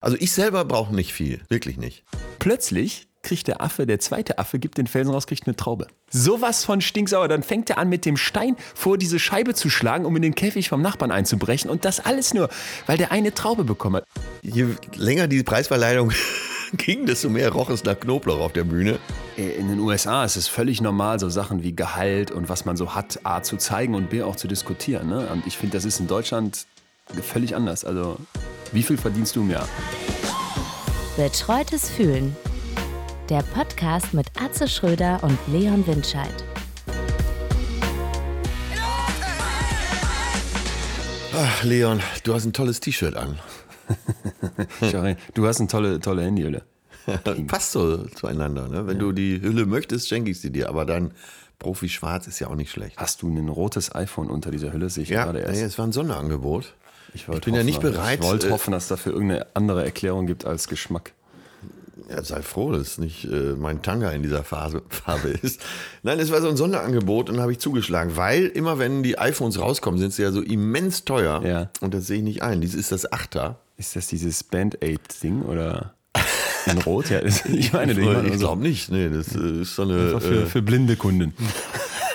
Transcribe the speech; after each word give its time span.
Also 0.00 0.16
ich 0.18 0.32
selber 0.32 0.64
brauche 0.64 0.94
nicht 0.94 1.12
viel, 1.12 1.40
wirklich 1.48 1.76
nicht. 1.76 2.04
Plötzlich 2.38 3.06
kriegt 3.22 3.48
der 3.48 3.60
Affe, 3.60 3.84
der 3.86 3.98
zweite 3.98 4.38
Affe, 4.38 4.58
gibt 4.58 4.78
den 4.78 4.86
Felsen 4.86 5.12
raus, 5.12 5.26
kriegt 5.26 5.46
eine 5.46 5.54
Traube. 5.54 5.88
Sowas 6.10 6.64
von 6.64 6.80
stinksauer. 6.80 7.28
Dann 7.28 7.42
fängt 7.42 7.68
er 7.68 7.76
an, 7.76 7.90
mit 7.90 8.06
dem 8.06 8.16
Stein 8.16 8.56
vor 8.74 8.96
diese 8.96 9.18
Scheibe 9.18 9.54
zu 9.54 9.68
schlagen, 9.68 10.06
um 10.06 10.16
in 10.16 10.22
den 10.22 10.34
Käfig 10.34 10.70
vom 10.70 10.80
Nachbarn 10.80 11.10
einzubrechen. 11.10 11.70
Und 11.70 11.84
das 11.84 12.00
alles 12.00 12.32
nur, 12.32 12.48
weil 12.86 12.96
der 12.96 13.12
eine 13.12 13.34
Traube 13.34 13.64
bekommen 13.64 13.96
hat. 13.96 14.04
Je 14.40 14.68
länger 14.96 15.28
die 15.28 15.42
Preisverleihung 15.42 16.12
ging, 16.78 17.04
desto 17.04 17.28
mehr 17.28 17.50
roch 17.52 17.68
es 17.68 17.84
nach 17.84 18.00
Knoblauch 18.00 18.40
auf 18.40 18.54
der 18.54 18.64
Bühne. 18.64 18.98
Äh, 19.36 19.50
In 19.58 19.68
den 19.68 19.80
USA 19.80 20.24
ist 20.24 20.36
es 20.36 20.48
völlig 20.48 20.80
normal, 20.80 21.20
so 21.20 21.28
Sachen 21.28 21.62
wie 21.62 21.76
Gehalt 21.76 22.30
und 22.30 22.48
was 22.48 22.64
man 22.64 22.78
so 22.78 22.94
hat, 22.94 23.20
A 23.24 23.42
zu 23.42 23.58
zeigen 23.58 23.94
und 23.94 24.08
B 24.08 24.22
auch 24.22 24.36
zu 24.36 24.48
diskutieren. 24.48 25.10
Ne? 25.10 25.28
Und 25.30 25.46
ich 25.46 25.58
finde, 25.58 25.76
das 25.76 25.84
ist 25.84 26.00
in 26.00 26.06
Deutschland 26.06 26.64
völlig 27.22 27.54
anders. 27.54 27.84
Also, 27.84 28.16
wie 28.72 28.82
viel 28.82 28.96
verdienst 28.96 29.36
du 29.36 29.40
im 29.42 29.50
Jahr? 29.50 29.68
Betreutes 31.16 31.88
Fühlen. 31.90 32.36
Der 33.28 33.42
Podcast 33.42 34.12
mit 34.14 34.26
Atze 34.40 34.66
Schröder 34.68 35.20
und 35.22 35.38
Leon 35.52 35.86
Windscheid. 35.86 36.32
Ach, 41.34 41.62
Leon, 41.64 42.00
du 42.24 42.34
hast 42.34 42.44
ein 42.44 42.52
tolles 42.52 42.80
T-Shirt 42.80 43.16
an. 43.16 43.38
Du 45.34 45.46
hast 45.46 45.58
eine 45.58 45.68
tolle, 45.68 45.98
tolle 46.00 46.22
Handyhülle. 46.22 46.62
Passt 47.48 47.72
so 47.72 48.04
zueinander. 48.08 48.68
Ne? 48.68 48.86
Wenn 48.86 48.98
du 48.98 49.10
die 49.12 49.40
Hülle 49.40 49.66
möchtest, 49.66 50.08
schenke 50.08 50.30
ich 50.30 50.40
sie 50.40 50.50
dir. 50.52 50.68
Aber 50.68 50.84
dein 50.84 51.12
Profi-Schwarz 51.58 52.26
ist 52.26 52.38
ja 52.40 52.48
auch 52.48 52.54
nicht 52.54 52.70
schlecht. 52.70 52.96
Hast 52.98 53.22
du 53.22 53.28
ein 53.28 53.48
rotes 53.48 53.94
iPhone 53.94 54.28
unter 54.30 54.50
dieser 54.50 54.72
Hülle? 54.72 54.88
Sehe 54.90 55.02
ich 55.04 55.08
Ja, 55.08 55.24
gerade 55.24 55.40
nee, 55.40 55.44
erst. 55.46 55.62
es 55.62 55.78
war 55.78 55.86
ein 55.86 55.92
Sonderangebot. 55.92 56.74
Ich, 57.14 57.28
wollte 57.28 57.46
bin 57.46 57.54
ja 57.54 57.62
nicht 57.64 57.78
hoffen, 57.78 57.92
bereit, 57.92 58.20
Ich 58.20 58.26
wollte 58.26 58.48
äh, 58.48 58.50
hoffen, 58.50 58.72
dass 58.72 58.84
es 58.84 58.88
dafür 58.88 59.12
irgendeine 59.12 59.46
andere 59.54 59.84
Erklärung 59.84 60.26
gibt 60.26 60.44
als 60.44 60.68
Geschmack. 60.68 61.12
Ja, 62.08 62.24
sei 62.24 62.42
froh, 62.42 62.72
dass 62.72 62.98
nicht 62.98 63.24
äh, 63.24 63.54
mein 63.56 63.82
Tanga 63.82 64.10
in 64.10 64.22
dieser 64.22 64.42
Phase, 64.42 64.82
Farbe 64.88 65.28
ist. 65.28 65.60
Nein, 66.02 66.18
es 66.18 66.32
war 66.32 66.40
so 66.40 66.48
ein 66.48 66.56
Sonderangebot 66.56 67.30
und 67.30 67.40
habe 67.40 67.52
ich 67.52 67.58
zugeschlagen, 67.60 68.16
weil 68.16 68.46
immer 68.46 68.78
wenn 68.78 69.02
die 69.02 69.18
iPhones 69.18 69.60
rauskommen, 69.60 70.00
sind 70.00 70.12
sie 70.12 70.22
ja 70.22 70.32
so 70.32 70.40
immens 70.40 71.04
teuer. 71.04 71.42
Ja. 71.44 71.70
Und 71.80 71.94
das 71.94 72.06
sehe 72.06 72.18
ich 72.18 72.24
nicht 72.24 72.42
ein. 72.42 72.60
Dies 72.60 72.74
ist 72.74 72.90
das 72.90 73.12
Achter. 73.12 73.58
Ist 73.76 73.94
das 73.96 74.08
dieses 74.08 74.42
Band-Aid-Ding 74.44 75.42
oder 75.42 75.94
in 76.66 76.78
Rot? 76.78 77.10
Ja, 77.10 77.22
ich 77.52 77.72
meine, 77.72 77.92
ich 77.92 78.32
so- 78.34 78.38
glaube 78.38 78.62
nicht. 78.62 78.90
Nee, 78.90 79.08
das 79.08 79.34
äh, 79.36 79.62
ist 79.62 79.76
so 79.76 79.82
eine. 79.82 80.06
einfach 80.06 80.22
für, 80.22 80.42
Äh, 80.42 80.46
für 80.46 80.62
blinde 80.62 80.96
Kunden. 80.96 81.32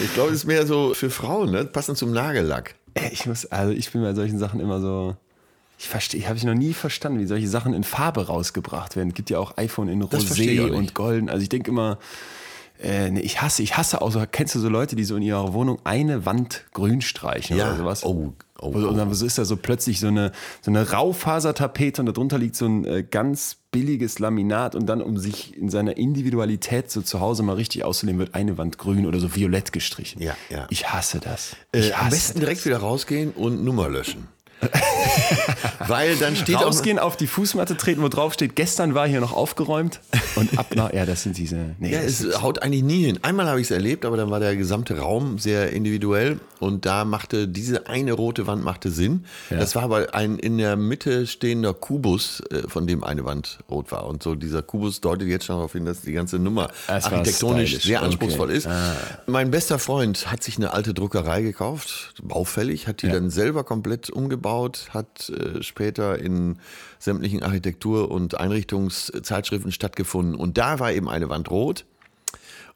ich 0.00 0.14
glaube, 0.14 0.30
es 0.30 0.36
ist 0.38 0.44
mehr 0.46 0.66
so 0.66 0.94
für 0.94 1.10
Frauen, 1.10 1.50
ne? 1.50 1.64
Passend 1.66 1.98
zum 1.98 2.12
Nagellack. 2.12 2.74
Äh, 2.94 3.08
Ich 3.12 3.26
muss, 3.26 3.46
also 3.46 3.72
ich 3.72 3.90
bin 3.90 4.02
bei 4.02 4.14
solchen 4.14 4.38
Sachen 4.38 4.60
immer 4.60 4.80
so. 4.80 5.16
Ich 5.78 5.88
verstehe, 5.88 6.26
habe 6.28 6.36
ich 6.36 6.44
noch 6.44 6.54
nie 6.54 6.74
verstanden, 6.74 7.18
wie 7.18 7.26
solche 7.26 7.48
Sachen 7.48 7.74
in 7.74 7.82
Farbe 7.82 8.26
rausgebracht 8.28 8.94
werden. 8.94 9.08
Es 9.08 9.14
gibt 9.14 9.30
ja 9.30 9.38
auch 9.40 9.56
iPhone 9.56 9.88
in 9.88 9.98
Das 10.08 10.26
Rosé 10.26 10.70
und 10.70 10.94
Golden. 10.94 11.28
Also 11.28 11.42
ich 11.42 11.48
denke 11.48 11.70
immer, 11.72 11.98
äh, 12.80 13.10
nee, 13.10 13.20
ich 13.20 13.42
hasse, 13.42 13.62
ich 13.64 13.76
hasse 13.76 14.00
auch 14.00 14.12
so, 14.12 14.22
kennst 14.30 14.54
du 14.54 14.60
so 14.60 14.68
Leute, 14.68 14.94
die 14.94 15.02
so 15.04 15.16
in 15.16 15.22
ihrer 15.22 15.52
Wohnung 15.54 15.78
eine 15.82 16.24
Wand 16.24 16.64
grün 16.72 17.00
streichen 17.00 17.56
Ja. 17.56 17.68
oder 17.68 17.76
sowas? 17.78 18.04
Oh, 18.04 18.32
oh, 18.62 18.68
Und, 18.68 18.84
und 18.84 18.96
dann 18.96 19.12
so 19.12 19.26
ist 19.26 19.38
da 19.38 19.44
so 19.44 19.56
plötzlich 19.56 20.00
so 20.00 20.08
eine, 20.08 20.32
so 20.60 20.70
eine 20.70 20.90
Raufasertapete 20.90 22.02
und 22.02 22.06
darunter 22.06 22.38
liegt 22.38 22.56
so 22.56 22.66
ein 22.66 22.84
äh, 22.84 23.02
ganz 23.02 23.56
billiges 23.70 24.18
Laminat 24.18 24.74
und 24.74 24.86
dann, 24.86 25.00
um 25.02 25.16
sich 25.16 25.56
in 25.56 25.70
seiner 25.70 25.96
Individualität 25.96 26.90
so 26.90 27.02
zu 27.02 27.20
Hause 27.20 27.42
mal 27.42 27.56
richtig 27.56 27.84
auszuleben, 27.84 28.18
wird 28.18 28.34
eine 28.34 28.58
Wand 28.58 28.78
grün 28.78 29.06
oder 29.06 29.18
so 29.18 29.34
violett 29.34 29.72
gestrichen. 29.72 30.22
Ja, 30.22 30.36
ja. 30.50 30.66
Ich 30.70 30.92
hasse 30.92 31.20
das. 31.20 31.56
Äh, 31.72 31.80
Ich 31.80 31.96
am 31.96 32.06
hasse 32.06 32.16
besten 32.16 32.40
direkt 32.40 32.64
wieder 32.64 32.78
rausgehen 32.78 33.32
und 33.32 33.64
Nummer 33.64 33.88
löschen. 33.88 34.28
Weil 35.88 36.16
dann 36.16 36.36
steht. 36.36 36.56
Rausgehen, 36.56 36.98
auf 36.98 37.16
die 37.16 37.26
Fußmatte 37.26 37.76
treten, 37.76 38.02
wo 38.02 38.08
drauf 38.08 38.34
steht, 38.34 38.54
gestern 38.56 38.94
war 38.94 39.06
hier 39.08 39.20
noch 39.20 39.32
aufgeräumt 39.32 40.00
und 40.36 40.56
ab 40.58 40.74
nach, 40.74 40.92
ja, 40.92 41.04
das 41.06 41.22
sind 41.22 41.36
diese, 41.38 41.74
nee, 41.78 41.92
Ja, 41.92 42.00
es 42.00 42.40
haut 42.42 42.62
eigentlich 42.62 42.82
nie 42.82 43.04
hin. 43.04 43.18
Einmal 43.22 43.46
habe 43.46 43.60
ich 43.60 43.66
es 43.66 43.70
erlebt, 43.70 44.04
aber 44.04 44.16
dann 44.16 44.30
war 44.30 44.40
der 44.40 44.56
gesamte 44.56 44.98
Raum 44.98 45.38
sehr 45.38 45.70
individuell 45.72 46.38
und 46.60 46.86
da 46.86 47.04
machte 47.04 47.48
diese 47.48 47.88
eine 47.88 48.12
rote 48.12 48.46
Wand 48.46 48.62
machte 48.64 48.90
Sinn. 48.90 49.24
Das 49.50 49.74
war 49.74 49.82
aber 49.82 50.14
ein 50.14 50.38
in 50.38 50.58
der 50.58 50.76
Mitte 50.76 51.26
stehender 51.26 51.74
Kubus, 51.74 52.42
äh, 52.50 52.68
von 52.68 52.86
dem 52.86 53.02
eine 53.04 53.24
Wand 53.24 53.58
rot 53.70 53.90
war. 53.92 54.06
Und 54.06 54.22
so 54.22 54.34
dieser 54.34 54.62
Kubus 54.62 55.00
deutet 55.00 55.28
jetzt 55.28 55.44
schon 55.46 55.56
darauf 55.56 55.72
hin, 55.72 55.84
dass 55.84 56.02
die 56.02 56.12
ganze 56.12 56.38
Nummer 56.38 56.70
Es 56.86 57.04
architektonisch 57.04 57.82
sehr 57.82 57.98
okay. 57.98 58.06
anspruchsvoll 58.06 58.50
ist. 58.50 58.66
Ah. 58.66 58.94
Mein 59.26 59.50
bester 59.50 59.78
Freund 59.78 60.30
hat 60.30 60.42
sich 60.42 60.56
eine 60.56 60.72
alte 60.72 60.94
Druckerei 60.94 61.42
gekauft, 61.42 62.14
baufällig, 62.22 62.86
hat 62.86 63.02
die 63.02 63.06
Ja. 63.08 63.14
dann 63.14 63.30
selber 63.30 63.64
komplett 63.64 64.10
umgebaut, 64.10 64.51
hat 64.90 65.28
äh, 65.30 65.62
später 65.62 66.18
in 66.18 66.58
sämtlichen 66.98 67.42
Architektur- 67.42 68.10
und 68.10 68.38
Einrichtungszeitschriften 68.38 69.72
stattgefunden. 69.72 70.34
Und 70.34 70.58
da 70.58 70.78
war 70.78 70.92
eben 70.92 71.08
eine 71.08 71.28
Wand 71.28 71.50
rot. 71.50 71.84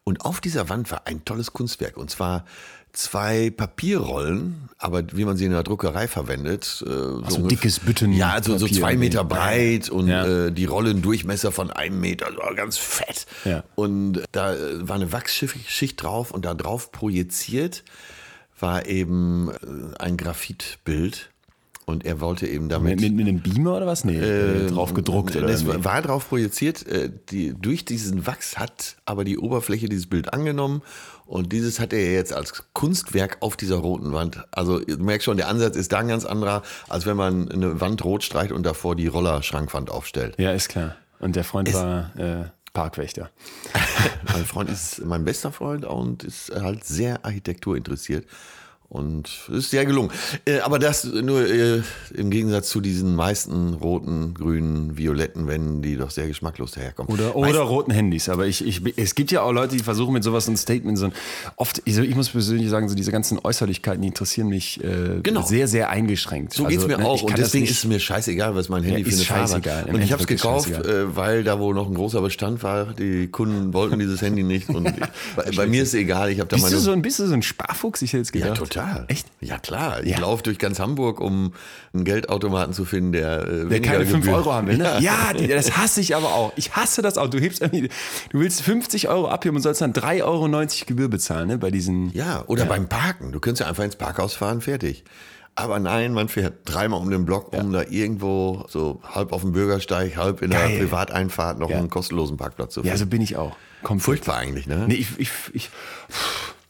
Und 0.05 0.25
auf 0.25 0.41
dieser 0.41 0.69
Wand 0.69 0.91
war 0.91 1.07
ein 1.07 1.25
tolles 1.25 1.53
Kunstwerk. 1.53 1.97
Und 1.97 2.11
zwar 2.11 2.45
zwei 2.93 3.51
Papierrollen, 3.51 4.71
aber 4.79 5.03
wie 5.13 5.27
man 5.27 5.37
sie 5.37 5.45
in 5.45 5.51
der 5.51 5.63
Druckerei 5.65 6.09
verwendet. 6.09 6.83
Äh, 6.87 6.89
so 6.89 7.25
so 7.29 7.47
dickes 7.47 7.81
Bütten- 7.81 8.13
Ja, 8.15 8.43
so, 8.43 8.57
so 8.57 8.67
zwei 8.67 8.97
Meter 8.97 9.23
breit 9.23 9.91
und 9.91 10.09
Ja. 10.09 10.47
äh, 10.47 10.53
die 10.53 10.65
Rollendurchmesser 10.65 11.53
von 11.53 11.71
einem 11.71 12.01
Meter, 12.01 12.29
so 12.33 12.55
ganz 12.55 12.79
fett. 12.79 13.27
Ja. 13.45 13.65
Und 13.75 14.23
da 14.33 14.55
äh, 14.55 14.89
war 14.89 14.97
eine 14.97 15.13
Wachsschicht 15.13 16.03
drauf 16.03 16.31
und 16.31 16.45
da 16.47 16.55
drauf 16.55 16.91
projiziert 16.91 17.85
war 18.59 18.87
eben 18.87 19.51
äh, 19.51 19.99
ein 20.03 20.17
Graphitbild. 20.17 21.31
Und 21.89 22.05
er 22.05 22.21
wollte 22.21 22.49
eben 22.49 22.69
damit. 22.69 23.01
mit, 23.01 23.15
mit, 23.15 23.29
einem 23.29 23.41
Beamer 23.41 23.77
oder 23.77 23.87
was? 23.87 24.05
Nee, 24.05 24.19
äh, 24.19 24.67
drauf 24.67 24.93
gedruckt 24.93 25.37
oder 25.37 25.49
Es 25.49 25.63
nee. 25.63 25.85
war 25.85 26.03
drauf 26.03 26.29
projiziert. 26.29 26.85
äh, 26.89 27.13
Die, 27.31 27.55
durch 27.55 27.85
diesen 27.85 28.27
Wachs 28.27 28.59
hat 28.59 28.97
aber 29.05 29.23
die 29.23 29.39
Oberfläche 29.39 29.89
dieses 29.89 30.09
Bild 30.09 30.33
angenommen. 30.33 30.83
Und 31.27 31.53
dieses 31.53 31.79
hat 31.79 31.93
er 31.93 32.13
jetzt 32.13 32.33
als 32.33 32.65
Kunstwerk 32.73 33.37
auf 33.39 33.57
dieser 33.57 33.77
roten 33.77 34.13
Wand. 34.13 34.45
Also 34.51 34.81
du 34.81 34.99
merkst 34.99 35.25
schon, 35.25 35.37
der 35.37 35.47
Ansatz 35.47 35.77
ist 35.77 35.93
da 35.93 35.99
ein 35.99 36.09
ganz 36.09 36.25
anderer, 36.25 36.63
als 36.89 37.07
wenn 37.07 37.17
man 37.17 37.51
eine 37.53 37.81
Wand 37.81 38.05
rot 38.05 38.25
streicht 38.25 38.51
und 38.51 38.65
davor 38.65 38.97
die 38.97 39.07
Rollerschrankwand 39.07 39.89
aufstellt. 39.89 40.35
Ja, 40.39 40.51
ist 40.51 40.69
klar. 40.69 40.97
Und 41.21 41.37
der 41.37 41.45
Freund 41.45 41.73
war 41.73 42.11
äh, 42.19 42.45
Parkwächter. 42.73 43.31
mein 44.33 44.45
Freund 44.45 44.71
ist 44.71 45.05
mein 45.05 45.25
bester 45.25 45.53
Freund 45.53 45.85
und 45.85 46.25
ist 46.25 46.53
halt 46.53 46.85
sehr 46.85 47.25
Architektur 47.25 47.77
interessiert. 47.77 48.27
Und 48.89 49.29
es 49.49 49.57
ist 49.57 49.71
sehr 49.71 49.85
gelungen. 49.85 50.11
Äh, 50.47 50.61
aber 50.61 50.79
das 50.79 51.05
nur 51.05 51.45
äh, 51.45 51.83
im 52.15 52.31
Gegensatz 52.31 52.69
zu 52.69 52.81
diesen 52.81 53.17
meisten 53.17 53.75
roten, 53.75 54.33
grünen, 54.35 54.97
violetten 54.97 55.49
Wänden, 55.49 55.83
die 55.83 55.97
doch 55.97 56.11
sehr 56.11 56.29
geschmacklos 56.29 56.73
daherkommen. 56.73 57.13
Oder, 57.13 57.35
oder 57.35 57.61
roten 57.61 57.91
Handys. 57.91 58.29
Aber 58.29 58.47
ich, 58.47 58.65
ich, 58.65 58.83
es 58.97 59.17
gibt 59.17 59.33
ja 59.33 59.43
auch 59.43 59.51
Leute, 59.53 59.77
die 59.77 59.83
versuchen 59.83 60.13
mit 60.13 60.23
sowas 60.23 60.47
ein 60.49 60.57
Statement, 60.57 60.97
so 60.99 61.07
ein, 61.07 61.13
oft, 61.57 61.83
ich, 61.85 61.99
ich 61.99 62.15
muss 62.15 62.29
persönlich 62.29 62.71
sagen, 62.71 62.89
so 62.89 62.95
diese 62.95 63.11
ganzen 63.11 63.41
Äußerlichkeiten, 63.43 64.03
die 64.03 64.09
interessieren 64.09 64.49
mich 64.49 64.83
äh, 64.85 65.21
Genau. 65.23 65.43
sehr, 65.43 65.67
sehr 65.67 65.91
eingeschränkt. 65.91 66.53
So 66.55 66.65
geht's 66.65 66.87
mir 66.87 66.99
ne, 66.99 67.07
auch. 67.07 67.23
Und 67.23 67.37
deswegen 67.37 67.65
ist 67.65 67.73
es 67.79 67.85
mir 67.85 67.99
scheißegal, 67.99 68.55
was 68.55 68.69
mein 68.69 68.85
Handy 68.85 69.03
Ja, 69.03 69.09
für 69.09 69.15
eine 69.15 69.49
Farbe 69.49 69.71
hat. 69.73 69.87
Und 69.93 70.01
ich 70.01 70.13
habe 70.13 70.23
es 70.23 70.29
gekauft, 70.29 70.71
äh, 70.71 71.17
weil 71.17 71.43
da 71.43 71.59
wo 71.59 71.73
noch 71.73 71.89
ein 71.89 71.95
großer 71.95 72.21
Bestand 72.23 72.63
war, 72.63 72.95
die 72.95 73.27
Kunden 73.27 73.73
wollten 73.75 73.99
dieses 73.99 74.23
Handy 74.23 74.45
nicht. 74.45 74.69
Und 74.69 74.85
bei, 75.37 75.51
bei 75.57 75.67
mir 75.67 75.83
ist 75.83 75.89
es 75.89 75.95
egal. 75.95 76.31
Ich 76.31 76.39
habe 76.39 76.49
da 76.49 76.55
Bist 76.57 76.65
meine 76.67 76.77
du, 76.77 76.81
so 76.81 76.93
ein, 76.93 77.03
bist 77.03 77.19
du 77.19 77.27
so 77.27 77.35
ein 77.35 77.43
Sparfuchs? 77.43 78.03
Ich 78.03 78.13
hätte 78.13 78.19
jetzt 78.19 78.35
Ja, 78.35 78.49
gedacht. 78.55 78.76
Total. 78.77 79.05
Echt? 79.09 79.27
Ja, 79.41 79.59
klar. 79.59 80.03
Ich 80.03 80.11
Ja. 80.13 80.19
laufe 80.21 80.43
durch 80.43 80.59
ganz 80.59 80.79
Hamburg, 80.81 81.21
um 81.21 81.53
einen 81.93 82.05
Geldautomaten 82.05 82.73
zu 82.75 82.85
finden, 82.85 83.13
der, 83.13 83.43
äh, 83.47 83.69
Der 83.69 83.81
keine 83.83 84.07
5 84.07 84.25
Gebühr- 84.25 84.35
Euro 84.37 84.53
haben 84.53 84.67
will, 84.69 84.79
ne? 84.79 84.99
Ja, 85.01 85.33
die, 85.33 85.47
das 85.49 85.77
hasse 85.77 86.01
ich 86.01 86.15
aber 86.17 86.33
auch. 86.35 86.53
Ich 86.57 86.75
hasse 86.77 87.03
das 87.03 87.19
auch. 87.19 87.29
Du 87.29 87.39
hebst 87.39 87.61
irgendwie, 87.63 87.89
du 88.31 88.39
willst 88.41 88.63
50 88.63 89.09
Euro 89.09 89.29
abheben 89.29 89.57
und 89.57 89.63
sollst 89.63 89.81
dann 89.81 89.93
3,90 89.93 90.23
Euro 90.25 90.87
Gebühr 90.87 91.09
bezahlen, 91.09 91.49
ne? 91.49 91.59
Bei 91.59 91.71
diesen. 91.71 92.11
Ja, 92.13 92.45
oder 92.47 92.65
beim 92.67 92.89
Parken. 92.89 93.33
Du 93.33 93.41
könntest 93.41 93.61
ja 93.63 93.67
einfach 93.69 93.85
ins 93.85 93.97
Parkhaus 93.97 94.35
fahren, 94.35 94.61
fertig. 94.61 95.05
Aber 95.59 95.79
nein, 95.79 96.13
man 96.13 96.29
fährt 96.29 96.53
dreimal 96.67 97.01
um 97.01 97.09
den 97.11 97.25
Block, 97.25 97.55
um 97.55 97.73
da 97.73 97.83
irgendwo 97.89 98.67
so 98.69 99.01
halb 99.09 99.33
auf 99.33 99.41
dem 99.41 99.53
Bürgersteig, 99.53 100.15
halb 100.19 100.43
in 100.43 100.51
der. 100.51 100.59
Privateinfahrt 100.67 101.59
noch 101.59 101.71
Ja. 101.71 101.79
einen 101.79 101.89
kostenlosen 101.89 102.37
Parkplatz 102.37 102.75
zu 102.75 102.81
Ja, 102.81 102.85
finden. 102.93 102.99
so 102.99 103.07
bin 103.07 103.23
ich 103.23 103.37
auch. 103.39 103.57
Kommt 103.83 104.03
Furchtbar 104.03 104.37
eigentlich, 104.37 104.67
ne? 104.67 104.85
Nee, 104.87 104.95
ich, 104.95 105.09
ich, 105.19 105.31
ich 105.55 105.71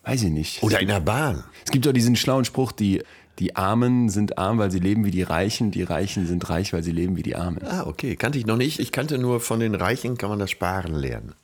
weiß 0.06 0.22
ich 0.22 0.30
nicht. 0.30 0.62
Oder 0.62 0.80
in 0.80 0.88
der 0.88 1.00
Bahn. 1.00 1.44
Es 1.64 1.70
gibt 1.70 1.84
doch 1.84 1.92
diesen 1.92 2.16
schlauen 2.16 2.44
Spruch, 2.44 2.72
die, 2.72 3.02
die 3.38 3.56
Armen 3.56 4.08
sind 4.08 4.38
arm, 4.38 4.58
weil 4.58 4.70
sie 4.70 4.78
leben 4.78 5.04
wie 5.04 5.10
die 5.10 5.22
Reichen, 5.22 5.70
die 5.70 5.82
Reichen 5.82 6.26
sind 6.26 6.48
reich, 6.48 6.72
weil 6.72 6.82
sie 6.82 6.92
leben 6.92 7.16
wie 7.16 7.22
die 7.22 7.36
Armen. 7.36 7.62
Ah, 7.64 7.84
okay. 7.86 8.16
Kannte 8.16 8.38
ich 8.38 8.46
noch 8.46 8.56
nicht. 8.56 8.78
Ich 8.78 8.92
kannte 8.92 9.18
nur 9.18 9.40
von 9.40 9.60
den 9.60 9.74
Reichen 9.74 10.16
kann 10.16 10.30
man 10.30 10.38
das 10.38 10.50
Sparen 10.50 10.94
lernen. 10.94 11.34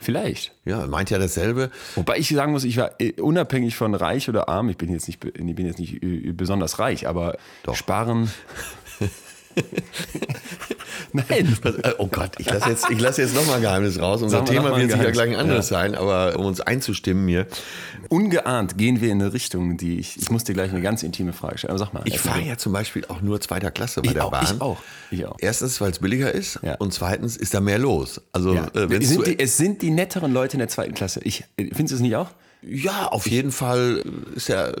Vielleicht. 0.00 0.52
Ja, 0.64 0.86
meint 0.86 1.10
ja 1.10 1.18
dasselbe. 1.18 1.70
Wobei 1.94 2.18
ich 2.18 2.28
sagen 2.28 2.52
muss, 2.52 2.64
ich 2.64 2.76
war 2.76 2.92
äh, 2.98 3.20
unabhängig 3.20 3.76
von 3.76 3.94
reich 3.94 4.28
oder 4.28 4.48
arm, 4.48 4.68
ich 4.68 4.76
bin 4.76 4.90
jetzt 4.90 5.06
nicht, 5.06 5.24
ich 5.24 5.54
bin 5.54 5.64
jetzt 5.64 5.78
nicht 5.78 6.02
äh, 6.02 6.32
besonders 6.32 6.80
reich, 6.80 7.06
aber 7.06 7.36
Doch. 7.62 7.76
sparen, 7.76 8.28
Nein. 11.12 11.56
Oh 11.98 12.06
Gott, 12.06 12.32
ich 12.38 12.46
lasse 12.50 12.70
jetzt, 12.70 12.88
ich 12.90 12.98
lasse 13.00 13.20
jetzt 13.22 13.34
nochmal 13.34 13.56
ein 13.56 13.62
Geheimnis 13.62 14.00
raus. 14.00 14.22
Unser 14.22 14.40
wir 14.40 14.44
Thema 14.46 14.72
ein 14.74 14.80
wird 14.88 14.92
sicher 14.92 15.10
gleich 15.12 15.30
ein 15.30 15.36
anderes 15.36 15.68
Ja. 15.70 15.78
sein, 15.80 15.94
aber 15.94 16.38
um 16.38 16.46
uns 16.46 16.60
einzustimmen 16.60 17.28
hier. 17.28 17.46
Ungeahnt 18.08 18.78
gehen 18.78 19.00
wir 19.00 19.10
in 19.10 19.20
eine 19.20 19.32
Richtung, 19.32 19.76
die 19.76 19.98
ich. 19.98 20.16
Ich 20.16 20.30
muss 20.30 20.44
dir 20.44 20.54
gleich 20.54 20.70
eine 20.70 20.80
ganz 20.80 21.02
intime 21.02 21.32
Frage 21.32 21.58
stellen. 21.58 21.70
Aber 21.72 21.78
sag 21.78 21.92
mal. 21.92 22.02
Ich 22.06 22.18
fahre 22.18 22.40
ja 22.42 22.56
zum 22.56 22.72
Beispiel 22.72 23.04
auch 23.08 23.20
nur 23.20 23.40
zweiter 23.40 23.70
Klasse 23.70 24.00
bei 24.02 24.08
Ich 24.08 24.14
der 24.14 24.24
auch, 24.26 24.30
Bahn. 24.30 24.44
ich 24.44 24.60
auch, 24.60 24.78
ich 25.10 25.26
auch. 25.26 25.36
Erstens, 25.40 25.80
weil 25.80 25.90
es 25.90 25.98
billiger 25.98 26.32
ist 26.32 26.58
Ja. 26.62 26.74
und 26.76 26.94
zweitens 26.94 27.36
ist 27.36 27.52
da 27.54 27.60
mehr 27.60 27.78
los. 27.78 28.20
Also 28.32 28.54
Ja. 28.54 28.68
äh, 28.74 29.02
sind 29.04 29.26
die, 29.26 29.38
es 29.38 29.56
sind 29.56 29.82
die 29.82 29.90
netteren 29.90 30.32
Leute 30.32 30.54
in 30.54 30.60
der 30.60 30.68
zweiten 30.68 30.94
Klasse. 30.94 31.20
Ich, 31.24 31.44
äh, 31.56 31.64
findest 31.74 31.92
du 31.92 31.96
es 31.96 32.00
nicht 32.00 32.16
auch? 32.16 32.28
Ja, 32.62 33.08
auf 33.08 33.26
jeden 33.26 33.50
Fall 33.50 34.04
ist 34.34 34.48
der, 34.48 34.74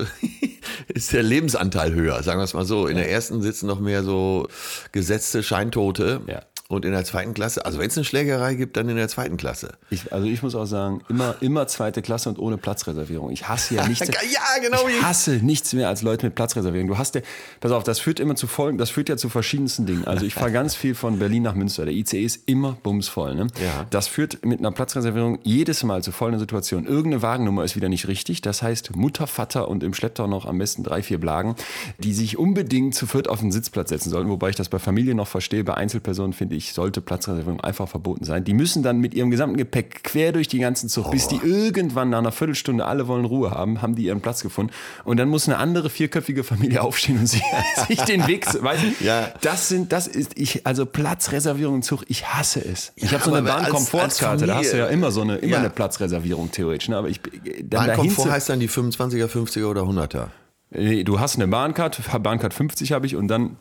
ist 0.88 1.12
der 1.12 1.22
Lebensanteil 1.22 1.92
höher, 1.92 2.22
sagen 2.22 2.38
wir 2.38 2.44
es 2.44 2.54
mal 2.54 2.64
so. 2.64 2.86
In 2.86 2.96
der 2.96 3.10
ersten 3.10 3.42
sitzen 3.42 3.66
noch 3.66 3.80
mehr 3.80 4.04
so 4.04 4.46
gesetzte 4.92 5.42
Scheintote. 5.42 6.20
Ja. 6.26 6.42
Und 6.72 6.86
in 6.86 6.92
der 6.92 7.04
zweiten 7.04 7.34
Klasse, 7.34 7.66
also 7.66 7.78
wenn 7.78 7.88
es 7.88 7.98
eine 7.98 8.04
Schlägerei 8.04 8.54
gibt, 8.54 8.78
dann 8.78 8.88
in 8.88 8.96
der 8.96 9.08
zweiten 9.08 9.36
Klasse. 9.36 9.72
Ich, 9.90 10.10
also 10.10 10.26
ich 10.26 10.42
muss 10.42 10.54
auch 10.54 10.64
sagen, 10.64 11.02
immer, 11.10 11.34
immer 11.42 11.66
zweite 11.66 12.00
Klasse 12.00 12.30
und 12.30 12.38
ohne 12.38 12.56
Platzreservierung. 12.56 13.30
Ich 13.30 13.46
hasse 13.46 13.74
ja 13.74 13.86
nichts. 13.88 14.08
Ja, 14.08 14.40
genau 14.62 14.88
Ich 14.88 15.02
hasse 15.02 15.32
nichts 15.32 15.74
mehr 15.74 15.88
als 15.88 16.00
Leute 16.00 16.24
mit 16.24 16.34
Platzreservierung. 16.34 16.88
Du 16.88 16.96
hast 16.96 17.14
ja, 17.14 17.20
pass 17.60 17.72
auf, 17.72 17.84
das 17.84 17.98
führt 18.00 18.20
immer 18.20 18.36
zu 18.36 18.46
Folgen, 18.46 18.78
das 18.78 18.88
führt 18.88 19.10
ja 19.10 19.18
zu 19.18 19.28
verschiedensten 19.28 19.84
Dingen. 19.84 20.06
Also 20.06 20.24
ich 20.24 20.32
fahre 20.32 20.50
ganz 20.50 20.74
viel 20.74 20.94
von 20.94 21.18
Berlin 21.18 21.42
nach 21.42 21.54
Münster. 21.54 21.84
Der 21.84 21.92
ICE 21.92 22.24
ist 22.24 22.48
immer 22.48 22.78
bumsvoll. 22.82 23.34
Ne? 23.34 23.48
Ja. 23.62 23.84
Das 23.90 24.08
führt 24.08 24.42
mit 24.42 24.60
einer 24.60 24.72
Platzreservierung 24.72 25.40
jedes 25.42 25.82
Mal 25.82 26.02
zu 26.02 26.10
folgender 26.10 26.40
Situation. 26.40 26.86
Irgendeine 26.86 27.20
Wagennummer 27.20 27.64
ist 27.64 27.76
wieder 27.76 27.90
nicht 27.90 28.08
richtig. 28.08 28.40
Das 28.40 28.62
heißt, 28.62 28.96
Mutter, 28.96 29.26
Vater 29.26 29.68
und 29.68 29.82
im 29.82 29.92
Schlepptau 29.92 30.26
noch 30.26 30.46
am 30.46 30.56
besten 30.56 30.84
drei, 30.84 31.02
vier 31.02 31.20
Blagen, 31.20 31.54
die 31.98 32.14
sich 32.14 32.38
unbedingt 32.38 32.94
zu 32.94 33.06
viert 33.06 33.28
auf 33.28 33.40
den 33.40 33.52
Sitzplatz 33.52 33.90
setzen 33.90 34.08
sollten. 34.08 34.30
Wobei 34.30 34.48
ich 34.48 34.56
das 34.56 34.70
bei 34.70 34.78
Familien 34.78 35.18
noch 35.18 35.28
verstehe. 35.28 35.64
Bei 35.64 35.74
Einzelpersonen 35.74 36.32
finde 36.32 36.56
ich, 36.56 36.61
sollte 36.72 37.00
Platzreservierung 37.00 37.60
einfach 37.60 37.88
verboten 37.88 38.24
sein. 38.24 38.44
Die 38.44 38.54
müssen 38.54 38.82
dann 38.82 38.98
mit 38.98 39.14
ihrem 39.14 39.30
gesamten 39.30 39.56
Gepäck 39.56 40.04
quer 40.04 40.32
durch 40.32 40.48
die 40.48 40.58
ganzen 40.58 40.88
Zug, 40.88 41.10
bis 41.10 41.28
die 41.28 41.40
irgendwann 41.42 42.10
nach 42.10 42.18
einer 42.18 42.32
Viertelstunde 42.32 42.84
alle 42.84 43.08
wollen 43.08 43.24
Ruhe 43.24 43.50
haben, 43.50 43.82
haben 43.82 43.94
die 43.96 44.04
ihren 44.04 44.20
Platz 44.20 44.42
gefunden. 44.42 44.72
Und 45.04 45.16
dann 45.18 45.28
muss 45.28 45.48
eine 45.48 45.58
andere 45.58 45.90
vierköpfige 45.90 46.44
Familie 46.44 46.82
aufstehen 46.84 47.18
und 47.18 47.26
sich, 47.26 47.42
sich 47.88 48.00
den 48.02 48.26
Weg, 48.26 48.46
weißt 48.62 48.82
du? 48.82 49.04
Ja. 49.04 49.28
Das 49.40 49.68
sind, 49.68 49.92
das 49.92 50.06
ist, 50.06 50.38
ich, 50.38 50.66
also 50.66 50.86
Platzreservierung 50.86 51.76
im 51.76 51.82
Zug, 51.82 52.04
ich 52.08 52.26
hasse 52.28 52.60
es. 52.64 52.92
Ich 52.96 53.04
Ja, 53.10 53.12
habe 53.18 53.24
so 53.24 53.32
eine 53.34 53.46
Bahnkomfortkarte, 53.48 54.46
da 54.46 54.56
hast 54.56 54.72
du 54.72 54.78
ja 54.78 54.86
immer 54.86 55.10
so 55.10 55.22
eine, 55.22 55.36
immer 55.36 55.52
Ja. 55.52 55.58
eine 55.58 55.70
Platzreservierung 55.70 56.50
theoretisch. 56.50 56.88
Ne? 56.88 56.96
Aber 56.96 57.08
ich, 57.08 57.20
dann 57.62 57.86
Bahnkomfort 57.86 58.30
heißt 58.30 58.48
dann 58.48 58.60
die 58.60 58.68
25er, 58.68 59.26
50er 59.26 59.66
oder 59.66 59.82
100er. 59.82 60.26
Nee, 60.70 61.04
du 61.04 61.20
hast 61.20 61.36
eine 61.36 61.48
Bahncard, 61.48 62.00
Bahncard 62.22 62.54
50 62.54 62.92
habe 62.92 63.06
ich 63.06 63.14
und 63.16 63.28
dann, 63.28 63.56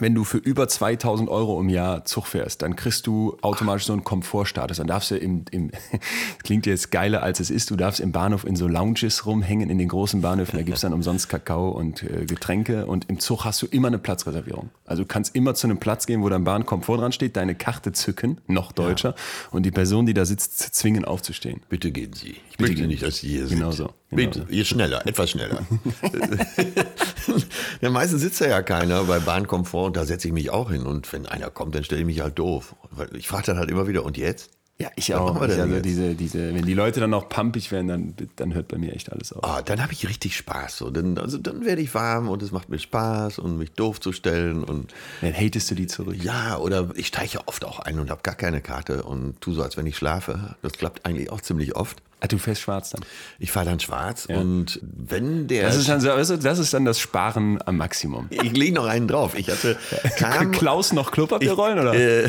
wenn 0.00 0.14
du 0.14 0.24
für 0.24 0.38
über 0.38 0.68
2000 0.68 1.28
Euro 1.28 1.60
im 1.60 1.68
Jahr 1.68 2.04
Zug 2.04 2.26
fährst, 2.26 2.62
dann 2.62 2.76
kriegst 2.76 3.06
du 3.06 3.36
automatisch 3.42 3.86
so 3.86 3.92
einen 3.92 4.04
Komfortstatus. 4.04 4.78
Dann 4.78 4.86
darfst 4.86 5.10
du 5.10 5.16
im, 5.16 5.44
im 5.50 5.70
klingt 6.42 6.66
jetzt 6.66 6.90
geiler 6.90 7.22
als 7.22 7.40
es 7.40 7.50
ist, 7.50 7.70
du 7.70 7.76
darfst 7.76 8.00
im 8.00 8.12
Bahnhof 8.12 8.44
in 8.44 8.56
so 8.56 8.66
Lounges 8.68 9.26
rumhängen, 9.26 9.70
in 9.70 9.78
den 9.78 9.88
großen 9.88 10.20
Bahnhöfen, 10.20 10.58
da 10.58 10.62
gibt's 10.64 10.80
dann 10.80 10.92
umsonst 10.92 11.28
Kakao 11.28 11.70
und 11.70 12.02
äh, 12.02 12.24
Getränke 12.26 12.86
und 12.86 13.08
im 13.08 13.18
Zug 13.18 13.44
hast 13.44 13.62
du 13.62 13.66
immer 13.66 13.88
eine 13.88 13.98
Platzreservierung. 13.98 14.70
Also 14.86 15.02
du 15.02 15.08
kannst 15.08 15.34
immer 15.34 15.54
zu 15.54 15.66
einem 15.66 15.78
Platz 15.78 16.06
gehen, 16.06 16.22
wo 16.22 16.28
dein 16.28 16.44
Bahnkomfort 16.44 16.98
dran 16.98 17.12
steht, 17.12 17.36
deine 17.36 17.54
Karte 17.54 17.92
zücken, 17.92 18.40
noch 18.46 18.72
deutscher, 18.72 19.14
und 19.50 19.64
die 19.64 19.70
Person, 19.70 20.06
die 20.06 20.14
da 20.14 20.24
sitzt, 20.24 20.58
zwingen 20.74 21.04
aufzustehen. 21.04 21.60
Bitte 21.68 21.90
gehen 21.90 22.12
Sie. 22.12 22.36
Ich 22.50 22.56
Bitte 22.56 22.62
möchte 22.62 22.76
gehen 22.76 22.88
nicht, 22.88 23.02
dass 23.02 23.18
Sie 23.18 23.28
hier 23.28 23.46
sind. 23.46 23.58
Genau 23.58 23.70
so, 23.70 23.90
genau 24.10 24.46
ihr 24.48 24.64
schneller, 24.64 25.06
etwas 25.06 25.30
schneller. 25.30 25.66
ja, 27.80 27.90
meistens 27.90 28.20
sitzt 28.22 28.40
da 28.40 28.48
ja 28.48 28.62
keiner 28.62 29.04
bei 29.04 29.18
Bahnkomfort 29.18 29.86
und 29.86 29.96
da 29.96 30.04
setze 30.04 30.28
ich 30.28 30.34
mich 30.34 30.50
auch 30.50 30.70
hin. 30.70 30.86
Und 30.86 31.12
wenn 31.12 31.26
einer 31.26 31.50
kommt, 31.50 31.74
dann 31.74 31.84
stelle 31.84 32.00
ich 32.00 32.06
mich 32.06 32.20
halt 32.20 32.38
doof. 32.38 32.74
Ich 33.12 33.28
frage 33.28 33.46
dann 33.46 33.58
halt 33.58 33.70
immer 33.70 33.86
wieder, 33.86 34.04
und 34.04 34.16
jetzt? 34.16 34.50
Ja, 34.80 34.88
ich 34.96 35.10
Was 35.10 35.18
auch. 35.18 35.36
Ich, 35.36 35.42
also 35.42 35.74
jetzt? 35.74 35.84
diese, 35.84 36.14
diese, 36.14 36.54
wenn 36.54 36.64
die 36.64 36.72
Leute 36.72 37.00
dann 37.00 37.12
auch 37.12 37.28
pumpig 37.28 37.70
werden, 37.70 37.88
dann, 37.88 38.14
dann 38.36 38.54
hört 38.54 38.68
bei 38.68 38.78
mir 38.78 38.94
echt 38.94 39.12
alles 39.12 39.30
auf. 39.30 39.44
Ah, 39.44 39.60
dann 39.60 39.82
habe 39.82 39.92
ich 39.92 40.08
richtig 40.08 40.34
Spaß. 40.38 40.78
So. 40.78 40.88
Dann, 40.88 41.18
also 41.18 41.36
dann 41.36 41.66
werde 41.66 41.82
ich 41.82 41.92
warm 41.92 42.30
und 42.30 42.42
es 42.42 42.50
macht 42.50 42.70
mir 42.70 42.78
Spaß 42.78 43.40
und 43.40 43.58
mich 43.58 43.72
doof 43.72 44.00
zu 44.00 44.12
stellen. 44.12 44.64
Und 44.64 44.94
Dann 45.20 45.34
hatest 45.34 45.70
du 45.70 45.74
die 45.74 45.86
zurück. 45.86 46.16
ja, 46.16 46.56
oder 46.56 46.88
ich 46.94 47.08
steige 47.08 47.34
ja 47.34 47.40
oft 47.44 47.66
auch 47.66 47.80
ein 47.80 47.98
und 48.00 48.10
habe 48.10 48.22
gar 48.22 48.34
keine 48.34 48.62
Karte 48.62 49.02
und 49.02 49.38
tu 49.42 49.52
so, 49.52 49.62
als 49.62 49.76
wenn 49.76 49.84
ich 49.84 49.98
schlafe. 49.98 50.56
Das 50.62 50.72
klappt 50.72 51.04
eigentlich 51.04 51.30
auch 51.30 51.42
ziemlich 51.42 51.76
oft. 51.76 52.02
Ah, 52.22 52.26
du 52.26 52.36
fährst 52.38 52.60
schwarz 52.60 52.90
dann. 52.90 53.00
Ich 53.38 53.50
fahre 53.50 53.66
dann 53.66 53.80
schwarz 53.80 54.26
und 54.26 54.78
wenn 54.82 55.46
der. 55.48 55.62
Das 55.66 55.76
ist 55.76 55.88
dann, 55.88 56.00
so- 56.00 56.08
weißt 56.10 56.30
du, 56.30 56.36
das 56.38 56.58
ist 56.58 56.74
dann 56.74 56.84
das 56.84 57.00
Sparen 57.00 57.58
am 57.64 57.78
Maximum. 57.78 58.26
ich 58.30 58.52
lege 58.52 58.74
noch 58.74 58.84
einen 58.86 59.08
drauf. 59.08 59.34
Ich 59.34 59.48
hatte. 59.48 59.76
Kam, 60.18 60.50
Klaus 60.52 60.92
noch 60.92 61.12
Klopapier 61.12 61.52
rollen, 61.52 61.78
oder? 61.78 61.94
Äh, 61.94 62.28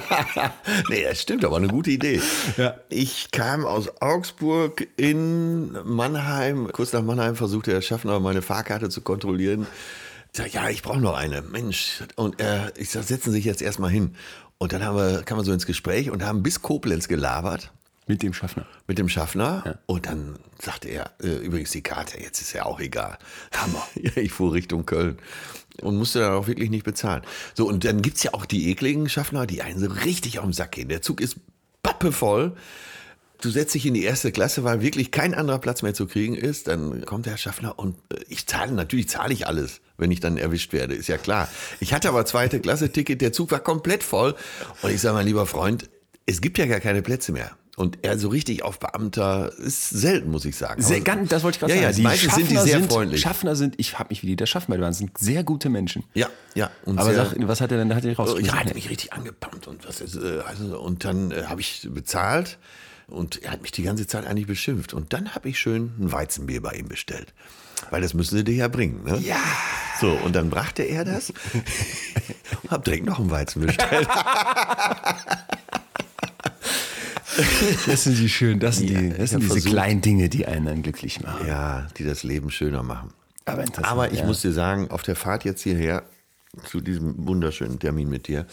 nee, 0.90 1.04
das 1.04 1.20
stimmt, 1.22 1.44
aber 1.44 1.56
eine 1.56 1.68
gute 1.68 1.90
Idee. 1.90 2.20
Ja. 2.56 2.74
Ich 2.88 3.30
kam 3.30 3.64
aus 3.66 4.00
Augsburg 4.00 4.86
in 4.96 5.72
Mannheim. 5.84 6.70
Kurz 6.72 6.92
nach 6.92 7.02
Mannheim 7.02 7.36
versuchte 7.36 7.70
der 7.70 7.82
Schaffner 7.82 8.20
meine 8.20 8.42
Fahrkarte 8.42 8.88
zu 8.88 9.00
kontrollieren. 9.00 9.66
Ich 10.32 10.38
sag, 10.38 10.52
ja, 10.52 10.68
ich 10.68 10.82
brauche 10.82 11.00
noch 11.00 11.16
eine. 11.16 11.42
Mensch. 11.42 12.02
Und 12.16 12.40
er, 12.40 12.72
ich 12.76 12.90
sag, 12.90 13.02
setzen 13.04 13.30
Sie 13.30 13.36
sich 13.38 13.44
jetzt 13.44 13.62
erstmal 13.62 13.90
hin. 13.90 14.14
Und 14.58 14.72
dann 14.72 14.84
haben 14.84 14.96
wir, 14.96 15.22
kamen 15.22 15.40
wir 15.40 15.44
so 15.44 15.52
ins 15.52 15.66
Gespräch 15.66 16.10
und 16.10 16.24
haben 16.24 16.42
bis 16.42 16.62
Koblenz 16.62 17.08
gelabert 17.08 17.72
Mit 18.08 18.22
dem 18.22 18.32
Schaffner. 18.32 18.66
mit 18.86 18.98
dem 18.98 19.08
Schaffner. 19.08 19.78
Und 19.86 20.06
dann 20.06 20.38
sagte 20.60 20.88
er, 20.88 21.12
äh, 21.22 21.36
übrigens 21.36 21.70
die 21.70 21.82
Karte, 21.82 22.20
jetzt 22.20 22.40
ist 22.40 22.54
ja 22.54 22.64
auch 22.64 22.80
egal. 22.80 23.18
Hammer. 23.52 23.86
ja, 23.94 24.16
ich 24.16 24.32
fuhr 24.32 24.54
Richtung 24.54 24.86
Köln 24.86 25.18
und 25.82 25.96
musste 25.96 26.20
dann 26.20 26.32
auch 26.32 26.46
wirklich 26.46 26.70
nicht 26.70 26.84
bezahlen. 26.84 27.22
So, 27.54 27.68
und 27.68 27.84
dann 27.84 28.02
gibt's 28.02 28.22
ja 28.22 28.34
auch 28.34 28.46
die 28.46 28.70
ekligen 28.70 29.08
Schaffner, 29.08 29.46
die 29.46 29.62
einen 29.62 29.78
so 29.78 29.86
richtig 29.86 30.38
auf 30.38 30.44
den 30.46 30.52
Sack 30.54 30.72
gehen. 30.72 30.88
Der 30.88 31.02
Zug 31.02 31.20
ist 31.20 31.36
pappevoll. 31.82 32.56
Du 33.40 33.50
setzt 33.50 33.74
dich 33.74 33.86
in 33.86 33.94
die 33.94 34.02
erste 34.02 34.32
Klasse, 34.32 34.64
weil 34.64 34.80
wirklich 34.80 35.12
kein 35.12 35.32
anderer 35.32 35.60
Platz 35.60 35.82
mehr 35.82 35.94
zu 35.94 36.06
kriegen 36.06 36.34
ist. 36.34 36.66
Dann 36.66 37.04
kommt 37.04 37.26
der 37.26 37.36
Schaffner 37.36 37.78
und 37.78 37.96
äh, 38.12 38.16
ich 38.28 38.46
zahle, 38.46 38.72
natürlich 38.72 39.08
zahle 39.08 39.32
ich 39.32 39.46
alles, 39.46 39.80
wenn 39.96 40.10
ich 40.10 40.20
dann 40.20 40.38
erwischt 40.38 40.72
werde, 40.72 40.94
ist 40.94 41.08
ja 41.08 41.18
klar. 41.18 41.48
Ich 41.78 41.92
hatte 41.92 42.08
aber 42.08 42.24
zweite 42.24 42.58
Klasse 42.58 42.90
Ticket, 42.90 43.20
der 43.20 43.32
Zug 43.32 43.50
war 43.50 43.60
komplett 43.60 44.02
voll. 44.02 44.34
Und 44.82 44.90
ich 44.90 45.00
sage, 45.00 45.14
mein 45.14 45.26
lieber 45.26 45.46
Freund, 45.46 45.88
es 46.26 46.40
gibt 46.40 46.58
ja 46.58 46.66
gar 46.66 46.80
keine 46.80 47.02
Plätze 47.02 47.32
mehr. 47.32 47.56
Und 47.78 47.98
er 48.02 48.18
so 48.18 48.28
richtig 48.28 48.64
auf 48.64 48.80
Beamter 48.80 49.52
ist 49.56 49.90
selten, 49.90 50.32
muss 50.32 50.44
ich 50.44 50.56
sagen. 50.56 50.82
Sehr, 50.82 51.00
ganz, 51.00 51.28
das 51.28 51.44
wollte 51.44 51.56
ich 51.56 51.60
gerade 51.60 51.74
ja, 51.74 51.92
sagen. 51.92 51.92
Ja, 51.92 51.96
die 51.96 52.02
meisten 52.02 52.30
sind 52.30 52.50
die 52.50 52.54
Schaffner 52.54 52.66
sehr 52.66 52.80
sind, 52.80 52.92
freundlich. 52.92 53.20
Schaffner 53.20 53.54
sind, 53.54 53.74
ich 53.78 53.98
habe 54.00 54.08
mich 54.10 54.22
wie 54.24 54.26
die 54.26 54.34
der 54.34 54.46
Schaffner 54.46 54.78
Bahn, 54.78 54.92
sind 54.92 55.16
sehr 55.16 55.44
gute 55.44 55.68
Menschen. 55.68 56.02
Ja, 56.12 56.28
ja. 56.56 56.72
Aber 56.86 57.04
sehr, 57.04 57.14
sag, 57.14 57.36
was 57.38 57.60
hat 57.60 57.70
er 57.70 57.78
denn, 57.78 57.94
hat 57.94 58.04
er 58.04 58.16
rausgefunden? 58.16 58.46
ja, 58.52 58.64
hat 58.64 58.74
mich 58.74 58.90
richtig 58.90 59.12
angepumpt 59.12 59.68
und 59.68 59.86
was 59.86 60.00
äh, 60.00 60.40
also, 60.44 60.80
und 60.80 61.04
dann 61.04 61.30
äh, 61.30 61.44
habe 61.44 61.60
ich 61.60 61.88
bezahlt 61.88 62.58
und 63.06 63.44
er 63.44 63.52
hat 63.52 63.62
mich 63.62 63.70
die 63.70 63.84
ganze 63.84 64.08
Zeit 64.08 64.26
eigentlich 64.26 64.48
beschimpft 64.48 64.92
und 64.92 65.12
dann 65.12 65.36
habe 65.36 65.48
ich 65.48 65.60
schön 65.60 65.92
ein 66.00 66.10
Weizenbier 66.10 66.60
bei 66.60 66.72
ihm 66.72 66.88
bestellt, 66.88 67.32
weil 67.90 68.02
das 68.02 68.12
müssen 68.12 68.38
sie 68.38 68.42
dir 68.42 68.56
ja 68.56 68.66
bringen, 68.66 69.04
ne? 69.04 69.18
Ja. 69.18 69.38
So 70.00 70.10
und 70.24 70.34
dann 70.34 70.50
brachte 70.50 70.82
er 70.82 71.04
das 71.04 71.30
und 71.30 72.70
hab 72.72 72.82
direkt 72.82 73.06
noch 73.06 73.20
ein 73.20 73.30
Weizen 73.30 73.64
bestellt. 73.64 74.08
Das 77.86 78.04
sind 78.04 78.18
die 78.18 78.28
schön, 78.28 78.58
das 78.60 78.78
sind, 78.78 78.90
Ja, 78.90 79.00
die, 79.00 79.08
das 79.10 79.30
sind 79.30 79.40
diese 79.40 79.52
versucht- 79.54 79.72
kleinen 79.72 80.00
Dinge, 80.00 80.28
die 80.28 80.46
einen 80.46 80.66
dann 80.66 80.82
glücklich 80.82 81.20
machen. 81.20 81.46
ja, 81.46 81.86
die 81.96 82.04
das 82.04 82.22
Leben 82.22 82.50
schöner 82.50 82.82
machen. 82.82 83.10
Aber 83.44 83.62
interessant. 83.62 83.86
Aber 83.90 84.12
ich 84.12 84.20
ja. 84.20 84.26
muss 84.26 84.42
dir 84.42 84.52
sagen, 84.52 84.90
auf 84.90 85.02
der 85.02 85.16
Fahrt 85.16 85.44
jetzt 85.44 85.62
hierher 85.62 86.02
zu 86.64 86.80
diesem 86.80 87.26
wunderschönen 87.26 87.78
Termin 87.78 88.08
mit 88.08 88.28
dir, 88.28 88.46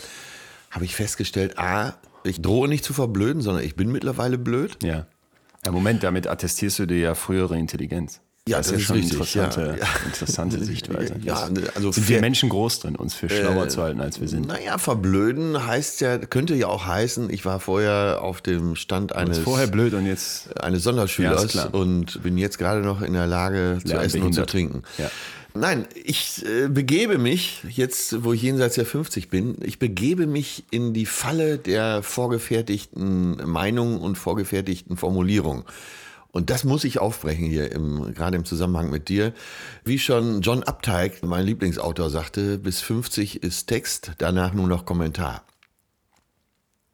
habe 0.71 0.85
ich 0.85 0.95
festgestellt, 0.95 1.57
a, 1.57 1.95
ich 2.23 2.41
drohe 2.41 2.67
nicht 2.67 2.83
zu 2.83 2.93
verblöden, 2.93 3.41
sondern 3.41 3.63
ich 3.63 3.75
bin 3.75 3.91
mittlerweile 3.91 4.37
blöd. 4.37 4.77
Ja. 4.83 5.05
ja. 5.65 5.71
Moment, 5.71 6.03
damit 6.03 6.27
attestierst 6.27 6.79
du 6.79 6.85
dir 6.85 6.97
ja 6.99 7.15
frühere 7.15 7.57
Intelligenz. 7.57 8.21
Ja, 8.47 8.57
das 8.57 8.71
ist 8.71 8.83
schon 8.83 8.97
richtig, 8.97 9.13
Interessante, 9.13 9.61
ja, 9.61 9.75
ja. 9.85 10.05
interessante 10.05 10.63
Sichtweise. 10.63 11.15
Ja, 11.23 11.49
Das 11.49 11.75
also 11.75 11.91
sind 11.91 12.07
wir 12.07 12.21
Menschen 12.21 12.49
groß 12.49 12.81
drin, 12.81 12.95
uns 12.95 13.15
für 13.15 13.27
schlauer 13.27 13.69
zu 13.69 13.81
halten, 13.81 14.01
als 14.01 14.21
wir 14.21 14.27
sind. 14.27 14.47
Naja, 14.47 14.77
verblöden 14.77 15.65
heißt 15.65 15.99
ja, 16.01 16.19
könnte 16.19 16.53
ja 16.53 16.67
auch 16.67 16.85
heißen, 16.85 17.31
ich 17.31 17.43
war 17.43 17.59
vorher 17.59 18.19
auf 18.21 18.41
dem 18.41 18.75
Stand 18.75 19.15
eines, 19.15 19.39
Vorher 19.39 19.65
blöd 19.65 19.95
und 19.95 20.05
jetzt 20.05 20.61
eines 20.61 20.81
Ja, 20.85 20.91
Sonderschülers 20.91 21.45
ist 21.45 21.51
klar. 21.53 21.73
und 21.73 22.21
bin 22.21 22.37
jetzt 22.37 22.59
gerade 22.59 22.81
noch 22.81 23.01
in 23.01 23.13
der 23.13 23.25
Lage 23.25 23.79
zu 23.83 23.95
essen 23.95 24.21
und 24.21 24.33
zu 24.33 24.45
trinken. 24.45 24.83
Ja. 24.99 25.09
Nein, 25.55 25.87
ich 26.03 26.45
äh, 26.45 26.67
begebe 26.67 27.17
mich, 27.17 27.63
jetzt 27.67 28.23
wo 28.23 28.33
ich 28.33 28.43
jenseits 28.43 28.75
der 28.75 28.85
50 28.85 29.29
bin, 29.29 29.55
ich 29.63 29.79
begebe 29.79 30.27
mich 30.27 30.65
in 30.69 30.93
die 30.93 31.07
Falle 31.07 31.57
der 31.57 32.03
vorgefertigten 32.03 33.37
Meinungen 33.49 33.97
und 33.97 34.19
vorgefertigten 34.19 34.97
Formulierungen. 34.97 35.63
Und 36.35 36.49
das 36.49 36.65
muss 36.65 36.83
ich 36.83 36.99
aufbrechen 36.99 37.45
hier, 37.45 37.71
im, 37.71 38.13
gerade 38.13 38.35
im 38.35 38.43
Zusammenhang 38.43 38.89
mit 38.89 39.07
dir. 39.07 39.31
Wie 39.85 39.97
schon 39.97 40.41
John 40.41 40.63
Updike, 40.63 41.25
mein 41.25 41.45
Lieblingsautor, 41.45 42.09
sagte, 42.09 42.57
bis 42.57 42.81
50 42.81 43.41
ist 43.41 43.67
Text, 43.67 44.11
danach 44.17 44.53
nur 44.53 44.67
noch 44.67 44.83
Kommentar. 44.83 45.45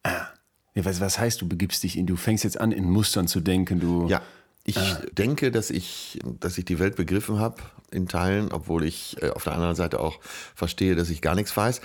Ja, 0.06 0.84
was, 0.84 1.00
was 1.00 1.18
heißt, 1.18 1.40
du 1.40 1.48
begibst 1.48 1.82
dich 1.82 1.98
in, 1.98 2.06
du 2.06 2.14
fängst 2.14 2.44
jetzt 2.44 2.60
an, 2.60 2.70
in 2.70 2.88
Mustern 2.88 3.26
zu 3.26 3.40
denken, 3.40 3.80
du. 3.80 4.06
Ja. 4.06 4.22
Ich 4.64 4.76
denke, 5.12 5.50
dass 5.50 5.70
ich, 5.70 6.20
dass 6.38 6.56
ich 6.56 6.64
die 6.64 6.78
Welt 6.78 6.94
begriffen 6.96 7.38
habe 7.40 7.56
in 7.90 8.06
Teilen, 8.08 8.52
obwohl 8.52 8.84
ich 8.84 9.16
äh, 9.20 9.30
auf 9.30 9.44
der 9.44 9.54
anderen 9.54 9.74
Seite 9.74 9.98
auch 10.00 10.20
verstehe, 10.54 10.94
dass 10.94 11.10
ich 11.10 11.20
gar 11.20 11.34
nichts 11.34 11.56
weiß. 11.56 11.80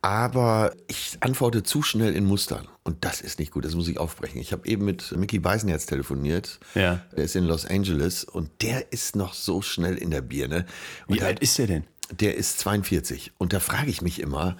Aber 0.00 0.72
ich 0.88 1.18
antworte 1.20 1.62
zu 1.62 1.82
schnell 1.82 2.14
in 2.14 2.24
Mustern. 2.24 2.68
Und 2.84 3.04
das 3.04 3.20
ist 3.20 3.38
nicht 3.38 3.50
gut, 3.52 3.64
das 3.64 3.74
muss 3.74 3.88
ich 3.88 3.98
aufbrechen. 3.98 4.40
Ich 4.40 4.52
habe 4.52 4.66
eben 4.68 4.84
mit 4.84 5.16
Mickey 5.16 5.38
Beisenherz 5.38 5.86
telefoniert. 5.86 6.58
Ja. 6.74 7.00
Der 7.16 7.24
ist 7.24 7.36
in 7.36 7.44
Los 7.44 7.66
Angeles 7.66 8.24
und 8.24 8.50
der 8.62 8.92
ist 8.92 9.14
noch 9.16 9.34
so 9.34 9.60
schnell 9.62 9.96
in 9.96 10.10
der 10.10 10.22
Birne. 10.22 10.64
Und 11.06 11.16
Wie 11.16 11.22
alt 11.22 11.40
ist 11.40 11.58
der 11.58 11.66
denn? 11.66 11.84
der 12.20 12.36
ist 12.36 12.58
42. 12.60 13.32
Und 13.38 13.52
da 13.52 13.60
frage 13.60 13.90
ich 13.90 14.00
mich 14.02 14.20
immer, 14.20 14.56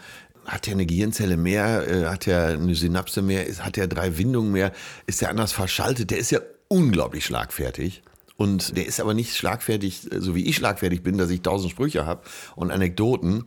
hat 0.46 0.66
er 0.66 0.72
eine 0.72 0.86
Gehirnzelle 0.86 1.36
mehr? 1.36 1.86
Äh, 1.88 2.06
Hat 2.06 2.26
er 2.26 2.48
eine 2.48 2.74
Synapse 2.74 3.22
mehr? 3.22 3.44
Hat 3.60 3.78
er 3.78 3.86
drei 3.86 4.18
Windungen 4.18 4.50
mehr? 4.52 4.72
Ist 5.06 5.22
er 5.22 5.30
anders 5.30 5.52
verschaltet? 5.52 6.10
Der 6.10 6.18
ist 6.18 6.30
ja 6.32 6.40
unglaublich 6.72 7.26
schlagfertig. 7.26 8.02
Und 8.36 8.76
der 8.76 8.86
ist 8.86 8.98
aber 8.98 9.12
nicht 9.12 9.36
schlagfertig, 9.36 10.08
so 10.18 10.34
wie 10.34 10.46
ich 10.46 10.56
schlagfertig 10.56 11.02
bin, 11.02 11.18
dass 11.18 11.30
ich 11.30 11.42
tausend 11.42 11.70
Sprüche 11.70 12.06
habe 12.06 12.22
und 12.56 12.70
Anekdoten, 12.70 13.44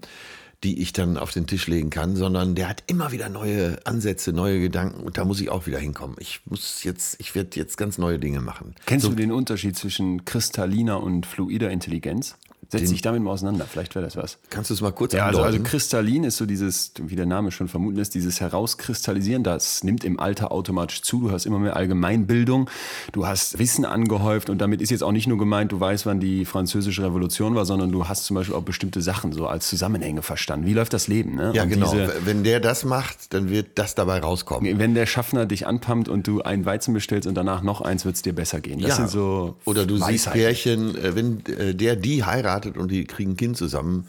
die 0.64 0.80
ich 0.82 0.94
dann 0.94 1.18
auf 1.18 1.32
den 1.32 1.48
Tisch 1.48 1.68
legen 1.68 1.90
kann, 1.90 2.16
sondern 2.16 2.56
der 2.56 2.70
hat 2.70 2.84
immer 2.88 3.12
wieder 3.12 3.28
neue 3.30 3.80
Ansätze, 3.86 4.32
neue 4.32 4.60
Gedanken 4.60 5.02
und 5.02 5.18
da 5.18 5.26
muss 5.26 5.42
ich 5.42 5.50
auch 5.50 5.66
wieder 5.66 5.80
hinkommen. 5.80 6.16
Ich 6.20 6.42
muss 6.46 6.84
jetzt, 6.84 7.20
ich 7.20 7.34
werde 7.36 7.50
jetzt 7.56 7.78
ganz 7.78 7.98
neue 7.98 8.20
Dinge 8.20 8.42
machen. 8.42 8.76
Kennst 8.86 9.08
du 9.08 9.14
den 9.14 9.32
Unterschied 9.32 9.76
zwischen 9.76 10.24
kristalliner 10.24 11.02
und 11.02 11.26
fluider 11.26 11.72
Intelligenz? 11.72 12.38
Setz 12.70 12.90
dich 12.90 13.02
damit 13.02 13.22
mal 13.22 13.32
auseinander, 13.32 13.66
vielleicht 13.70 13.96
wäre 13.96 14.04
das 14.06 14.16
was. 14.16 14.38
Kannst 14.50 14.70
du 14.70 14.74
es 14.74 14.82
mal 14.82 14.92
kurz 14.92 15.14
Ja, 15.14 15.26
also, 15.28 15.42
also 15.42 15.60
kristallin 15.62 16.24
ist 16.24 16.38
so 16.38 16.46
dieses, 16.46 16.92
wie 17.02 17.16
der 17.16 17.26
Name 17.26 17.52
schon 17.52 17.68
vermuten 17.68 17.98
lässt, 17.98 18.16
dieses 18.16 18.40
Herauskristallisieren. 18.42 19.44
Das 19.44 19.84
nimmt 19.84 20.04
im 20.04 20.20
Alter 20.20 20.52
automatisch 20.52 21.02
zu. 21.02 21.20
Du 21.22 21.32
hast 21.32 21.46
immer 21.46 21.60
mehr 21.60 21.76
Allgemeinbildung. 21.76 22.70
Du 23.12 23.26
hast 23.28 23.60
Wissen 23.60 23.86
angehäuft 23.86 24.50
und 24.50 24.60
damit 24.60 24.82
ist 24.82 24.90
jetzt 24.90 25.04
auch 25.04 25.12
nicht 25.12 25.28
nur 25.28 25.38
gemeint, 25.38 25.72
du 25.72 25.80
weißt, 25.80 26.06
wann 26.06 26.20
die 26.20 26.46
französische 26.46 27.04
Revolution 27.04 27.56
war, 27.56 27.66
sondern 27.66 27.92
du 27.92 28.08
hast 28.08 28.26
zum 28.26 28.36
Beispiel 28.36 28.56
auch 28.56 28.64
bestimmte 28.64 29.02
Sachen 29.02 29.32
so 29.32 29.48
als 29.48 29.68
Zusammenhänge 29.70 30.22
verstanden. 30.22 30.66
Wie 30.66 30.74
läuft 30.74 30.94
das 30.94 31.08
Leben? 31.08 31.36
Ne? 31.36 31.52
ja, 31.54 31.64
Und 31.64 31.70
genau. 31.70 31.92
diese- 31.92 32.14
Wenn 32.26 32.44
der 32.44 32.60
das 32.60 32.86
macht, 32.86 33.34
dann 33.34 33.50
wird 33.50 33.68
das 33.76 33.96
dabei 33.96 34.20
rauskommen. 34.20 34.80
wenn 34.80 34.94
der 34.96 35.06
Schaffner 35.06 35.46
dich 35.46 35.68
anpumpt 35.68 36.10
und 36.10 36.28
du 36.28 36.42
einen 36.42 36.66
Weizen 36.66 36.94
bestellst 36.94 37.28
und 37.28 37.36
danach 37.36 37.62
noch 37.62 37.82
eins, 37.82 38.06
wird 38.06 38.16
es 38.16 38.22
dir 38.22 38.34
besser 38.34 38.60
gehen. 38.60 38.80
Das 38.82 38.96
sind 38.98 39.10
so 39.10 39.56
Oder 39.66 39.86
du 39.86 39.96
siehst 39.98 40.28
Weisheiten. 40.28 40.40
Pärchen, 40.42 40.96
äh, 40.98 41.16
wenn 41.16 41.46
äh, 41.46 41.74
der 41.76 41.96
die 41.96 42.24
heiratet 42.24 42.55
und 42.78 42.92
die 42.92 43.06
kriegen 43.06 43.32
ein 43.32 43.38
Kind 43.38 43.58
zusammen, 43.58 44.08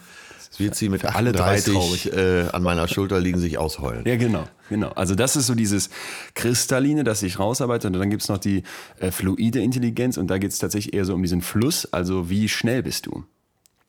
wird 0.59 0.75
sie 0.75 0.89
mit 0.89 1.05
alle 1.05 1.33
drei 1.33 1.57
38 1.57 2.13
äh, 2.13 2.49
an 2.53 2.63
meiner 2.63 2.89
Schulter 2.89 3.21
liegen, 3.21 3.39
sich 3.39 3.59
ausheulen. 3.59 4.05
Ja, 4.07 4.17
genau, 4.17 4.45
genau. 4.69 4.89
Also 4.91 5.15
das 5.15 5.37
ist 5.37 5.47
so 5.47 5.55
dieses 5.55 5.91
Kristalline, 6.35 7.05
das 7.05 7.21
sich 7.21 7.39
rausarbeitet. 7.39 7.93
Und 7.93 7.99
dann 7.99 8.11
gibt's 8.11 8.29
noch 8.29 8.39
die 8.39 8.63
äh, 8.99 9.11
fluide 9.11 9.61
Intelligenz 9.61 10.17
und 10.17 10.29
da 10.29 10.39
geht's 10.39 10.59
tatsächlich 10.59 10.95
eher 10.95 11.05
so 11.05 11.15
um 11.15 11.23
diesen 11.23 11.43
Fluss, 11.43 11.93
also 11.93 12.31
wie 12.31 12.49
schnell 12.49 12.83
bist 12.83 13.07
du. 13.07 13.25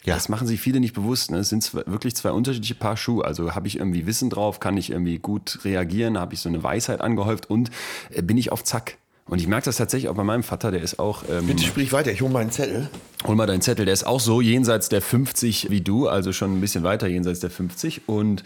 Ja. 0.04 0.14
Das 0.14 0.30
machen 0.30 0.48
sich 0.48 0.62
viele 0.62 0.80
nicht 0.80 0.94
bewusst. 0.94 1.32
Ne? 1.32 1.40
Es 1.40 1.50
sind 1.50 1.64
zwei, 1.64 1.84
wirklich 1.86 2.16
zwei 2.16 2.32
unterschiedliche 2.32 2.76
Paar 2.76 2.96
Schuhe. 2.96 3.26
Also 3.26 3.56
habe 3.56 3.68
ich 3.68 3.78
irgendwie 3.78 4.06
Wissen 4.06 4.30
drauf, 4.30 4.60
kann 4.60 4.78
ich 4.78 4.90
irgendwie 4.90 5.20
gut 5.20 5.60
reagieren, 5.66 6.18
habe 6.18 6.34
ich 6.34 6.40
so 6.40 6.50
eine 6.50 6.64
Weisheit 6.64 7.02
angehäuft 7.02 7.50
und 7.50 7.72
äh, 8.12 8.22
bin 8.22 8.38
ich 8.38 8.52
auf 8.52 8.64
Zack. 8.64 8.98
Und 9.28 9.40
ich 9.40 9.48
merke 9.48 9.66
das 9.66 9.78
tatsächlich 9.78 10.10
auch 10.10 10.16
bei 10.16 10.24
meinem 10.24 10.44
Vater, 10.44 10.72
der 10.72 10.82
ist 10.82 11.00
auch 11.00 11.24
ähm, 11.30 11.48
Bitte 11.48 11.64
sprich 11.64 11.92
weiter, 11.92 12.12
ich 12.12 12.22
hole 12.22 12.32
meinen 12.32 12.52
Zettel. 12.52 12.90
Hol 13.26 13.36
mal 13.36 13.46
deinen 13.46 13.62
Zettel, 13.62 13.86
der 13.86 13.94
ist 13.94 14.06
auch 14.06 14.22
so 14.22 14.40
jenseits 14.40 14.90
der 14.90 15.02
50 15.02 15.70
wie 15.70 15.82
du, 15.82 16.08
also 16.08 16.32
schon 16.32 16.58
ein 16.58 16.62
bisschen 16.62 16.84
weiter 16.84 17.08
jenseits 17.08 17.42
der 17.42 17.50
50 17.50 18.08
und 18.08 18.44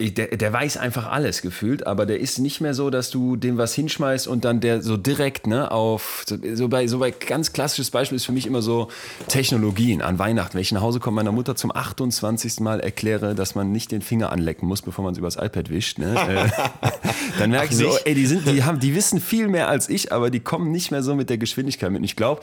der, 0.00 0.28
der 0.36 0.52
weiß 0.52 0.76
einfach 0.76 1.10
alles 1.10 1.42
gefühlt, 1.42 1.86
aber 1.86 2.06
der 2.06 2.20
ist 2.20 2.38
nicht 2.38 2.60
mehr 2.60 2.74
so, 2.74 2.90
dass 2.90 3.10
du 3.10 3.36
dem 3.36 3.56
was 3.58 3.74
hinschmeißt 3.74 4.26
und 4.28 4.44
dann 4.44 4.60
der 4.60 4.82
so 4.82 4.96
direkt 4.96 5.46
ne, 5.46 5.70
auf, 5.70 6.24
so- 6.26 6.68
bei, 6.68 6.86
so 6.86 6.98
bei 6.98 7.10
ganz 7.10 7.52
klassisches 7.52 7.90
Beispiel 7.90 8.16
ist 8.16 8.24
für 8.26 8.32
mich 8.32 8.46
immer 8.46 8.62
so 8.62 8.88
Technologien 9.28 10.02
an 10.02 10.18
Weihnachten. 10.18 10.54
Wenn 10.54 10.60
ich 10.62 10.72
nach 10.72 10.80
Hause 10.82 11.00
komme, 11.00 11.16
meiner 11.16 11.32
Mutter 11.32 11.56
zum 11.56 11.74
28. 11.74 12.60
Mal 12.60 12.80
erkläre, 12.80 13.34
dass 13.34 13.54
man 13.54 13.72
nicht 13.72 13.92
den 13.92 14.02
Finger 14.02 14.30
anlecken 14.32 14.66
muss, 14.68 14.82
bevor 14.82 15.04
man 15.04 15.12
es 15.12 15.18
übers 15.18 15.36
iPad 15.36 15.70
wischt, 15.70 15.98
ne, 15.98 16.14
äh, 16.14 16.88
dann 17.38 17.50
merke 17.50 17.68
ich 17.72 17.76
so, 17.78 17.84
nicht? 17.84 18.06
ey, 18.06 18.14
die, 18.14 18.26
sind, 18.26 18.46
die, 18.46 18.62
haben, 18.64 18.80
die 18.80 18.94
wissen 18.94 19.20
viel 19.20 19.48
mehr 19.48 19.68
als 19.68 19.88
ich, 19.88 20.12
aber 20.12 20.30
die 20.30 20.40
kommen 20.40 20.70
nicht 20.70 20.90
mehr 20.90 21.02
so 21.02 21.14
mit 21.14 21.30
der 21.30 21.38
Geschwindigkeit 21.38 21.90
mit. 21.90 22.00
Und 22.00 22.04
ich 22.04 22.16
glaube, 22.16 22.40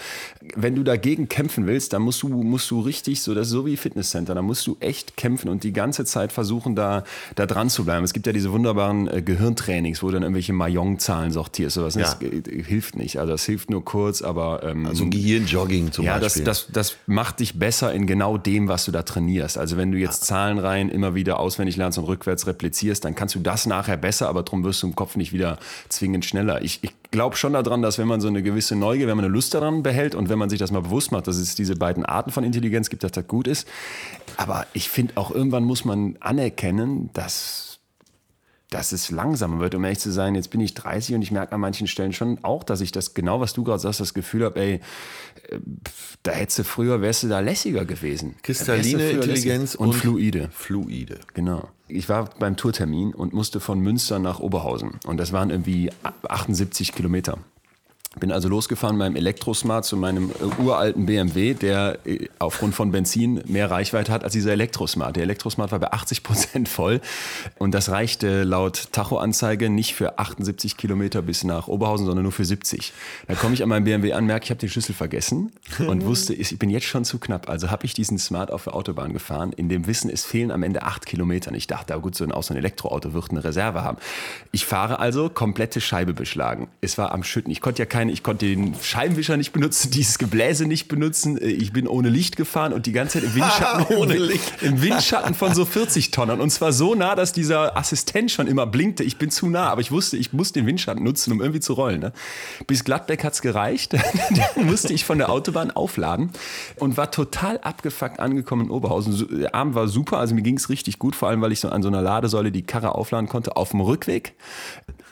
wenn 0.56 0.76
du 0.76 0.84
dagegen 0.84 1.30
kämpfen 1.30 1.68
willst, 1.68 1.94
dann 1.94 2.02
musst 2.02 2.22
du, 2.24 2.28
musst 2.30 2.70
du 2.72 2.80
richtig, 2.82 3.22
so 3.22 3.34
das 3.34 3.48
ist 3.48 3.52
so 3.54 3.66
wie 3.66 3.78
Fitnesscenter, 3.78 4.36
da 4.36 4.42
musst 4.42 4.66
du 4.68 4.78
echt 4.80 5.18
kämpfen 5.18 5.50
und 5.50 5.64
die 5.64 5.74
ganze 5.74 6.06
Zeit 6.06 6.32
versuchen, 6.32 6.76
da, 6.76 7.04
da 7.42 7.48
dran 7.48 7.70
zu 7.70 7.84
bleiben. 7.84 8.04
Es 8.04 8.14
gibt 8.14 8.28
ja 8.28 8.34
diese 8.34 8.52
wunderbaren 8.52 9.08
äh, 9.08 9.22
Gehirntrainings, 9.22 10.04
wo 10.04 10.08
du 10.08 10.14
dann 10.14 10.24
irgendwelche 10.24 10.54
Mayong-Zahlen 10.54 11.32
sortierst. 11.32 11.76
Sowas. 11.76 11.96
Ja. 11.96 12.02
Das 12.02 12.22
äh, 12.22 12.64
hilft 12.64 12.96
nicht. 12.96 13.18
Also 13.18 13.32
das 13.32 13.44
hilft 13.46 13.70
nur 13.70 13.84
kurz, 13.84 14.22
aber 14.22 14.64
ähm, 14.64 14.86
Also 14.86 15.10
Gehirnjogging 15.10 15.92
zum 15.92 16.06
ja, 16.06 16.20
das, 16.20 16.34
Beispiel. 16.34 16.44
das, 16.44 16.68
das 16.72 16.96
macht 17.08 17.40
dich 17.40 17.58
besser 17.58 17.94
in 17.94 18.06
genau 18.06 18.38
dem, 18.38 18.68
was 18.68 18.86
du 18.86 18.92
da 18.92 19.04
trainierst. 19.04 19.58
Also 19.58 19.78
wenn 19.78 19.92
du 19.92 19.98
jetzt 19.98 20.26
Zahlenreihen 20.26 20.90
immer 20.90 21.16
wieder 21.16 21.40
auswendig 21.40 21.78
lernst 21.78 21.98
und 21.98 22.06
rückwärts 22.06 22.48
replizierst, 22.48 23.04
dann 23.04 23.16
kannst 23.16 23.36
du 23.36 23.40
das 23.40 23.66
nachher 23.66 23.98
besser, 23.98 24.30
aber 24.30 24.44
darum 24.44 24.64
wirst 24.64 24.84
du 24.84 24.88
im 24.88 24.96
Kopf 24.96 25.16
nicht 25.16 25.34
wieder 25.34 25.58
zwingend 25.90 26.26
schneller. 26.26 26.62
Ich, 26.62 26.80
ich 26.84 26.94
glaube 27.12 27.36
schon 27.36 27.54
daran, 27.54 27.82
dass 27.82 27.98
wenn 27.98 28.08
man 28.08 28.22
so 28.22 28.28
eine 28.28 28.42
gewisse 28.42 28.76
Neugier, 28.76 29.08
wenn 29.08 29.18
man 29.18 29.26
eine 29.26 29.34
Lust 29.34 29.54
daran 29.54 29.84
behält 29.84 30.16
und 30.16 30.30
wenn 30.30 30.40
man 30.40 30.50
sich 30.50 30.60
das 30.60 30.72
mal 30.72 30.82
bewusst 30.82 31.12
macht, 31.12 31.28
dass 31.28 31.38
es 31.38 31.56
diese 31.56 31.76
beiden 31.76 32.06
Arten 32.06 32.32
von 32.32 32.44
Intelligenz 32.44 32.90
gibt, 32.90 33.04
dass 33.04 33.12
das 33.12 33.28
gut 33.28 33.48
ist. 33.48 33.68
Aber 34.38 34.66
ich 34.74 34.90
finde 34.90 35.18
auch 35.18 35.30
irgendwann 35.32 35.64
muss 35.64 35.86
man 35.86 36.16
anerkennen, 36.22 37.10
dass 37.14 37.71
dass 38.72 38.94
es 38.94 39.12
langsamer 39.12 39.60
wird, 39.60 39.76
um 39.76 39.84
ehrlich 39.84 40.00
zu 40.00 40.12
sein. 40.12 40.34
Jetzt 40.34 40.50
bin 40.50 40.62
ich 40.62 40.74
30 40.74 41.16
und 41.16 41.22
ich 41.22 41.32
merke 41.32 41.54
an 41.54 41.60
manchen 41.60 41.88
Stellen 41.88 42.14
schon 42.14 42.40
auch, 42.42 42.64
dass 42.64 42.82
ich 42.82 42.92
das 42.92 43.14
genau, 43.14 43.40
was 43.42 43.54
du 43.54 43.64
gerade 43.64 43.80
sagst, 43.80 44.00
das 44.00 44.14
Gefühl 44.14 44.46
habe, 44.46 44.60
ey, 44.60 44.74
äh, 45.50 45.60
da 46.24 46.32
hättest 46.32 46.60
du 46.60 46.64
früher, 46.64 47.02
wärst 47.02 47.24
du 47.24 47.28
da 47.28 47.42
lässiger 47.42 47.84
gewesen. 47.86 48.36
Kristalline 48.42 49.12
Intelligenz 49.12 49.74
lässiger. 49.74 49.84
und, 49.84 49.94
fluide. 49.94 50.50
Fluide. 50.54 51.20
Genau. 51.34 51.68
Ich 51.90 52.08
war 52.08 52.30
beim 52.40 52.56
Tourtermin 52.56 53.14
und 53.14 53.34
musste 53.34 53.60
von 53.60 53.82
Münster 53.82 54.20
nach 54.20 54.40
Oberhausen. 54.40 54.92
Und 55.06 55.18
das 55.18 55.34
waren 55.34 55.50
irgendwie 55.50 55.92
78 56.24 56.94
Kilometer. 56.94 57.40
Bin 58.20 58.34
also 58.34 58.50
losgefahren 58.50 58.98
mit 58.98 59.06
meinem 59.06 59.16
Elektrosmart 59.16 59.86
zu 59.86 59.96
meinem 59.96 60.32
äh, 60.32 60.62
uralten 60.62 61.06
BMW, 61.06 61.54
der 61.54 61.98
äh, 62.06 62.28
aufgrund 62.40 62.76
von 62.76 62.92
Benzin 62.92 63.42
mehr 63.46 63.72
Reichweite 63.72 64.12
hat 64.12 64.26
als 64.26 64.34
dieser 64.34 64.52
Elektrosmart. 64.52 65.16
Der 65.16 65.24
Elektrosmart 65.24 65.72
war 65.72 65.80
bei 65.80 65.94
80 65.94 66.22
Prozent 66.22 66.68
voll 66.68 67.00
und 67.58 67.74
das 67.74 67.88
reichte 67.88 68.44
laut 68.44 68.90
Tachoanzeige 68.92 69.70
nicht 69.70 69.96
für 69.96 70.20
78 70.20 70.76
Kilometer 70.76 71.22
bis 71.22 71.46
nach 71.46 71.70
Oberhausen, 71.70 72.06
sondern 72.06 72.24
nur 72.24 72.34
für 72.34 72.44
70. 72.44 72.92
Da 73.28 73.36
komme 73.36 73.54
ich 73.54 73.64
an 73.64 73.70
meinem 73.70 73.86
BMW 73.86 74.12
an, 74.12 74.26
merke, 74.26 74.44
ich 74.44 74.50
habe 74.50 74.60
den 74.60 74.70
Schlüssel 74.70 74.94
vergessen 74.94 75.54
und 75.80 76.06
wusste, 76.06 76.34
ich 76.34 76.60
bin 76.60 76.70
jetzt 76.70 76.88
schon 76.88 77.06
zu 77.06 77.18
knapp. 77.18 77.48
Also 77.48 77.72
habe 77.72 77.86
ich 77.86 77.94
diesen 77.94 78.18
Smart 78.18 78.52
auf 78.52 78.66
der 78.66 78.76
Autobahn 78.76 79.14
gefahren, 79.14 79.54
in 79.54 79.70
dem 79.70 79.88
Wissen, 79.88 80.10
es 80.10 80.26
fehlen 80.26 80.52
am 80.52 80.64
Ende 80.64 80.84
acht 80.84 81.06
Kilometer. 81.06 81.52
Und 81.52 81.56
ich 81.56 81.68
dachte, 81.68 81.98
gut, 82.02 82.16
so 82.16 82.26
ein, 82.26 82.34
auch 82.34 82.44
so 82.44 82.54
ein 82.54 82.58
Elektroauto 82.58 83.14
wird 83.14 83.32
eine 83.32 83.42
Reserve 83.42 83.84
haben. 83.84 83.98
Ich 84.52 84.66
fahre 84.66 85.00
also 85.00 85.30
komplette 85.30 85.80
Scheibe 85.80 86.14
beschlagen. 86.14 86.68
Es 86.82 86.98
war 86.98 87.14
am 87.14 87.24
Schütten. 87.24 87.52
Ich 87.52 87.62
konnte 87.62 87.82
ja 87.82 87.86
keine, 88.02 88.12
ich 88.12 88.24
konnte 88.24 88.48
den 88.48 88.74
Scheibenwischer 88.82 89.38
nicht 89.38 89.52
benutzen, 89.52 89.92
dieses 89.94 90.18
Gebläse 90.18 90.66
nicht 90.66 90.88
benutzen. 90.88 91.38
Ich 91.42 91.72
bin 91.72 91.88
ohne 91.88 92.10
Licht 92.10 92.36
gefahren 92.36 92.74
und 92.74 92.88
die 92.88 92.94
ganze 92.94 93.20
Zeit 93.20 93.30
im 93.30 93.36
Windschatten, 93.36 93.96
Ohne 93.98 94.16
Licht. 94.18 94.62
im 94.62 94.82
Windschatten 94.82 95.36
von 95.36 95.54
so 95.54 95.66
40 95.66 96.10
Tonnen. 96.10 96.42
Und 96.42 96.50
zwar 96.50 96.74
so 96.74 96.96
nah, 96.96 97.16
dass 97.16 97.32
dieser 97.32 97.78
Assistent 97.78 98.32
schon 98.32 98.48
immer 98.48 98.66
blinkte. 98.66 99.04
Ich 99.04 99.18
bin 99.18 99.30
zu 99.30 99.48
nah, 99.50 99.70
aber 99.70 99.82
ich 99.82 99.92
wusste, 99.92 100.18
ich 100.18 100.34
muss 100.34 100.52
den 100.52 100.66
Windschatten 100.66 101.04
nutzen, 101.04 101.32
um 101.32 101.42
irgendwie 101.42 101.60
zu 101.60 101.74
rollen. 101.74 102.00
Ne? 102.00 102.12
Bis 102.66 102.84
Gladbeck 102.84 103.24
hat's 103.24 103.42
gereicht. 103.42 103.94
Dann 103.94 104.66
musste 104.66 104.94
ich 104.94 105.06
von 105.06 105.20
der 105.20 105.30
Autobahn 105.30 105.70
aufladen 105.70 106.32
und 106.78 106.98
war 106.98 107.12
total 107.12 107.60
abgefuckt 107.60 108.20
angekommen 108.20 108.66
in 108.66 108.72
Oberhausen. 108.72 109.40
Der 109.42 109.54
Abend 109.54 109.76
war 109.76 109.88
super, 109.88 110.18
also 110.18 110.34
mir 110.34 110.42
ging's 110.42 110.70
richtig 110.70 110.98
gut, 110.98 111.16
vor 111.16 111.30
allem 111.30 111.42
weil 111.42 111.52
ich 111.52 111.60
so 111.60 111.70
an 111.70 111.84
so 111.84 111.90
einer 111.90 112.02
Ladesäule 112.02 112.52
die 112.52 112.64
Karre 112.64 112.96
aufladen 112.96 113.30
konnte. 113.30 113.56
Auf 113.56 113.72
dem 113.72 113.82
Rückweg 113.82 114.34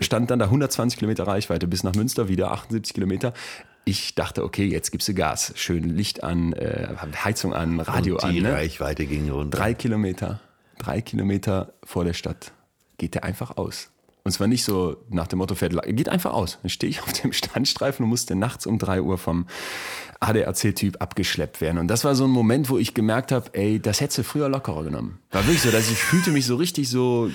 stand 0.01 0.31
dann 0.31 0.39
da 0.39 0.45
120 0.45 0.97
Kilometer 0.99 1.27
Reichweite 1.27 1.67
bis 1.67 1.83
nach 1.83 1.93
Münster, 1.95 2.27
wieder 2.27 2.51
78 2.51 2.93
Kilometer. 2.93 3.33
Ich 3.85 4.15
dachte, 4.15 4.43
okay, 4.43 4.65
jetzt 4.65 4.91
gibst 4.91 5.07
du 5.07 5.13
Gas. 5.13 5.53
Schön 5.55 5.83
Licht 5.83 6.23
an, 6.23 6.53
äh, 6.53 6.89
Heizung 7.23 7.53
an, 7.53 7.79
Radio 7.79 8.15
Und 8.15 8.23
an. 8.23 8.33
die 8.33 8.41
Ne? 8.41 8.53
Reichweite 8.53 9.05
ging 9.05 9.29
runter. 9.29 9.57
Drei 9.57 9.73
Kilometer, 9.73 10.39
drei 10.77 11.01
Kilometer 11.01 11.73
vor 11.83 12.03
der 12.03 12.13
Stadt 12.13 12.51
geht 12.97 13.15
der 13.15 13.23
einfach 13.23 13.57
aus. 13.57 13.89
Und 14.29 14.33
zwar 14.33 14.45
nicht 14.45 14.63
so 14.63 14.95
nach 15.09 15.25
dem 15.25 15.39
Motto, 15.39 15.55
fährt, 15.55 15.73
geht 15.87 16.07
einfach 16.07 16.33
aus. 16.33 16.59
Dann 16.61 16.69
stehe 16.69 16.87
ich 16.87 17.01
auf 17.01 17.11
dem 17.13 17.33
Standstreifen 17.33 18.03
und 18.03 18.09
musste 18.09 18.35
nachts 18.35 18.67
um 18.67 18.77
drei 18.77 19.01
Uhr 19.01 19.17
vom 19.17 19.47
ADAC-Typ 20.19 21.01
abgeschleppt 21.01 21.61
werden. 21.61 21.79
Und 21.79 21.87
das 21.87 22.03
war 22.03 22.13
so 22.13 22.25
ein 22.25 22.29
Moment, 22.29 22.69
wo 22.69 22.77
ich 22.77 22.93
gemerkt 22.93 23.31
habe, 23.31 23.49
ey, 23.53 23.79
das 23.79 24.01
hättest 24.01 24.19
du 24.19 24.23
früher 24.23 24.47
lockerer 24.47 24.83
genommen. 24.83 25.17
War 25.31 25.43
wirklich 25.47 25.63
so, 25.63 25.71
dass 25.71 25.89
ich 25.89 25.97
fühlte 25.97 26.29
mich 26.29 26.45
so 26.45 26.57
richtig 26.57 26.91
so, 26.91 27.31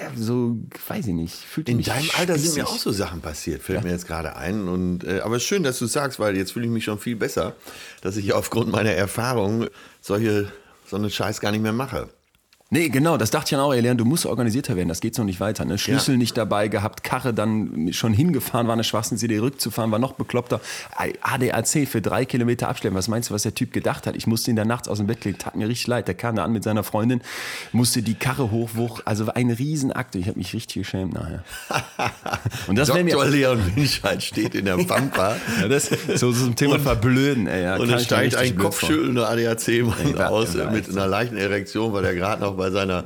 äh, 0.00 0.16
so, 0.16 0.56
weiß 0.88 1.06
ich 1.06 1.14
nicht. 1.14 1.32
Fühlte 1.32 1.70
In 1.70 1.76
mich 1.76 1.86
deinem 1.86 2.10
Alter 2.18 2.36
sind 2.36 2.56
mir 2.56 2.66
auch 2.66 2.76
so 2.76 2.90
Sachen 2.90 3.20
passiert, 3.20 3.62
fällt 3.62 3.84
mir 3.84 3.92
jetzt 3.92 4.08
gerade 4.08 4.34
ein. 4.34 4.66
Und, 4.66 5.04
äh, 5.04 5.20
aber 5.20 5.36
es 5.36 5.44
ist 5.44 5.48
schön, 5.48 5.62
dass 5.62 5.78
du 5.78 5.84
es 5.84 5.92
sagst, 5.92 6.18
weil 6.18 6.36
jetzt 6.36 6.54
fühle 6.54 6.66
ich 6.66 6.72
mich 6.72 6.82
schon 6.82 6.98
viel 6.98 7.14
besser, 7.14 7.54
dass 8.00 8.16
ich 8.16 8.32
aufgrund 8.32 8.72
meiner 8.72 8.90
Erfahrung 8.90 9.68
solche, 10.00 10.50
so 10.90 10.96
einen 10.96 11.08
Scheiß 11.08 11.40
gar 11.40 11.52
nicht 11.52 11.62
mehr 11.62 11.72
mache. 11.72 12.08
Nee, 12.74 12.88
genau, 12.88 13.18
das 13.18 13.30
dachte 13.30 13.44
ich 13.44 13.50
dann 13.50 13.60
auch, 13.60 13.74
ey, 13.74 13.82
Leon, 13.82 13.98
du 13.98 14.06
musst 14.06 14.24
organisierter 14.24 14.76
werden, 14.76 14.88
das 14.88 15.02
geht 15.02 15.14
so 15.14 15.24
nicht 15.24 15.40
weiter. 15.40 15.66
Ne? 15.66 15.76
Schlüssel 15.76 16.12
Ja. 16.12 16.16
nicht 16.16 16.38
dabei 16.38 16.68
gehabt, 16.68 17.04
Karre 17.04 17.34
dann 17.34 17.92
schon 17.92 18.14
hingefahren, 18.14 18.66
war 18.66 18.72
eine 18.72 18.82
Schwachsinnsidee, 18.82 19.40
rückzufahren, 19.40 19.90
war 19.90 19.98
noch 19.98 20.14
bekloppter. 20.14 20.58
ADAC 21.20 21.86
für 21.86 22.00
drei 22.00 22.24
Kilometer 22.24 22.70
abstellen, 22.70 22.94
was 22.94 23.08
meinst 23.08 23.28
du, 23.28 23.34
was 23.34 23.42
der 23.42 23.54
Typ 23.54 23.74
gedacht 23.74 24.06
hat? 24.06 24.16
Ich 24.16 24.26
musste 24.26 24.50
ihn 24.50 24.56
da 24.56 24.64
nachts 24.64 24.88
aus 24.88 24.96
dem 24.96 25.06
Bett 25.06 25.22
legen, 25.26 25.36
tat 25.36 25.54
mir 25.54 25.68
richtig 25.68 25.86
leid. 25.86 26.08
Der 26.08 26.14
kam 26.14 26.34
da 26.34 26.44
an 26.44 26.52
mit 26.52 26.64
seiner 26.64 26.82
Freundin, 26.82 27.20
musste 27.72 28.00
die 28.00 28.14
Karre 28.14 28.50
hochwuch, 28.50 29.02
also 29.04 29.26
ein 29.26 29.50
Riesenakt. 29.50 30.14
Ich 30.14 30.26
habe 30.26 30.38
mich 30.38 30.54
richtig 30.54 30.82
geschämt 30.82 31.12
nachher. 31.12 31.44
Und 32.68 32.78
das 32.78 32.88
wäre 32.88 33.04
mir... 33.04 33.12
Dr. 33.12 33.26
Leon 33.26 33.76
Winscheid 33.76 34.22
steht 34.22 34.54
in 34.54 34.64
der 34.64 34.76
Pampa 34.86 35.36
Ja, 35.60 35.68
das, 35.68 35.90
so 36.14 36.32
zum 36.32 36.56
Thema 36.56 36.80
Verblöden, 36.80 37.48
ey. 37.48 37.64
Ja, 37.64 37.76
und 37.76 37.90
mir 37.90 37.98
steigt 37.98 38.34
ein 38.34 38.56
kopfschüttelnder 38.56 39.28
ADAC-Mann 39.28 40.16
aus 40.22 40.56
war 40.56 40.70
mit 40.70 40.88
einer 40.88 41.06
leichten 41.06 41.36
Erektion, 41.36 41.92
weil 41.92 42.06
er 42.06 42.14
gerade 42.14 42.40
noch 42.40 42.61
bei 42.62 42.70
seiner 42.70 43.04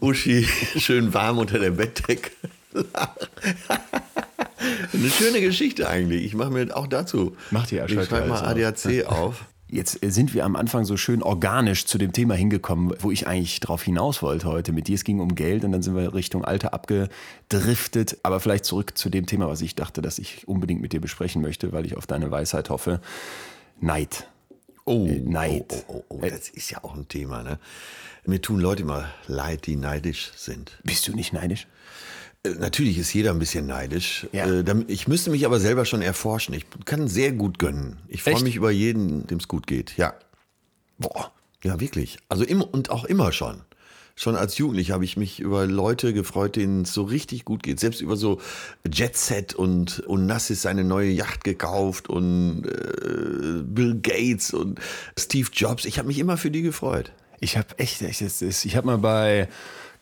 Uschi 0.00 0.48
schön 0.76 1.14
warm 1.14 1.38
unter 1.38 1.60
der 1.60 1.70
Bettdecke 1.70 2.32
lag. 2.72 3.14
Eine 4.92 5.10
schöne 5.10 5.40
Geschichte 5.40 5.88
eigentlich. 5.88 6.24
Ich 6.24 6.34
mache 6.34 6.50
mir 6.50 6.76
auch 6.76 6.88
dazu. 6.88 7.36
Mach 7.52 7.68
die 7.68 7.76
Ich 7.76 7.92
schreibe 7.92 8.26
mal 8.26 8.44
ADAC 8.44 9.06
auf. 9.06 9.44
Jetzt 9.68 10.02
äh, 10.02 10.10
sind 10.10 10.34
wir 10.34 10.44
am 10.44 10.56
Anfang 10.56 10.84
so 10.84 10.96
schön 10.96 11.22
organisch 11.22 11.86
zu 11.86 11.98
dem 11.98 12.12
Thema 12.12 12.34
hingekommen, 12.34 12.94
wo 12.98 13.12
ich 13.12 13.28
eigentlich 13.28 13.60
drauf 13.60 13.84
hinaus 13.84 14.22
wollte 14.22 14.48
heute 14.48 14.72
mit 14.72 14.88
dir. 14.88 14.96
Es 14.96 15.04
ging 15.04 15.20
um 15.20 15.36
Geld 15.36 15.64
und 15.64 15.70
dann 15.70 15.82
sind 15.82 15.94
wir 15.94 16.12
Richtung 16.12 16.44
Alter 16.44 16.74
abgedriftet. 16.74 18.18
Aber 18.24 18.40
vielleicht 18.40 18.64
zurück 18.64 18.98
zu 18.98 19.08
dem 19.08 19.26
Thema, 19.26 19.46
was 19.46 19.62
ich 19.62 19.76
dachte, 19.76 20.02
dass 20.02 20.18
ich 20.18 20.48
unbedingt 20.48 20.80
mit 20.80 20.92
dir 20.92 21.00
besprechen 21.00 21.42
möchte, 21.42 21.72
weil 21.72 21.86
ich 21.86 21.96
auf 21.96 22.08
deine 22.08 22.32
Weisheit 22.32 22.70
hoffe. 22.70 23.00
Neid. 23.80 24.26
Oh, 24.84 25.08
Neid. 25.24 25.64
Oh, 25.68 25.84
oh, 25.88 26.04
oh, 26.08 26.20
oh, 26.20 26.20
das 26.22 26.48
ist 26.48 26.70
ja 26.70 26.82
auch 26.82 26.96
ein 26.96 27.08
Thema. 27.08 27.42
Ne? 27.42 27.58
Mir 28.26 28.42
tun 28.42 28.60
Leute 28.60 28.82
immer 28.82 29.08
leid, 29.28 29.66
die 29.66 29.76
neidisch 29.76 30.32
sind. 30.36 30.78
Bist 30.82 31.06
du 31.06 31.12
nicht 31.14 31.32
neidisch? 31.32 31.66
Äh, 32.42 32.50
Natürlich 32.58 32.98
ist 32.98 33.12
jeder 33.14 33.30
ein 33.30 33.38
bisschen 33.38 33.66
neidisch. 33.66 34.26
Ja. 34.32 34.46
Äh, 34.46 34.64
Ich 34.88 35.06
müsste 35.08 35.30
mich 35.30 35.46
aber 35.46 35.60
selber 35.60 35.84
schon 35.84 36.02
erforschen. 36.02 36.54
Ich 36.54 36.66
kann 36.84 37.08
sehr 37.08 37.32
gut 37.32 37.58
gönnen. 37.58 37.98
Ich 38.08 38.22
freue 38.22 38.42
mich 38.42 38.56
über 38.56 38.70
jeden, 38.70 39.26
dem 39.26 39.38
es 39.38 39.48
gut 39.48 39.66
geht. 39.66 39.96
Ja. 39.96 40.14
Boah. 40.98 41.30
Ja, 41.62 41.80
wirklich. 41.80 42.18
Also 42.28 42.44
immer 42.44 42.72
und 42.72 42.90
auch 42.90 43.04
immer 43.04 43.32
schon. 43.32 43.62
Schon 44.18 44.34
als 44.34 44.56
Jugendlicher 44.56 44.94
habe 44.94 45.04
ich 45.04 45.18
mich 45.18 45.40
über 45.40 45.66
Leute 45.66 46.14
gefreut, 46.14 46.56
denen 46.56 46.82
es 46.82 46.94
so 46.94 47.02
richtig 47.02 47.44
gut 47.44 47.62
geht. 47.62 47.78
Selbst 47.78 48.00
über 48.00 48.16
so 48.16 48.40
Jet 48.90 49.14
Set 49.16 49.54
und, 49.54 50.00
und 50.00 50.24
Nassis 50.26 50.62
seine 50.62 50.84
neue 50.84 51.10
Yacht 51.10 51.44
gekauft 51.44 52.08
und 52.08 52.64
äh, 52.64 53.62
Bill 53.62 54.00
Gates 54.00 54.54
und 54.54 54.80
Steve 55.18 55.50
Jobs. 55.52 55.84
Ich 55.84 55.98
habe 55.98 56.08
mich 56.08 56.18
immer 56.18 56.38
für 56.38 56.50
die 56.50 56.62
gefreut. 56.62 57.12
Ich 57.40 57.56
habe 57.56 57.68
echt, 57.78 58.02
echt 58.02 58.20
ich 58.20 58.76
habe 58.76 58.86
mal 58.86 58.98
bei 58.98 59.48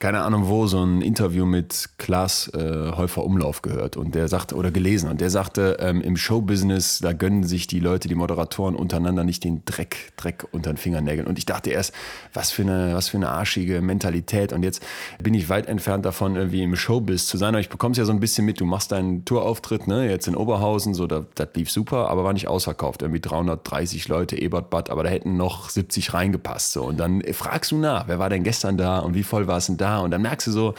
keine 0.05 0.21
Ahnung 0.21 0.49
wo 0.49 0.67
so 0.67 0.85
ein 0.85 1.01
Interview 1.01 1.47
mit 1.47 1.89
Klaas 1.97 2.53
äh, 2.53 2.93
Häufer 2.95 3.25
Umlauf 3.25 3.63
gehört 3.63 3.97
und 3.97 4.15
der 4.15 4.29
sagte 4.29 4.55
oder 4.55 4.71
gelesen 4.71 5.09
und 5.09 5.23
der 5.23 5.31
sagte 5.31 5.79
ähm, 5.81 6.03
im 6.03 6.19
Showbusiness 6.19 6.99
da 6.99 7.15
gönnen 7.15 7.43
sich 7.43 7.69
die 7.69 7.81
Leute 7.81 8.07
die 8.07 8.15
Moderatoren 8.15 8.77
untereinander 8.77 9.25
nicht 9.25 9.45
den 9.45 9.63
Dreck 9.65 10.13
Dreck 10.19 10.47
unter 10.53 10.71
den 10.71 10.77
Fingernägeln. 10.77 11.27
Und 11.27 11.39
ich 11.39 11.47
dachte 11.47 11.71
erst 11.71 11.95
was 12.35 12.51
für 12.51 12.61
eine 12.61 12.95
was 12.95 13.09
für 13.09 13.17
eine 13.17 13.31
arschige 13.31 13.81
Mentalität. 13.81 14.53
Und 14.53 14.63
jetzt 14.63 14.83
bin 15.23 15.33
ich 15.33 15.49
weit 15.49 15.69
entfernt 15.69 16.05
davon 16.05 16.37
irgendwie 16.37 16.63
im 16.63 16.77
Showbiz 16.77 17.27
zu 17.27 17.39
sein. 17.39 17.55
Aber 17.55 17.61
ich 17.61 17.71
bekomme 17.71 17.93
es 17.93 17.99
ja 17.99 18.05
so 18.05 18.13
ein 18.13 18.21
bisschen 18.21 18.45
mit. 18.45 18.61
Du 18.61 18.67
machst 18.67 18.93
deinen 18.93 19.25
Tourauftritt 19.25 19.87
ne 19.87 20.11
jetzt 20.11 20.29
in 20.29 20.37
Oberhausen 20.37 20.93
so 20.93 21.07
da, 21.07 21.25
das 21.35 21.49
lief 21.55 21.71
super 21.71 22.11
aber 22.11 22.25
war 22.25 22.35
nicht 22.35 22.47
ausverkauft. 22.47 23.01
Irgendwie 23.01 23.23
330 23.23 24.07
Leute 24.09 24.37
Ebertbad 24.37 24.91
aber 24.91 25.03
da 25.03 25.09
hätten 25.09 25.39
noch 25.39 25.71
70 25.71 26.13
reingepasst 26.13 26.73
so. 26.73 26.85
Und 26.85 27.01
dann 27.01 27.23
fragst 27.33 27.71
du 27.71 27.79
nach 27.79 28.07
wer 28.07 28.19
war 28.19 28.29
denn 28.29 28.45
gestern 28.45 28.77
da 28.77 28.99
und 28.99 29.15
wie 29.15 29.23
voll 29.23 29.47
war 29.47 29.57
es 29.57 29.65
denn 29.65 29.79
da 29.79 29.94
und 30.01 30.11
dann 30.11 30.23
merkst 30.23 30.47
du 30.49 30.53
so 30.53 30.75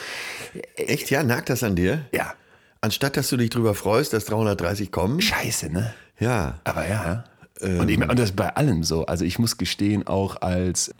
Echt, 0.75 1.09
ja? 1.09 1.23
Nagt 1.23 1.49
das 1.49 1.63
an 1.63 1.75
dir? 1.75 2.05
ja 2.11 2.33
Anstatt 2.81 3.17
dass 3.17 3.29
du 3.29 3.37
dich 3.37 3.49
drüber 3.49 3.73
freust, 3.73 4.13
dass 4.13 4.25
330 4.25 4.91
kommen? 4.91 5.21
scheiße 5.21 5.69
ne 5.71 5.93
Ja. 6.19 6.59
aber 6.63 6.87
ja 6.87 7.23
und, 7.61 7.89
ich, 7.89 7.97
und 7.99 8.19
das 8.19 8.31
bei 8.33 8.49
allem 8.55 8.83
so 8.83 9.05
also 9.05 9.23
ich 9.25 9.39
muss 9.39 9.57
gestehen 9.57 10.05
auch 10.07 10.41
als 10.41 10.93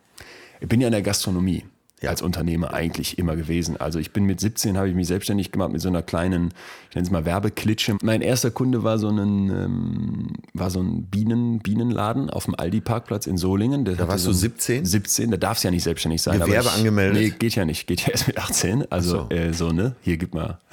ich 0.62 0.68
bin 0.70 0.80
ja 0.82 0.88
in 0.88 0.94
der 0.94 1.02
Gastronomie 1.02 1.66
als 2.10 2.22
Unternehmer 2.22 2.74
eigentlich 2.74 3.18
immer 3.18 3.36
gewesen. 3.36 3.78
Also 3.78 4.00
ich 4.00 4.12
bin 4.12 4.26
mit 4.26 4.40
17 4.40 4.78
habe 4.78 4.90
ich 4.90 4.96
mich 4.96 5.08
selbstständig 5.08 5.52
gemacht 5.52 5.72
mit 5.72 5.82
so 5.82 5.88
einer 5.90 6.02
kleinen, 6.02 6.54
ich 6.90 6.96
nenne 6.96 7.06
es 7.06 7.12
mal 7.12 7.26
Werbeklitsche. 7.26 7.98
Mein 8.02 8.22
erster 8.22 8.52
Kunde 8.52 8.84
war 8.84 8.98
so 9.00 9.10
ein, 9.10 9.50
ähm, 9.50 10.28
war 10.54 10.70
so 10.70 10.82
ein 10.82 11.04
Bienen, 11.04 11.60
Bienenladen 11.60 12.30
auf 12.30 12.46
dem 12.46 12.56
Aldi-Parkplatz 12.56 13.28
in 13.28 13.38
Solingen. 13.38 13.86
Da 13.86 14.08
warst 14.08 14.26
du 14.26 14.32
17? 14.34 14.86
17, 14.86 15.32
da 15.32 15.38
darf 15.38 15.58
es 15.58 15.64
ja 15.64 15.72
nicht 15.72 15.84
selbstständig 15.84 16.22
sein. 16.22 16.40
Gewerbe 16.40 16.68
ich, 16.70 16.74
angemeldet? 16.76 17.22
Nee, 17.22 17.30
geht 17.38 17.56
ja 17.56 17.66
nicht. 17.66 17.88
Geht 17.88 18.02
ja 18.02 18.10
erst 18.12 18.28
mit 18.28 18.38
18. 18.38 18.92
Also 18.92 19.28
so. 19.30 19.36
äh, 19.36 19.54
so, 19.54 19.72
ne? 19.72 19.96
Hier 20.02 20.18
gib 20.18 20.34
mal. 20.34 20.60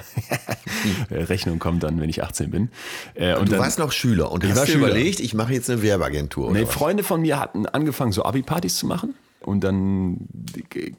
Äh, 1.10 1.22
Rechnung 1.24 1.58
kommt 1.60 1.84
dann, 1.84 2.00
wenn 2.00 2.08
ich 2.08 2.24
18 2.24 2.50
bin. 2.50 2.68
Äh, 3.14 3.36
und 3.36 3.46
Du 3.48 3.52
dann, 3.52 3.60
warst 3.60 3.78
noch 3.78 3.92
Schüler 3.92 4.32
und 4.32 4.42
hast 4.44 4.62
dir 4.62 4.66
Schüler. 4.72 4.88
überlegt, 4.88 5.20
ich 5.20 5.32
mache 5.34 5.52
jetzt 5.52 5.70
eine 5.70 5.80
Werbeagentur. 5.82 6.48
Oder 6.50 6.60
Nee? 6.60 6.66
Freunde 6.66 7.04
von 7.04 7.20
mir 7.20 7.38
hatten 7.38 7.66
angefangen, 7.66 8.10
so 8.10 8.24
Abi-Partys 8.24 8.76
zu 8.76 8.86
machen 8.86 9.14
und 9.44 9.62
dann 9.64 10.28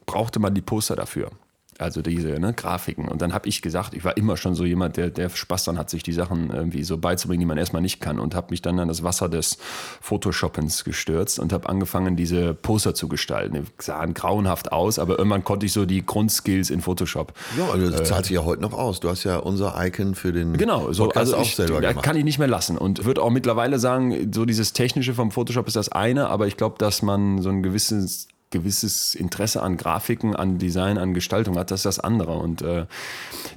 brauchte 0.06 0.40
man 0.40 0.54
die 0.54 0.62
Poster 0.62 0.96
dafür. 0.96 1.32
Also 1.80 2.02
diese 2.02 2.40
ne, 2.40 2.54
Grafiken. 2.54 3.08
Und 3.08 3.22
dann 3.22 3.34
habe 3.34 3.50
ich 3.50 3.62
gesagt, 3.62 3.94
ich 3.94 4.04
war 4.04 4.16
immer 4.16 4.38
schon 4.38 4.54
so 4.54 4.64
jemand, 4.64 4.98
der, 4.98 5.10
der 5.10 5.30
Spaß 5.30 5.64
dann 5.66 5.78
hat, 5.78 5.90
sich 5.90 6.04
die 6.04 6.14
Sachen 6.14 6.52
irgendwie 6.52 6.84
so 6.84 6.98
beizubringen, 6.98 7.40
die 7.40 7.46
man 7.46 7.58
erstmal 7.58 7.82
nicht 7.82 8.00
kann. 8.00 8.20
Und 8.20 8.36
habe 8.36 8.48
mich 8.52 8.62
dann 8.62 8.80
an 8.80 8.88
das 8.88 9.04
Wasser 9.04 9.28
des 9.28 9.58
Photoshoppens 10.00 10.84
gestürzt 10.84 11.40
und 11.40 11.52
habe 11.52 11.68
angefangen, 11.70 12.16
diese 12.16 12.54
Poster 12.54 12.94
zu 12.94 13.08
gestalten. 13.08 13.56
Die 13.56 13.84
sahen 13.84 14.14
grauenhaft 14.14 14.72
aus, 14.72 15.00
aber 15.00 15.18
irgendwann 15.18 15.44
konnte 15.44 15.66
ich 15.66 15.74
so 15.74 15.86
die 15.86 16.06
Grundskills 16.06 16.70
in 16.70 16.82
Photoshop 16.82 17.34
Ja, 17.58 17.70
also 17.72 17.90
das 17.90 18.08
zahlt 18.08 18.26
sich 18.26 18.36
ja 18.36 18.44
heute 18.44 18.62
noch 18.62 18.74
aus. 18.74 19.00
Du 19.00 19.10
hast 19.10 19.24
ja 19.24 19.38
unser 19.38 19.74
Icon 19.84 20.14
für 20.16 20.32
den 20.32 20.54
Genau, 20.58 20.92
so, 20.94 21.06
Podcast 21.06 21.18
also 21.34 21.38
auch 21.38 21.42
ich, 21.42 21.56
selber 21.56 21.82
da 21.82 21.90
gemacht. 21.90 22.06
kann 22.06 22.16
ich 22.16 22.24
nicht 22.24 22.38
mehr 22.38 22.48
lassen 22.48 22.78
und 22.78 23.04
würde 23.06 23.22
auch 23.22 23.32
mittlerweile 23.32 23.80
sagen, 23.80 24.32
so 24.32 24.46
dieses 24.46 24.74
Technische 24.74 25.16
vom 25.16 25.32
Photoshop 25.32 25.68
ist 25.68 25.76
das 25.76 25.90
eine, 25.90 26.30
aber 26.30 26.46
ich 26.46 26.56
glaube, 26.56 26.76
dass 26.78 27.02
man 27.02 27.42
so 27.42 27.50
ein 27.50 27.64
gewisses 27.64 28.28
gewisses 28.54 29.16
Interesse 29.16 29.62
an 29.62 29.76
Grafiken, 29.76 30.36
an 30.36 30.60
Design, 30.60 30.98
an 30.98 31.14
Gestaltung 31.14 31.58
hat, 31.58 31.72
das 31.72 31.82
ist 31.82 31.86
das 31.86 32.00
andere. 32.00 32.38
Und 32.38 32.62
äh, 32.62 32.86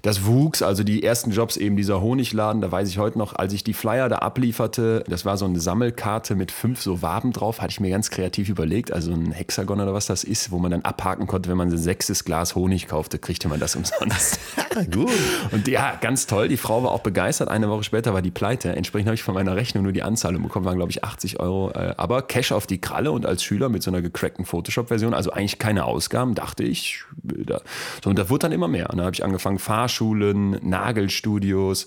das 0.02 0.24
wuchs, 0.24 0.62
also 0.62 0.82
die 0.82 1.04
ersten 1.04 1.30
Jobs 1.30 1.56
eben 1.56 1.76
dieser 1.76 2.00
Honigladen, 2.00 2.60
da 2.60 2.72
weiß 2.72 2.88
ich 2.88 2.98
heute 2.98 3.18
noch, 3.18 3.34
als 3.36 3.52
ich 3.52 3.62
die 3.62 3.74
Flyer 3.74 4.08
da 4.08 4.16
ablieferte, 4.16 5.04
das 5.08 5.24
war 5.24 5.36
so 5.36 5.44
eine 5.44 5.60
Sammelkarte 5.60 6.34
mit 6.34 6.50
fünf 6.50 6.82
so 6.82 7.02
Waben 7.02 7.32
drauf, 7.32 7.60
hatte 7.60 7.70
ich 7.70 7.80
mir 7.80 7.90
ganz 7.90 8.10
kreativ 8.10 8.48
überlegt, 8.48 8.92
also 8.92 9.12
ein 9.12 9.30
Hexagon 9.30 9.80
oder 9.80 9.94
was 9.94 10.06
das 10.06 10.24
ist, 10.24 10.50
wo 10.50 10.58
man 10.58 10.70
dann 10.70 10.82
abhaken 10.82 11.26
konnte, 11.26 11.50
wenn 11.50 11.56
man 11.56 11.68
ein 11.68 11.78
sechstes 11.78 12.24
Glas 12.24 12.54
Honig 12.54 12.88
kaufte, 12.88 13.18
kriegte 13.18 13.48
man 13.48 13.60
das 13.60 13.76
umsonst. 13.76 14.40
Gut. 14.92 15.10
Und 15.52 15.68
ja, 15.68 15.96
ganz 16.00 16.26
toll. 16.26 16.48
Die 16.48 16.56
Frau 16.56 16.82
war 16.82 16.90
auch 16.90 17.00
begeistert. 17.00 17.48
Eine 17.48 17.68
Woche 17.68 17.84
später 17.84 18.12
war 18.14 18.22
die 18.22 18.30
pleite. 18.30 18.74
Entsprechend 18.74 19.08
habe 19.08 19.14
ich 19.14 19.22
von 19.22 19.34
meiner 19.34 19.56
Rechnung 19.56 19.84
nur 19.84 19.92
die 19.92 20.02
Anzahlung 20.02 20.42
bekommen, 20.42 20.64
waren 20.64 20.76
glaube 20.76 20.90
ich 20.90 21.04
80 21.04 21.40
Euro. 21.40 21.70
Äh, 21.70 21.94
aber 21.96 22.22
Cash 22.22 22.52
auf 22.52 22.66
die 22.66 22.80
Kralle 22.80 23.10
und 23.12 23.26
als 23.26 23.42
Schüler 23.42 23.68
mit 23.68 23.82
so 23.82 23.90
einer 23.90 24.02
gecrackten 24.02 24.44
Photoshop-Version, 24.86 25.14
also 25.14 25.30
eigentlich 25.30 25.58
keine 25.58 25.84
Ausgaben, 25.84 26.34
dachte 26.34 26.64
ich. 26.64 27.04
Da. 27.22 27.60
So, 28.02 28.10
und 28.10 28.18
das 28.18 28.30
wurde 28.30 28.40
dann 28.40 28.52
immer 28.52 28.68
mehr. 28.68 28.90
Und 28.90 28.98
dann 28.98 29.06
habe 29.06 29.14
ich 29.14 29.24
angefangen, 29.24 29.58
Fahrschulen, 29.58 30.58
Nagelstudios, 30.62 31.86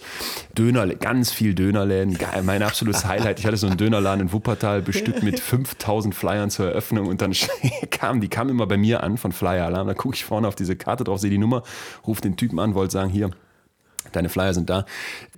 Döner, 0.58 0.88
ganz 0.96 1.32
viel 1.32 1.56
Dönerläden. 1.56 2.18
Mein 2.44 2.62
absolutes 2.62 3.06
Highlight. 3.06 3.40
Ich 3.40 3.46
hatte 3.46 3.58
so 3.58 3.68
einen 3.68 3.78
Dönerladen 3.78 4.28
in 4.28 4.34
Wuppertal, 4.34 4.82
bestückt 4.82 5.24
mit 5.24 5.40
5000 5.40 6.14
Flyern 6.14 6.50
zur 6.50 6.68
Eröffnung. 6.68 7.08
Und 7.08 7.22
dann 7.22 7.34
kam, 7.92 8.22
die 8.22 8.28
kam 8.28 8.50
immer 8.50 8.68
bei 8.68 8.78
mir 8.78 9.04
an 9.04 9.18
von 9.18 9.32
Flyer 9.32 9.66
Alarm. 9.66 9.88
Da 9.88 9.94
gucke 9.94 10.16
ich 10.16 10.26
vorne 10.26 10.48
auf 10.48 10.56
diese 10.56 10.76
Karte 10.76 11.04
drauf, 11.04 11.20
sehe 11.20 11.30
die 11.32 11.38
Nummer, 11.38 11.64
rufe 12.06 12.22
den 12.22 12.36
Typen 12.36 12.60
an, 12.60 12.76
wollte 12.76 12.94
sagen, 12.94 13.10
hier, 13.10 13.32
Deine 14.12 14.30
Flyer 14.30 14.54
sind 14.54 14.70
da. 14.70 14.86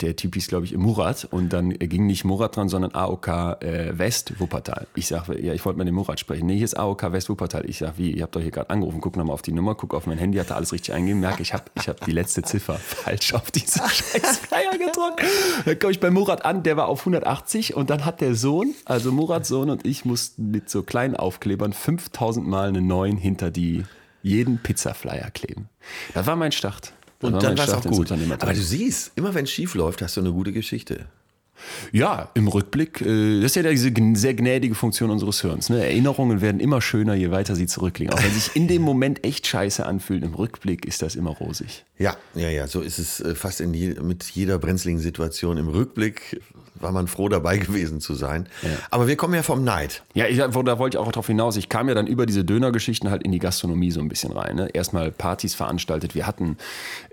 Der 0.01 0.15
Typ 0.15 0.35
hieß, 0.35 0.47
glaube 0.47 0.65
ich, 0.65 0.75
Murat. 0.77 1.27
Und 1.29 1.53
dann 1.53 1.71
ging 1.71 2.05
nicht 2.05 2.23
Murat 2.23 2.55
dran, 2.55 2.69
sondern 2.69 2.93
AOK 2.93 3.27
äh, 3.27 3.97
West 3.97 4.39
Wuppertal. 4.39 4.87
Ich 4.95 5.07
sage, 5.07 5.39
ja, 5.41 5.53
ich 5.53 5.65
wollte 5.65 5.77
mit 5.77 5.87
dem 5.87 5.95
Murat 5.95 6.19
sprechen. 6.19 6.45
Nee, 6.45 6.55
hier 6.55 6.65
ist 6.65 6.77
AOK 6.77 7.11
West 7.11 7.29
Wuppertal. 7.29 7.69
Ich 7.69 7.79
sage, 7.79 7.93
wie, 7.97 8.11
ihr 8.11 8.23
habt 8.23 8.35
doch 8.35 8.41
hier 8.41 8.51
gerade 8.51 8.69
angerufen. 8.69 9.01
Guck 9.01 9.17
nochmal 9.17 9.33
auf 9.33 9.41
die 9.41 9.51
Nummer, 9.51 9.75
guck 9.75 9.93
auf 9.93 10.07
mein 10.07 10.17
Handy, 10.17 10.37
hat 10.37 10.49
da 10.49 10.55
alles 10.55 10.71
richtig 10.73 10.93
eingegeben. 10.93 11.21
Merke, 11.21 11.41
ich 11.41 11.53
habe 11.53 11.65
ich 11.75 11.87
hab 11.87 12.03
die 12.05 12.11
letzte 12.11 12.41
Ziffer 12.41 12.75
falsch 12.77 13.33
auf 13.33 13.51
diese 13.51 13.79
scheiß 13.79 14.37
Flyer 14.39 14.77
gedruckt. 14.77 15.21
Dann 15.65 15.79
komme 15.79 15.91
ich 15.91 15.99
bei 15.99 16.11
Murat 16.11 16.45
an, 16.45 16.63
der 16.63 16.77
war 16.77 16.87
auf 16.87 17.01
180. 17.01 17.75
Und 17.75 17.89
dann 17.89 18.05
hat 18.05 18.21
der 18.21 18.35
Sohn, 18.35 18.73
also 18.85 19.11
Murats 19.11 19.47
Sohn 19.47 19.69
und 19.69 19.85
ich, 19.85 20.05
mussten 20.05 20.51
mit 20.51 20.69
so 20.69 20.83
kleinen 20.83 21.15
Aufklebern 21.15 21.73
5000 21.73 22.47
Mal 22.47 22.69
eine 22.69 22.81
9 22.81 23.17
hinter 23.17 23.51
die 23.51 23.83
jeden 24.23 24.59
Pizza-Flyer 24.59 25.31
kleben. 25.31 25.69
Das 26.13 26.27
war 26.27 26.35
mein 26.35 26.51
Start. 26.51 26.93
Und 27.21 27.43
dann 27.43 27.57
war 27.57 27.67
es 27.67 27.73
auch 27.73 27.83
gut. 27.83 28.11
Aber 28.11 28.53
du 28.53 28.61
siehst, 28.61 29.11
immer 29.15 29.33
wenn 29.33 29.45
es 29.45 29.51
schief 29.51 29.75
läuft, 29.75 30.01
hast 30.01 30.17
du 30.17 30.21
eine 30.21 30.31
gute 30.31 30.51
Geschichte. 30.51 31.05
Ja, 31.91 32.29
im 32.33 32.47
Rückblick, 32.47 33.01
äh, 33.01 33.41
das 33.41 33.51
ist 33.51 33.63
ja 33.63 33.69
diese 33.69 33.91
sehr 34.15 34.33
gnädige 34.33 34.75
Funktion 34.75 35.09
unseres 35.09 35.41
Hirns. 35.41 35.69
Ne? 35.69 35.83
Erinnerungen 35.83 36.41
werden 36.41 36.59
immer 36.59 36.81
schöner, 36.81 37.13
je 37.13 37.31
weiter 37.31 37.55
sie 37.55 37.67
zurückliegen. 37.67 38.13
Auch 38.13 38.23
wenn 38.23 38.31
sich 38.31 38.55
in 38.55 38.67
dem 38.67 38.81
Moment 38.81 39.23
echt 39.23 39.47
scheiße 39.47 39.85
anfühlt, 39.85 40.23
im 40.23 40.33
Rückblick 40.33 40.85
ist 40.85 41.01
das 41.01 41.15
immer 41.15 41.31
rosig. 41.31 41.85
Ja, 41.97 42.17
ja, 42.35 42.49
ja, 42.49 42.67
so 42.67 42.81
ist 42.81 42.99
es 42.99 43.19
äh, 43.19 43.35
fast 43.35 43.59
je, 43.59 43.95
mit 44.01 44.23
jeder 44.23 44.57
brenzligen 44.57 44.99
Situation. 44.99 45.57
Im 45.57 45.67
Rückblick 45.67 46.41
war 46.81 46.91
man 46.91 47.07
froh 47.07 47.29
dabei 47.29 47.57
gewesen 47.59 48.01
zu 48.01 48.13
sein. 48.13 48.47
Aber 48.89 49.07
wir 49.07 49.15
kommen 49.15 49.33
ja 49.33 49.43
vom 49.43 49.63
Neid. 49.63 50.03
Ja, 50.13 50.25
ich, 50.27 50.37
da 50.37 50.53
wollte 50.53 50.97
ich 50.97 50.97
auch 50.97 51.11
darauf 51.11 51.27
hinaus. 51.27 51.55
Ich 51.57 51.69
kam 51.69 51.87
ja 51.87 51.95
dann 51.95 52.07
über 52.07 52.25
diese 52.25 52.43
Dönergeschichten 52.43 53.09
halt 53.09 53.23
in 53.23 53.31
die 53.31 53.39
Gastronomie 53.39 53.91
so 53.91 53.99
ein 53.99 54.09
bisschen 54.09 54.31
rein. 54.31 54.55
Ne? 54.55 54.69
Erstmal 54.73 55.11
Partys 55.11 55.55
veranstaltet. 55.55 56.15
Wir 56.15 56.27
hatten 56.27 56.57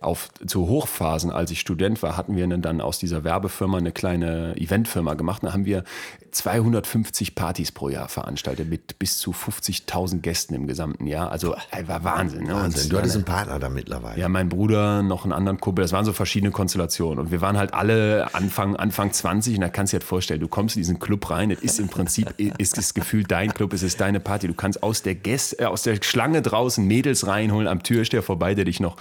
auf 0.00 0.30
zu 0.46 0.68
Hochphasen, 0.68 1.30
als 1.30 1.50
ich 1.50 1.60
Student 1.60 2.02
war, 2.02 2.16
hatten 2.16 2.36
wir 2.36 2.46
dann 2.48 2.80
aus 2.80 2.98
dieser 2.98 3.24
Werbefirma 3.24 3.78
eine 3.78 3.92
kleine 3.92 4.56
Eventfirma 4.56 5.14
gemacht. 5.14 5.42
Da 5.44 5.52
haben 5.52 5.64
wir 5.64 5.84
250 6.30 7.34
Partys 7.34 7.72
pro 7.72 7.88
Jahr 7.88 8.08
veranstaltet 8.08 8.68
mit 8.68 8.98
bis 8.98 9.18
zu 9.18 9.32
50.000 9.32 10.20
Gästen 10.20 10.54
im 10.54 10.66
gesamten 10.66 11.06
Jahr. 11.06 11.30
Also 11.30 11.54
war 11.86 12.04
Wahnsinn. 12.04 12.44
Ne? 12.44 12.54
Wahnsinn, 12.54 12.84
Und 12.84 12.92
du 12.92 12.98
hattest 12.98 13.16
einen 13.16 13.24
Partner 13.24 13.58
da 13.58 13.68
mittlerweile. 13.68 14.20
ja, 14.20 14.28
mein 14.28 14.48
Bruder, 14.48 15.02
noch 15.02 15.24
einen 15.24 15.32
anderen 15.32 15.60
Kumpel, 15.60 15.82
das 15.82 15.92
waren 15.92 16.04
so 16.04 16.12
verschiedene 16.12 16.50
Konstellationen. 16.50 17.18
Und 17.18 17.30
wir 17.30 17.40
waren 17.40 17.58
halt 17.58 17.74
alle 17.74 18.28
Anfang, 18.34 18.76
Anfang 18.76 19.12
20 19.12 19.57
und 19.58 19.62
da 19.62 19.68
kannst 19.68 19.92
du 19.92 19.96
dir 19.96 20.00
halt 20.00 20.08
vorstellen, 20.08 20.40
du 20.40 20.46
kommst 20.46 20.76
in 20.76 20.80
diesen 20.80 21.00
Club 21.00 21.30
rein, 21.30 21.50
es 21.50 21.60
ist 21.60 21.80
im 21.80 21.88
Prinzip, 21.88 22.32
ist 22.58 22.78
das 22.78 22.94
Gefühl 22.94 23.24
dein 23.24 23.52
Club, 23.52 23.72
es 23.72 23.82
ist 23.82 24.00
deine 24.00 24.20
Party. 24.20 24.46
Du 24.46 24.54
kannst 24.54 24.82
aus 24.84 25.02
der, 25.02 25.16
Gäste, 25.16 25.58
äh, 25.58 25.64
aus 25.64 25.82
der 25.82 25.98
Schlange 26.00 26.42
draußen 26.42 26.86
Mädels 26.86 27.26
reinholen, 27.26 27.66
am 27.66 27.82
Türsteher 27.82 28.22
vorbei, 28.22 28.54
der 28.54 28.64
dich 28.64 28.78
noch 28.78 28.96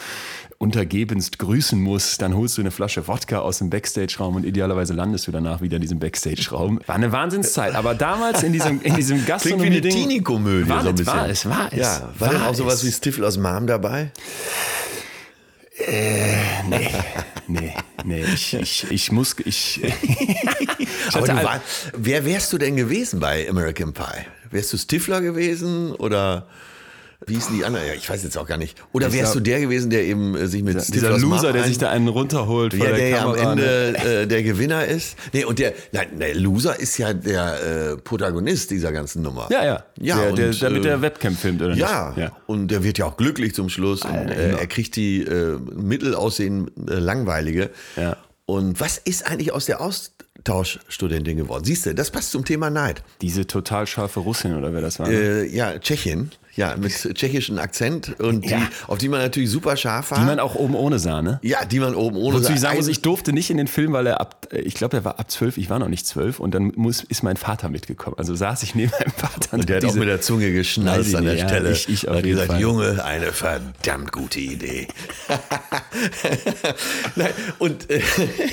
untergebenst 0.58 1.38
grüßen 1.38 1.80
muss. 1.80 2.18
Dann 2.18 2.36
holst 2.36 2.58
du 2.58 2.62
eine 2.62 2.72
Flasche 2.72 3.08
Wodka 3.08 3.40
aus 3.40 3.60
dem 3.60 3.70
Backstage-Raum 3.70 4.36
und 4.36 4.46
idealerweise 4.46 4.94
landest 4.94 5.28
du 5.28 5.32
danach 5.32 5.62
wieder 5.62 5.76
in 5.76 5.82
diesem 5.84 6.00
Backstage-Raum. 6.00 6.80
War 6.88 6.96
eine 6.96 7.12
Wahnsinnszeit. 7.12 7.76
Aber 7.76 7.94
damals 7.94 8.42
in 8.42 8.54
diesem, 8.54 8.82
in 8.82 8.96
diesem 8.96 9.24
Klingt 9.24 9.62
wie 9.62 9.68
eine. 9.68 9.82
Teenie-Komödie 9.82 10.70
War 10.70 10.82
so 10.82 10.90
ein 10.90 10.96
bisschen. 10.96 11.14
war 11.14 11.30
es, 11.30 11.48
war 11.48 11.68
es. 11.72 11.80
Ja, 11.80 12.10
war, 12.18 12.30
denn 12.30 12.42
auch 12.42 12.56
sowas 12.56 12.84
wie 12.84 12.92
Stiefel 12.92 13.24
aus 13.24 13.38
Marm 13.38 13.68
dabei? 13.68 14.12
Nee, 15.86 16.90
nee, 17.48 17.74
nee, 18.04 18.24
ich, 18.34 18.54
ich, 18.56 18.88
ich 18.90 19.12
muss, 19.12 19.36
ich. 19.46 19.82
Aber 21.14 21.28
du 21.28 21.36
war, 21.36 21.62
wer 21.96 22.26
wärst 22.26 22.52
du 22.52 22.58
denn 22.58 22.76
gewesen 22.76 23.20
bei 23.20 23.48
American 23.48 23.94
Pie? 23.94 24.26
Wärst 24.50 24.74
du 24.74 24.78
Stifler 24.78 25.22
gewesen 25.22 25.94
oder 25.94 26.48
wie 27.26 27.34
hießen 27.34 27.56
die 27.58 27.66
anderen? 27.66 27.88
Ja, 27.88 27.94
ich 27.94 28.08
weiß 28.10 28.24
jetzt 28.24 28.38
auch 28.38 28.46
gar 28.46 28.58
nicht. 28.58 28.78
Oder 28.94 29.12
wärst 29.12 29.34
du 29.34 29.40
der 29.40 29.60
gewesen, 29.60 29.90
der 29.90 30.04
eben 30.04 30.36
äh, 30.36 30.48
sich 30.48 30.62
mit 30.62 30.76
dieser 30.94 31.16
aus 31.16 31.22
Loser, 31.22 31.52
der 31.52 31.64
sich 31.64 31.78
da 31.80 31.90
einen 31.90 32.08
runterholt 32.08 32.74
ja, 32.74 32.86
der 32.86 32.96
der 32.96 33.10
ja 33.10 33.26
am 33.26 33.34
Kamera. 33.36 33.56
ne? 33.56 33.64
Ende 33.98 34.22
äh, 34.22 34.28
der 34.28 34.44
Gewinner 34.44 34.86
ist. 34.86 35.16
Nee, 35.34 35.44
und 35.44 35.58
der, 35.58 35.74
nein, 35.92 36.08
der 36.20 36.36
Loser 36.36 36.80
ist 36.80 36.98
ja 37.00 37.14
der 37.14 37.94
äh, 37.94 37.98
Protagonist 37.98 38.70
dieser 38.70 38.92
ganzen 38.92 39.24
Nummer. 39.24 39.48
Ja, 39.52 39.66
ja. 39.66 39.84
Ja, 40.00 40.18
der, 40.32 40.34
der, 40.34 40.48
und, 40.50 40.62
der 40.62 40.70
mit 40.70 40.80
äh, 40.80 40.84
der 40.84 41.02
Webcam 41.02 41.36
filmt, 41.36 41.62
oder 41.62 41.74
Ja, 41.74 42.10
nicht? 42.10 42.20
Ja. 42.20 42.38
und 42.46 42.68
der 42.70 42.84
wird 42.84 43.00
ja 43.00 43.06
auch 43.06 43.18
glücklich 43.18 43.56
zum 43.56 43.70
Schluss. 43.70 44.04
Und, 44.04 44.14
äh, 44.14 44.52
er 44.52 44.68
kriegt 44.68 44.96
die 44.96 45.22
äh, 45.24 45.58
mittelaussehen 45.76 46.70
äh, 46.88 46.94
langweilige. 46.94 47.72
Ja. 47.96 48.16
Und 48.46 48.80
was 48.80 49.00
ist 49.00 49.26
eigentlich 49.30 49.52
aus 49.52 49.66
der 49.66 49.82
Austauschstudentin 49.82 51.38
geworden? 51.38 51.64
Siehst 51.66 51.86
du, 51.86 51.94
das 51.96 52.12
passt 52.12 52.32
zum 52.32 52.46
Thema 52.46 52.70
Neid. 52.70 53.02
Diese 53.22 53.46
total 53.48 53.88
scharfe 53.88 54.20
Russin, 54.22 54.56
oder 54.56 54.74
wer 54.74 54.82
das 54.82 55.00
war. 55.00 55.08
ne? 55.10 55.16
Äh, 55.16 55.56
ja, 55.56 55.78
Tschechien. 55.80 56.32
Ja, 56.58 56.76
mit 56.76 56.92
tschechischem 57.16 57.58
Akzent 57.60 58.20
und 58.20 58.46
Ja. 58.46 58.58
die, 58.58 58.64
auf 58.92 58.98
die 58.98 59.08
man 59.10 59.22
natürlich 59.22 59.50
super 59.50 59.78
scharf 59.78 60.12
war. 60.12 60.20
die 60.20 60.26
man 60.26 60.40
auch 60.40 60.56
oben 60.56 60.76
ohne 60.76 61.00
sah, 61.00 61.22
ne? 61.22 61.40
ja, 61.44 61.64
die 61.66 61.80
man 61.80 61.96
oben 61.96 62.18
ohne 62.18 62.40
Wozu 62.40 62.52
ich 62.52 62.60
sagen 62.60 62.78
muss, 62.78 62.88
ich 62.88 63.02
durfte 63.02 63.32
nicht 63.32 63.50
in 63.50 63.58
den 63.58 63.68
Film, 63.68 63.94
weil 63.94 64.08
er 64.08 64.20
ab, 64.20 64.48
ich 64.52 64.74
glaube, 64.74 64.98
er 64.98 65.06
war 65.06 65.20
ab 65.20 65.30
zwölf, 65.32 65.58
ich 65.58 65.70
war 65.70 65.78
noch 65.80 65.88
nicht 65.88 66.06
zwölf 66.08 66.40
und 66.40 66.54
dann 66.56 66.74
muss, 66.76 67.04
ist 67.04 67.22
mein 67.24 67.38
Vater 67.38 67.70
mitgekommen. 67.70 68.16
Also 68.18 68.34
saß 68.36 68.64
ich 68.64 68.76
neben 68.76 68.92
meinem 69.00 69.12
Vater. 69.12 69.54
Und 69.54 69.70
der 69.70 69.78
hat 69.78 69.86
auch 69.86 69.94
mit 69.94 70.08
der 70.10 70.20
Zunge 70.20 70.52
geschnalzt 70.52 71.10
ich 71.10 71.18
an 71.18 71.24
der 71.26 71.36
ja, 71.36 71.48
Stelle. 71.48 71.72
ich- 71.72 71.88
ich 71.90 72.08
auf 72.10 72.16
und 72.16 72.18
hat 72.18 72.24
gesagt, 72.26 72.48
Fall. 72.52 72.60
Junge, 72.62 73.06
eine 73.06 73.32
verdammt 73.32 74.12
gute 74.12 74.40
Idee. 74.40 74.88
Nein, 77.16 77.32
und 77.60 77.90
äh, 77.90 78.02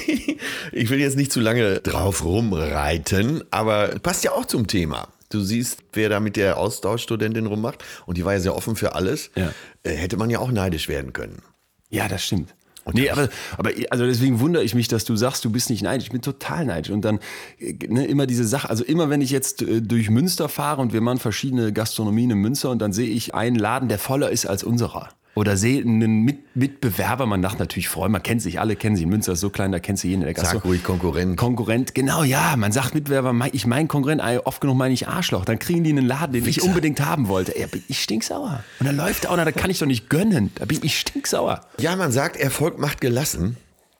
ich 0.73 0.90
will 0.90 1.01
jetzt 1.01 1.17
nicht 1.17 1.33
zu 1.33 1.40
lange 1.40 1.81
drauf 1.81 2.23
rumreiten, 2.25 3.43
aber 3.51 3.88
passt 4.03 4.25
ja 4.25 4.33
auch 4.33 4.45
zum 4.45 4.67
Thema. 4.67 5.09
Du 5.35 5.40
siehst, 5.40 5.79
wer 5.92 6.09
da 6.09 6.20
mit 6.20 6.37
der 6.37 6.57
Austauschstudentin 6.59 7.47
rummacht 7.47 7.83
und 8.07 8.16
die 8.16 8.25
war 8.25 8.35
ja 8.35 8.40
sehr 8.40 8.55
offen 8.57 8.77
für 8.77 8.94
alles, 8.94 9.31
Ja. 9.37 9.53
äh, 9.83 9.90
hätte 9.90 10.16
man 10.16 10.31
ja 10.31 10.38
auch 10.38 10.51
neidisch 10.51 10.88
werden 10.88 11.12
können. 11.12 11.42
Ja, 11.90 12.09
das 12.09 12.25
stimmt. 12.25 12.55
Nee, 12.92 13.09
aber, 13.09 13.31
aber 13.57 13.70
also 13.90 14.05
deswegen 14.05 14.40
wundere 14.40 14.62
ich 14.62 14.75
mich, 14.75 14.88
dass 14.88 15.07
du 15.07 15.16
sagst, 15.16 15.42
du 15.44 15.51
bist 15.51 15.70
nicht 15.70 15.83
neidisch. 15.83 16.07
Ich 16.09 16.12
bin 16.12 16.20
total 16.20 16.66
neidisch. 16.66 16.92
Und 16.92 17.01
dann 17.03 17.18
äh, 17.59 17.73
ne, 17.88 18.05
immer 18.07 18.27
diese 18.27 18.44
Sache, 18.44 18.68
also 18.68 18.85
immer 18.85 19.09
wenn 19.11 19.23
ich 19.23 19.31
jetzt 19.31 19.62
äh, 19.62 19.81
durch 19.81 20.11
Münster 20.11 20.49
fahre 20.51 20.83
und 20.83 20.92
wir 20.92 21.01
machen 21.01 21.18
verschiedene 21.18 21.73
Gastronomien 21.73 22.31
in 22.31 22.38
Münster 22.38 22.68
und 22.70 22.81
dann 22.81 22.92
sehe 22.92 23.09
ich 23.09 23.35
einen 23.35 23.57
Laden, 23.57 23.88
der 23.88 23.99
voller 23.99 24.31
ist 24.31 24.44
als 24.47 24.62
unserer. 24.64 25.09
Oder 25.35 25.57
sehe 25.57 25.83
einen 25.83 26.23
Mit 26.23 26.55
Mitbewerber, 26.57 27.27
man 27.27 27.42
dachte 27.42 27.59
natürlich 27.59 27.88
Freund, 27.88 28.12
man 28.12 28.23
kennt 28.23 28.40
sich, 28.40 28.61
alle 28.61 28.77
kennen 28.77 28.94
sich. 28.94 29.07
Münster 29.07 29.33
ist 29.33 29.40
so 29.40 29.51
klein, 29.51 29.73
da 29.73 29.81
kennst 29.81 30.05
du 30.05 30.09
jeden 30.09 30.23
in 30.23 30.33
der. 30.33 30.44
Sag 30.44 30.64
ruhig 30.64 30.85
Konkurrent. 30.85 31.37
Konkurrent, 31.37 31.94
genau, 31.94 32.23
ja, 32.23 32.55
man 32.57 32.70
sagt 32.70 32.94
Mitbewerber, 32.94 33.35
ich 33.53 33.66
mein 33.66 33.88
Konkurrent, 33.88 34.23
oft 34.44 34.61
genug 34.61 34.77
meine 34.77 34.94
ich 34.94 35.09
Arschloch. 35.09 35.44
Dann 35.44 35.59
kriegen 35.59 35.83
die 35.83 35.90
einen 35.90 36.07
Laden, 36.07 36.33
den 36.33 36.42
ich 36.42 36.57
Wichser. 36.57 36.68
unbedingt 36.68 37.05
haben 37.05 37.27
wollte. 37.29 37.57
Ey, 37.57 37.66
ich 37.88 38.01
stinksauer. 38.01 38.62
Und 38.79 38.87
dann 38.87 38.97
läuft 38.97 39.27
auch, 39.27 39.37
da 39.37 39.51
kann 39.51 39.70
ich 39.70 39.81
doch 39.81 39.87
nicht 39.87 40.09
gönnen. 40.09 40.53
Da 40.55 40.64
bin 40.64 40.79
ich 40.83 40.99
stinksauer. 40.99 41.66
Ja, 41.79 41.97
man 41.97 42.12
sagt, 42.12 42.37
Erfolg 42.37 42.79
macht 42.79 43.01
gelassen. 43.01 43.57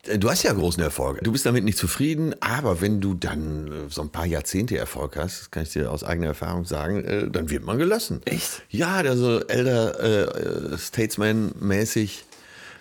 Äh, 0.07 0.17
Du 0.19 0.29
hast 0.29 0.43
ja 0.43 0.53
großen 0.53 0.81
Erfolg. 0.81 1.23
Du 1.23 1.31
bist 1.31 1.45
damit 1.45 1.63
nicht 1.63 1.77
zufrieden, 1.77 2.35
aber 2.41 2.81
wenn 2.81 3.01
du 3.01 3.13
dann 3.13 3.67
äh, 3.67 3.71
so 3.89 4.01
ein 4.01 4.09
paar 4.09 4.25
Jahrzehnte 4.25 4.77
Erfolg 4.77 5.15
hast, 5.17 5.41
das 5.41 5.51
kann 5.51 5.63
ich 5.63 5.69
dir 5.69 5.91
aus 5.91 6.03
eigener 6.03 6.27
Erfahrung 6.27 6.65
sagen, 6.65 7.03
äh, 7.03 7.29
dann 7.29 7.49
wird 7.49 7.63
man 7.65 7.77
gelassen. 7.77 8.21
Echt? 8.25 8.63
Ja, 8.69 9.03
der 9.03 9.17
so 9.17 9.39
Elder 9.47 10.73
äh, 10.73 10.77
Statesman-mäßig 10.77 12.23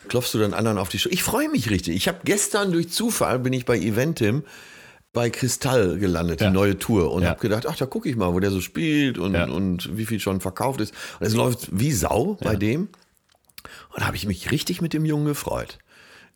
klopfst 0.09 0.35
du 0.35 0.39
dann 0.39 0.53
anderen 0.55 0.79
auf 0.79 0.89
die 0.91 0.99
Schulter. 0.99 1.15
Ich 1.15 1.23
freue 1.23 1.49
mich 1.49 1.71
richtig. 1.71 1.97
Ich 1.97 2.09
habe 2.09 2.19
gestern 2.25 2.73
durch 2.73 2.91
Zufall 2.91 3.39
bin 3.39 3.53
ich 3.53 3.65
bei 3.65 3.79
Eventim 3.79 4.45
bei 5.15 5.31
Kristall 5.31 5.99
gelandet, 5.99 6.41
Ja. 6.41 6.49
die 6.49 6.53
neue 6.53 6.77
Tour 6.77 7.13
und 7.13 7.23
Ja. 7.23 7.31
habe 7.31 7.41
gedacht, 7.41 7.67
ach, 7.69 7.77
da 7.77 7.87
gucke 7.87 8.09
ich 8.09 8.17
mal, 8.17 8.35
wo 8.35 8.41
der 8.41 8.51
so 8.51 8.61
spielt 8.61 9.17
und, 9.17 9.35
Ja. 9.35 9.45
und 9.47 9.97
wie 9.97 10.07
viel 10.07 10.19
schon 10.19 10.41
verkauft 10.41 10.81
ist. 10.81 10.93
Und 11.21 11.27
es 11.29 11.35
läuft 11.35 11.69
wie 11.71 11.93
Sau 11.93 12.37
bei 12.43 12.57
dem. 12.57 12.89
Und 13.93 14.01
da 14.01 14.07
habe 14.07 14.17
ich 14.17 14.27
mich 14.27 14.51
richtig 14.51 14.83
mit 14.83 14.93
dem 14.93 15.05
Jungen 15.05 15.25
gefreut. 15.27 15.79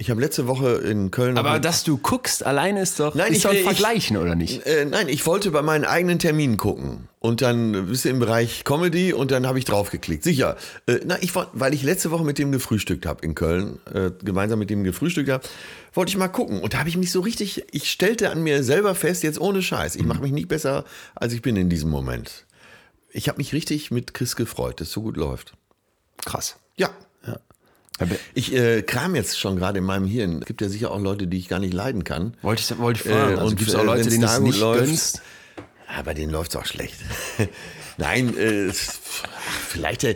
Ich 0.01 0.11
habe 0.11 0.21
letzte 0.21 0.47
Woche 0.47 0.75
in 0.77 1.11
Köln. 1.11 1.37
Aber 1.37 1.59
dass 1.59 1.83
du 1.83 1.99
guckst, 1.99 2.47
alleine 2.47 2.83
ist 2.83 3.01
doch, 3.01 3.17
Nein, 3.17 3.33
ist 3.33 3.45
ich 3.45 3.51
ich- 3.53 3.63
Vergleichen, 3.65 4.17
oder 4.17 4.37
nicht? 4.37 4.65
Äh, 4.65 4.85
nein, 4.85 5.09
ich 5.09 5.27
wollte 5.27 5.51
bei 5.51 5.61
meinen 5.61 5.85
eigenen 5.85 6.21
Terminen 6.21 6.57
gucken. 6.57 7.09
Und 7.19 7.43
dann 7.43 7.89
bist 7.89 8.05
du 8.05 8.09
im 8.11 8.21
Bereich 8.21 8.63
Comedy 8.63 9.13
und 9.13 9.33
dann 9.33 9.45
habe 9.45 9.59
ich 9.59 9.65
draufgeklickt. 9.65 10.23
Sicher. 10.23 10.57
Äh, 10.87 11.01
na, 11.05 11.21
ich 11.21 11.33
weil 11.35 11.75
ich 11.75 11.83
letzte 11.83 12.13
Woche 12.13 12.23
mit 12.25 12.39
dem 12.39 12.53
gefrühstückt 12.53 13.07
habe 13.07 13.25
in 13.27 13.35
Köln, 13.35 13.81
äh, 13.93 14.13
gemeinsam 14.23 14.61
mit 14.61 14.71
dem 14.71 14.85
gefrühstückt 14.85 15.31
habe, 15.31 15.43
wollte 15.95 16.11
ich 16.11 16.17
mal 16.17 16.29
gucken. 16.29 16.61
Und 16.61 16.75
da 16.75 16.79
habe 16.79 16.89
ich 16.89 16.97
mich 16.97 17.11
so 17.11 17.21
richtig, 17.21 17.65
ich 17.73 17.91
stellte 17.91 18.31
an 18.31 18.45
mir 18.45 18.63
selber 18.63 18.95
fest, 18.95 19.25
jetzt 19.25 19.41
ohne 19.41 19.63
Scheiß, 19.63 19.97
ich 19.97 20.05
mache 20.05 20.23
mich 20.23 20.31
nicht 20.31 20.47
besser, 20.47 20.85
als 21.17 21.33
ich 21.33 21.43
bin 21.43 21.57
in 21.57 21.69
diesem 21.71 21.91
Moment. 21.91 22.47
Ich 23.11 23.29
habe 23.29 23.39
mich 23.39 23.53
richtig 23.53 23.91
mit 23.91 24.15
Chris 24.15 24.37
gefreut, 24.37 24.81
dass 24.81 24.89
es 24.89 24.95
so 24.95 25.03
gut 25.03 25.17
läuft. 25.17 25.55
Krass. 26.25 26.55
Ja. 26.77 26.91
Aber 27.99 28.15
Ich 28.35 28.55
äh, 28.55 28.83
kram 28.83 29.15
jetzt 29.15 29.39
schon 29.39 29.57
gerade 29.57 29.79
in 29.79 29.85
meinem 29.85 30.07
Hirn. 30.07 30.41
Es 30.41 30.47
gibt 30.47 30.61
ja 30.61 30.69
sicher 30.69 30.91
auch 30.91 31.01
Leute, 31.01 31.27
die 31.27 31.39
ich 31.39 31.49
gar 31.49 31.59
nicht 31.59 31.75
leiden 31.75 32.05
kann. 32.05 32.35
Wollte 32.43 32.63
ich, 32.63 32.79
wollte 32.79 33.01
ich 33.01 33.11
fragen. 33.11 33.37
Äh, 33.37 33.41
also 33.41 33.57
gibt 33.57 33.69
es 33.69 33.75
auch 33.75 33.83
äh, 33.83 33.87
Leute, 33.87 34.09
denen 34.09 34.25
es 34.25 34.37
gut 34.37 34.45
nicht 34.45 34.61
läuft, 34.61 34.85
gönnst? 34.85 35.23
Ja, 35.89 36.03
bei 36.05 36.15
denen 36.15 36.33
läuft 36.33 36.53
es 36.53 36.57
auch 36.57 36.67
schlecht. 36.67 36.97
Nein, 37.99 38.37
äh, 38.39 38.71
vielleicht 38.73 40.05
der, 40.05 40.15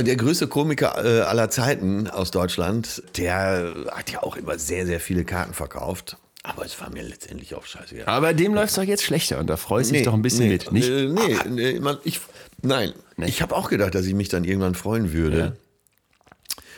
der 0.00 0.16
größte 0.16 0.46
Komiker 0.46 1.04
äh, 1.04 1.22
aller 1.22 1.50
Zeiten 1.50 2.08
aus 2.08 2.30
Deutschland, 2.30 3.02
der 3.16 3.74
hat 3.90 4.12
ja 4.12 4.22
auch 4.22 4.36
immer 4.36 4.56
sehr, 4.56 4.86
sehr 4.86 5.00
viele 5.00 5.24
Karten 5.24 5.52
verkauft. 5.52 6.16
Aber 6.44 6.64
es 6.64 6.80
war 6.80 6.90
mir 6.90 7.02
letztendlich 7.02 7.54
auch 7.54 7.64
scheißegal. 7.64 8.06
Aber 8.06 8.34
dem 8.34 8.54
läuft 8.54 8.68
es 8.68 8.74
doch 8.74 8.82
jetzt 8.82 9.02
schlechter 9.02 9.38
und 9.40 9.48
da 9.48 9.56
freust 9.56 9.90
du 9.90 9.94
dich 9.94 10.04
doch 10.04 10.12
ein 10.12 10.22
bisschen 10.22 10.46
nee, 10.46 10.52
mit, 10.52 10.72
nicht? 10.72 10.88
Äh, 10.88 11.08
nee, 11.08 11.38
nee 11.48 11.80
man, 11.80 11.96
ich, 12.04 12.20
nein. 12.62 12.92
Ich 13.16 13.42
habe 13.42 13.56
auch 13.56 13.70
gedacht, 13.70 13.94
dass 13.94 14.04
ich 14.04 14.14
mich 14.14 14.28
dann 14.28 14.44
irgendwann 14.44 14.74
freuen 14.74 15.12
würde. 15.12 15.56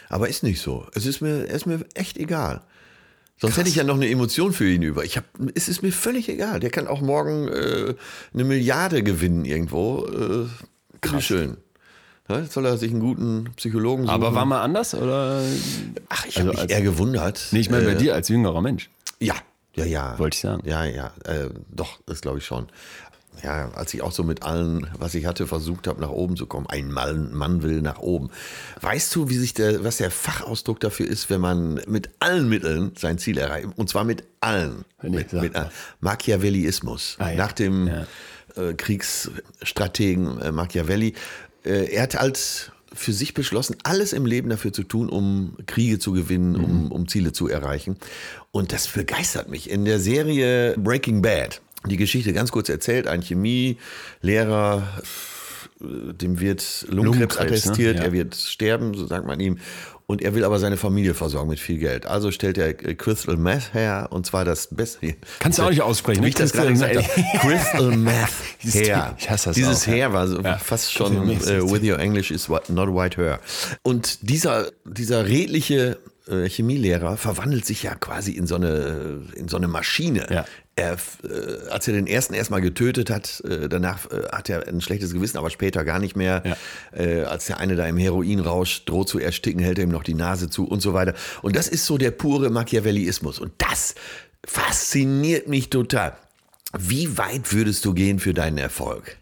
Aber 0.09 0.29
ist 0.29 0.42
nicht 0.42 0.61
so. 0.61 0.87
Es 0.95 1.07
ist 1.07 1.21
mir, 1.21 1.45
ist 1.45 1.66
mir 1.66 1.81
echt 1.95 2.16
egal. 2.19 2.62
Sonst 3.38 3.59
hätte 3.59 3.69
ich 3.69 3.75
ja 3.77 3.85
noch 3.85 3.97
eine 3.97 4.09
Emotion 4.09 4.53
für 4.55 4.66
ihn 4.69 4.83
über. 4.83 5.05
Ich 5.05 5.16
hab, 5.19 5.25
es 5.55 5.69
ist 5.69 5.83
mir 5.83 5.92
völlig 5.92 6.29
egal. 6.29 6.59
Der 6.61 6.71
kann 6.71 6.87
auch 6.87 7.03
morgen 7.03 7.49
äh, 7.49 7.95
eine 8.33 8.45
Milliarde 8.45 9.03
gewinnen 9.03 9.45
irgendwo. 9.45 10.07
Äh, 10.07 10.47
Krass. 11.03 11.25
schön. 11.25 11.59
Ja, 12.29 12.40
jetzt 12.40 12.55
soll 12.55 12.64
er 12.66 12.77
sich 12.79 12.90
einen 12.90 13.01
guten 13.01 13.53
Psychologen 13.57 14.05
suchen. 14.05 14.14
Aber 14.14 14.35
war 14.35 14.47
mal 14.47 14.62
anders? 14.62 14.95
Oder? 14.95 15.42
Ach, 16.09 16.25
ich 16.27 16.38
Also 16.38 16.49
habe 16.51 16.62
mich 16.62 16.71
eher 16.71 16.81
gewundert. 16.83 17.49
Nee, 17.53 17.61
ich 17.61 17.71
meine 17.71 17.85
bei 17.85 17.92
Äh, 17.92 17.97
dir 17.97 18.14
als 18.14 18.29
jüngerer 18.29 18.62
Mensch. 18.62 18.90
Ja, 19.21 19.35
ja, 19.75 19.85
ja. 19.85 20.19
Wollte 20.19 20.35
ich 20.37 20.40
sagen. 20.40 20.62
Ja, 20.66 20.85
ja, 20.85 21.12
äh, 21.25 21.51
doch, 21.71 22.01
das 22.07 22.23
glaube 22.23 22.38
ich 22.38 22.47
schon. 22.47 22.66
Ja, 23.42 23.70
als 23.75 23.92
ich 23.94 24.03
auch 24.03 24.12
so 24.12 24.25
mit 24.25 24.42
allen, 24.42 24.87
was 24.99 25.14
ich 25.14 25.27
hatte, 25.27 25.46
versucht 25.46 25.87
habe, 25.87 26.01
nach 26.01 26.11
oben 26.11 26.37
zu 26.37 26.46
kommen. 26.46 26.66
Ein 26.68 26.90
Mann, 26.90 27.33
Mann 27.35 27.62
will 27.62 27.83
nach 27.83 27.99
oben. 27.99 28.31
Weißt 28.81 29.14
du, 29.14 29.29
wie 29.29 29.37
sich 29.37 29.55
der, 29.55 29.85
was 29.85 29.99
der 29.99 30.11
Fachausdruck 30.11 30.81
dafür 30.81 31.07
ist, 31.07 31.31
wenn 31.31 31.40
man 31.40 31.81
mit 31.87 32.11
allen 32.20 32.49
Mitteln 32.49 32.92
sein 32.99 33.18
Ziel 33.18 33.38
erreicht? 33.38 33.68
Und 33.77 33.88
zwar 33.88 34.05
mit 34.05 34.25
allen. 34.40 34.85
Nee, 35.03 35.11
mit, 35.11 35.33
mit 35.33 35.55
allen. 35.57 35.70
Machiavellismus. 36.01 37.16
Ah, 37.18 37.31
ja. 37.31 37.37
Nach 37.37 37.53
dem 37.53 37.87
Ja. 37.87 38.07
äh, 38.57 38.75
Kriegsstrategen 38.75 40.40
äh, 40.40 40.53
Machiavelli. 40.53 41.14
Äh, 41.64 41.92
er 41.94 42.03
hat 42.05 42.14
halt 42.18 42.72
für 42.92 43.12
sich 43.12 43.35
beschlossen, 43.35 43.77
alles 43.83 44.12
im 44.14 44.25
Leben 44.25 44.49
dafür 44.49 44.72
zu 44.72 44.83
tun, 44.83 45.11
um 45.11 45.55
Kriege 45.66 45.99
zu 45.99 46.12
gewinnen, 46.12 46.53
Mhm. 46.53 46.64
um, 46.64 46.92
um 46.92 47.09
Ziele 47.09 47.33
zu 47.33 47.46
erreichen. 47.49 47.96
Und 48.53 48.72
das 48.72 48.88
begeistert 48.88 49.51
mich. 49.51 49.68
In 49.70 49.85
der 49.85 50.01
Serie 50.01 50.75
Breaking 50.79 51.20
Bad, 51.20 51.61
die 51.88 51.96
Geschichte 51.96 52.33
ganz 52.33 52.53
kurz 52.53 52.68
erzählt, 52.68 53.07
ein 53.07 53.22
Chemielehrer, 53.22 54.83
dem 55.81 56.40
wird 56.40 56.87
Lungenkrebs 56.88 57.37
Lungenkrebs, 57.38 57.51
ne? 57.51 57.70
attestiert, 57.72 57.96
Ja. 57.99 58.05
er 58.05 58.12
wird 58.12 58.35
sterben, 58.35 58.94
so 58.94 59.07
sagt 59.07 59.27
man 59.27 59.40
ihm. 59.40 59.59
Und 60.09 60.22
er 60.22 60.35
will 60.37 60.44
aber 60.44 60.61
seine 60.61 60.77
Familie 60.77 61.14
versorgen 61.14 61.51
mit 61.51 61.59
viel 61.59 61.79
Geld. 61.79 62.07
Also 62.07 62.31
stellt 62.31 62.57
er 62.59 62.72
Crystal 62.75 63.37
Meth 63.37 63.75
her, 63.75 64.07
und 64.11 64.25
zwar 64.25 64.44
das 64.44 64.68
Beste. 64.70 65.16
Kannst 65.40 65.59
du 65.59 65.64
auch 65.64 65.70
nicht 65.70 65.83
aussprechen, 65.83 66.20
ne? 66.20 66.27
Wie 66.27 66.29
ich 66.29 66.37
das 66.37 66.53
gerade 66.53 66.68
Crystal 66.68 66.94
gesagt 66.94 67.16
habe. 67.16 67.38
Crystal 67.40 67.96
Meth 67.96 68.29
Dieses 68.62 68.87
her. 68.88 69.16
Ich 69.18 69.29
hasse 69.29 69.46
das 69.49 69.57
Dieses 69.57 69.83
auch. 69.83 69.87
Hair 69.88 70.12
war 70.12 70.29
so 70.29 70.40
Ja. 70.40 70.59
fast 70.59 70.92
schon 70.92 71.29
ist- 71.29 71.46
with 71.49 71.83
your 71.83 71.99
English 71.99 72.31
is 72.31 72.49
not 72.49 72.70
white 72.94 73.16
hair. 73.20 73.40
Und 73.83 74.18
dieser, 74.31 74.70
dieser 74.85 75.27
redliche 75.27 75.99
äh, 76.29 76.49
Chemielehrer 76.49 77.17
verwandelt 77.17 77.65
sich 77.65 77.83
ja 77.83 77.95
quasi 77.95 78.33
in 78.33 78.47
so 78.47 78.57
eine, 78.57 79.23
in 79.35 79.49
so 79.49 79.57
eine 79.57 79.69
Maschine. 79.69 80.27
Ja. 80.31 80.45
Er, 80.75 80.97
äh, 81.23 81.69
als 81.71 81.89
er 81.89 81.95
den 81.95 82.07
ersten 82.07 82.35
erstmal 82.35 82.61
getötet 82.61 83.11
hat, 83.11 83.41
äh, 83.49 83.69
danach 83.69 84.11
äh, 84.11 84.29
hat 84.31 84.51
er 84.51 84.67
ein 84.69 84.81
schlechtes 84.81 85.12
Gewissen, 85.12 85.39
aber 85.39 85.51
später 85.51 85.85
gar 85.85 85.99
nicht 85.99 86.17
mehr. 86.17 86.43
Ja. 86.45 87.01
Äh, 87.01 87.23
als 87.23 87.47
der 87.47 87.59
eine 87.59 87.77
da 87.77 87.87
im 87.87 87.97
Heroinrausch 87.97 88.85
droht 88.85 89.09
zu 89.09 89.19
ersticken, 89.19 89.61
hält 89.61 89.79
er 89.79 89.85
ihm 89.85 89.91
noch 89.91 90.03
die 90.03 90.15
Nase 90.15 90.51
zu 90.51 90.67
und 90.67 90.81
so 90.81 90.93
weiter. 90.93 91.15
Und 91.43 91.57
das 91.57 91.69
ist 91.69 91.87
so 91.87 91.97
der 91.97 92.11
pure 92.11 92.51
Machiavellismus. 92.51 93.39
Und 93.39 93.53
das 93.59 93.95
fasziniert 94.45 95.49
mich 95.49 95.71
total. 95.71 96.17
Wie 96.77 97.17
weit 97.17 97.53
würdest 97.53 97.85
du 97.85 97.95
gehen 97.95 98.19
für 98.19 98.35
deinen 98.35 98.59
Erfolg? 98.59 99.17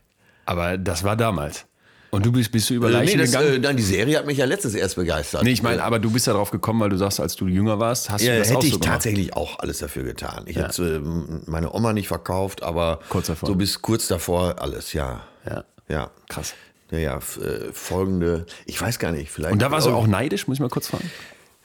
Aber 0.47 0.77
das 0.79 1.05
war 1.05 1.17
damals. 1.17 1.67
Und 2.15 2.25
du 2.27 2.33
bist, 2.33 2.51
bist 2.53 2.71
du 2.71 2.75
über 2.75 2.89
Äh, 2.89 2.93
Leichen 2.93 3.17
nee, 3.19 3.23
das, 3.25 3.33
gegangen? 3.33 3.55
äh, 3.55 3.59
nein, 3.59 3.77
die 3.77 3.83
Serie 3.83 4.19
hat 4.19 4.27
mich 4.27 4.39
ja 4.39 4.45
letztens 4.45 4.75
erst 4.75 4.97
begeistert. 4.97 5.43
nee, 5.43 5.51
ich 5.51 5.63
meine, 5.63 5.83
aber 5.83 5.99
du 5.99 6.11
bist 6.11 6.27
da 6.27 6.33
drauf 6.33 6.51
gekommen, 6.51 6.81
weil 6.81 6.91
du 6.91 6.97
sagst, 6.97 7.21
als 7.21 7.37
du 7.37 7.47
jünger 7.47 7.79
warst, 7.79 8.11
hast 8.11 8.23
ja, 8.23 8.33
du 8.35 8.39
das 8.39 8.51
auch 8.51 8.55
hätte 8.57 8.67
ich 8.67 8.73
so 8.75 8.79
gemacht. 8.79 8.95
tatsächlich 8.95 9.35
auch 9.37 9.59
alles 9.59 9.79
dafür 9.79 10.05
getan. 10.05 10.45
Ich 10.47 10.57
Ja. 10.57 10.65
hätte 10.69 11.03
äh, 11.05 11.51
meine 11.51 11.73
Oma 11.75 11.93
nicht 11.93 12.09
verkauft, 12.09 12.63
aber 12.63 13.01
Kurz 13.09 13.27
davor. 13.27 13.49
so 13.49 13.55
bis 13.55 13.83
kurz 13.83 14.07
davor 14.09 14.57
alles, 14.61 14.93
ja. 14.93 15.23
Ja. 15.47 15.65
Ja. 15.89 16.11
Krass. 16.29 16.55
Ja, 16.91 16.99
ja, 16.99 17.17
f- 17.17 17.39
äh, 17.43 17.73
folgende, 17.73 18.47
ich 18.67 18.81
weiß 18.81 18.99
gar 18.99 19.11
nicht, 19.13 19.31
vielleicht. 19.31 19.53
Und 19.53 19.61
da 19.63 19.71
warst 19.71 19.87
du 19.87 19.91
auch 19.91 20.07
neidisch, 20.07 20.47
muss 20.47 20.57
ich 20.57 20.61
mal 20.61 20.69
kurz 20.69 20.89
fragen? 20.89 21.11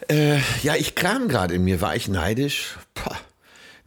Äh, 0.07 0.37
ja, 0.63 0.75
ich 0.75 0.95
kram 0.95 1.27
gerade 1.27 1.53
in 1.53 1.63
mir, 1.63 1.81
war 1.81 1.95
ich 1.95 2.07
neidisch? 2.07 2.77
Pah. 2.95 3.15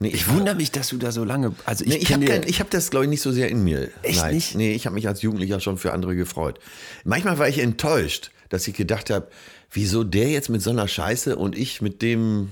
Nee, 0.03 0.09
ich, 0.09 0.29
wundere 0.29 0.57
mich, 0.57 0.73
dass 0.73 0.89
du 0.89 0.99
da 0.99 1.13
so 1.13 1.23
lange. 1.23 1.55
Also 1.65 1.85
ich, 1.85 1.91
Nee, 1.91 1.97
ich 1.97 2.13
habe 2.13 2.27
hab 2.27 2.71
das, 2.71 2.91
glaube 2.91 3.05
ich, 3.05 3.11
nicht 3.11 3.23
so 3.23 3.31
sehr 3.31 3.49
in 3.49 3.63
mir. 3.63 3.89
Echt 4.03 4.21
Nein. 4.21 4.35
nicht? 4.35 4.55
Nee, 4.57 4.73
ich 4.73 4.85
habe 4.87 4.95
mich 4.95 5.07
als 5.07 5.23
Jugendlicher 5.23 5.61
schon 5.61 5.79
für 5.79 5.93
andere 5.93 6.17
gefreut. 6.17 6.59
Manchmal 7.05 7.39
war 7.39 7.49
ich 7.49 7.59
enttäuscht, 7.61 8.33
dass 8.49 8.67
ich 8.67 8.75
gedacht 8.75 9.11
habe, 9.11 9.29
wieso 9.71 10.03
der 10.03 10.29
jetzt 10.29 10.49
mit 10.49 10.61
so 10.61 10.71
einer 10.71 10.89
Scheiße 10.89 11.37
und 11.37 11.57
ich 11.57 11.81
mit 11.81 12.03
dem, 12.03 12.51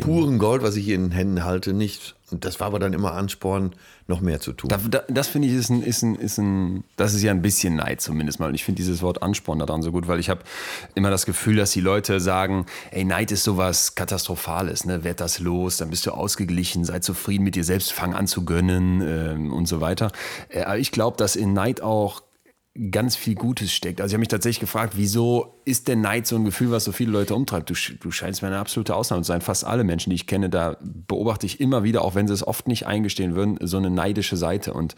puren 0.00 0.38
Gold, 0.38 0.62
was 0.62 0.76
ich 0.76 0.84
hier 0.84 0.94
in 0.94 1.04
den 1.04 1.12
Händen 1.12 1.44
halte, 1.44 1.72
nicht. 1.72 2.16
Und 2.30 2.44
das 2.44 2.60
war 2.60 2.68
aber 2.68 2.78
dann 2.78 2.92
immer 2.92 3.12
Ansporn, 3.12 3.74
noch 4.10 4.20
mehr 4.20 4.40
zu 4.40 4.52
tun. 4.52 4.68
Da, 4.68 4.76
da, 4.76 5.02
das 5.08 5.28
finde 5.28 5.48
ich 5.48 5.54
ist 5.54 5.70
ein, 5.70 5.82
ist, 5.82 6.02
ein, 6.02 6.14
ist 6.16 6.38
ein, 6.38 6.84
das 6.96 7.14
ist 7.14 7.22
ja 7.22 7.30
ein 7.30 7.42
bisschen 7.42 7.76
Neid 7.76 8.00
zumindest 8.00 8.40
mal. 8.40 8.48
Und 8.48 8.54
ich 8.54 8.64
finde 8.64 8.76
dieses 8.76 9.00
Wort 9.00 9.22
Ansporn 9.22 9.58
daran 9.58 9.82
so 9.82 9.90
gut, 9.90 10.06
weil 10.08 10.20
ich 10.20 10.28
habe 10.28 10.42
immer 10.94 11.10
das 11.10 11.24
Gefühl, 11.24 11.56
dass 11.56 11.70
die 11.70 11.80
Leute 11.80 12.20
sagen, 12.20 12.66
ey, 12.90 13.04
Neid 13.04 13.32
ist 13.32 13.44
sowas 13.44 13.94
Katastrophales, 13.94 14.84
ne? 14.84 15.02
Werd 15.04 15.20
das 15.20 15.38
los, 15.38 15.78
dann 15.78 15.90
bist 15.90 16.04
du 16.06 16.10
ausgeglichen, 16.10 16.84
sei 16.84 16.98
zufrieden 16.98 17.44
mit 17.44 17.54
dir 17.54 17.64
selbst, 17.64 17.92
fang 17.92 18.14
an 18.14 18.26
zu 18.26 18.44
gönnen 18.44 19.00
ähm, 19.00 19.52
und 19.52 19.66
so 19.66 19.80
weiter. 19.80 20.12
Äh, 20.50 20.64
aber 20.64 20.78
ich 20.78 20.92
glaube, 20.92 21.16
dass 21.16 21.36
in 21.36 21.52
Neid 21.52 21.80
auch 21.80 22.22
ganz 22.90 23.16
viel 23.16 23.34
Gutes 23.34 23.72
steckt. 23.72 24.00
Also 24.00 24.12
ich 24.12 24.14
habe 24.14 24.20
mich 24.20 24.28
tatsächlich 24.28 24.60
gefragt, 24.60 24.92
wieso 24.96 25.60
ist 25.64 25.88
der 25.88 25.96
Neid 25.96 26.28
so 26.28 26.36
ein 26.36 26.44
Gefühl, 26.44 26.70
was 26.70 26.84
so 26.84 26.92
viele 26.92 27.10
Leute 27.10 27.34
umtreibt? 27.34 27.68
Du, 27.68 27.74
du 27.74 28.10
scheinst 28.12 28.42
mir 28.42 28.48
eine 28.48 28.58
absolute 28.58 28.94
Ausnahme 28.94 29.22
zu 29.22 29.28
sein. 29.28 29.40
Fast 29.40 29.64
alle 29.64 29.82
Menschen, 29.82 30.10
die 30.10 30.14
ich 30.14 30.28
kenne, 30.28 30.48
da 30.48 30.76
beobachte 30.80 31.46
ich 31.46 31.60
immer 31.60 31.82
wieder, 31.82 32.02
auch 32.02 32.14
wenn 32.14 32.28
sie 32.28 32.32
es 32.32 32.46
oft 32.46 32.68
nicht 32.68 32.86
eingestehen 32.86 33.34
würden, 33.34 33.58
so 33.60 33.76
eine 33.76 33.90
neidische 33.90 34.36
Seite. 34.36 34.72
Und 34.72 34.94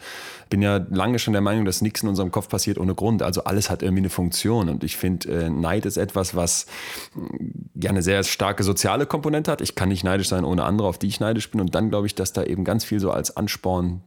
bin 0.51 0.61
ja 0.61 0.85
lange 0.91 1.17
schon 1.17 1.33
der 1.33 1.41
Meinung, 1.41 1.65
dass 1.65 1.81
nichts 1.81 2.03
in 2.03 2.09
unserem 2.09 2.29
Kopf 2.29 2.47
passiert 2.47 2.77
ohne 2.77 2.93
Grund. 2.93 3.23
Also 3.23 3.43
alles 3.45 3.71
hat 3.71 3.81
irgendwie 3.81 4.01
eine 4.01 4.11
Funktion. 4.11 4.69
Und 4.69 4.83
ich 4.83 4.95
finde, 4.95 5.45
äh, 5.45 5.49
Neid 5.49 5.87
ist 5.87 5.97
etwas, 5.97 6.35
was 6.35 6.67
mh, 7.15 7.27
ja 7.73 7.89
eine 7.89 8.03
sehr 8.03 8.23
starke 8.23 8.63
soziale 8.63 9.07
Komponente 9.07 9.51
hat. 9.51 9.61
Ich 9.61 9.73
kann 9.73 9.89
nicht 9.89 10.03
neidisch 10.03 10.29
sein 10.29 10.45
ohne 10.45 10.63
andere, 10.65 10.87
auf 10.87 10.99
die 10.99 11.07
ich 11.07 11.19
neidisch 11.19 11.49
bin. 11.49 11.59
Und 11.59 11.73
dann 11.73 11.89
glaube 11.89 12.05
ich, 12.05 12.13
dass 12.13 12.33
da 12.33 12.43
eben 12.43 12.65
ganz 12.65 12.85
viel 12.85 12.99
so 12.99 13.09
als 13.09 13.35
Ansporn 13.35 14.03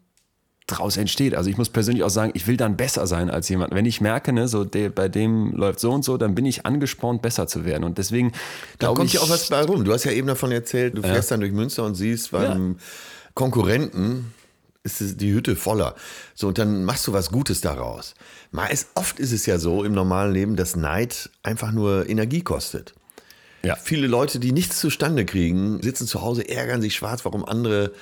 draus 0.66 0.96
entsteht. 0.96 1.34
Also 1.34 1.48
ich 1.48 1.56
muss 1.56 1.68
persönlich 1.68 2.02
auch 2.02 2.10
sagen, 2.10 2.32
ich 2.34 2.46
will 2.46 2.56
dann 2.56 2.76
besser 2.76 3.06
sein 3.06 3.30
als 3.30 3.48
jemand. 3.48 3.72
Wenn 3.74 3.86
ich 3.86 4.00
merke, 4.00 4.32
ne, 4.32 4.48
so 4.48 4.64
der, 4.64 4.90
bei 4.90 5.08
dem 5.08 5.52
läuft 5.52 5.78
so 5.78 5.92
und 5.92 6.04
so, 6.04 6.16
dann 6.16 6.34
bin 6.34 6.44
ich 6.44 6.66
angespornt, 6.66 7.22
besser 7.22 7.46
zu 7.46 7.64
werden. 7.64 7.84
Und 7.84 7.98
deswegen 7.98 8.32
Da 8.78 8.92
kommt 8.92 9.12
ja 9.12 9.20
auch 9.20 9.28
was 9.28 9.48
bei 9.48 9.62
rum. 9.62 9.84
Du 9.84 9.92
hast 9.92 10.04
ja 10.04 10.12
eben 10.12 10.26
davon 10.26 10.50
erzählt, 10.50 10.96
du 10.96 11.02
fährst 11.02 11.30
dann 11.30 11.40
durch 11.40 11.52
Münster 11.52 11.84
und 11.84 11.94
siehst 11.94 12.32
beim 12.32 12.78
Konkurrenten 13.34 14.32
ist 14.82 15.20
die 15.20 15.32
Hütte 15.32 15.56
voller. 15.56 15.94
So, 16.34 16.48
und 16.48 16.58
dann 16.58 16.84
machst 16.84 17.06
du 17.06 17.12
was 17.12 17.30
Gutes 17.30 17.60
daraus. 17.60 18.14
Mal 18.52 18.66
ist, 18.68 18.88
oft 18.94 19.18
ist 19.18 19.32
es 19.32 19.44
ja 19.46 19.58
so 19.58 19.84
im 19.84 19.92
normalen 19.92 20.32
Leben, 20.32 20.56
dass 20.56 20.76
Neid 20.76 21.30
einfach 21.42 21.72
nur 21.72 22.08
Energie 22.08 22.42
kostet. 22.42 22.94
Ja. 23.64 23.74
Viele 23.76 24.06
Leute, 24.06 24.38
die 24.38 24.52
nichts 24.52 24.78
zustande 24.78 25.24
kriegen, 25.24 25.82
sitzen 25.82 26.06
zu 26.06 26.22
Hause, 26.22 26.48
ärgern 26.48 26.80
sich 26.80 26.94
schwarz, 26.94 27.24
warum 27.24 27.44
andere 27.44 27.92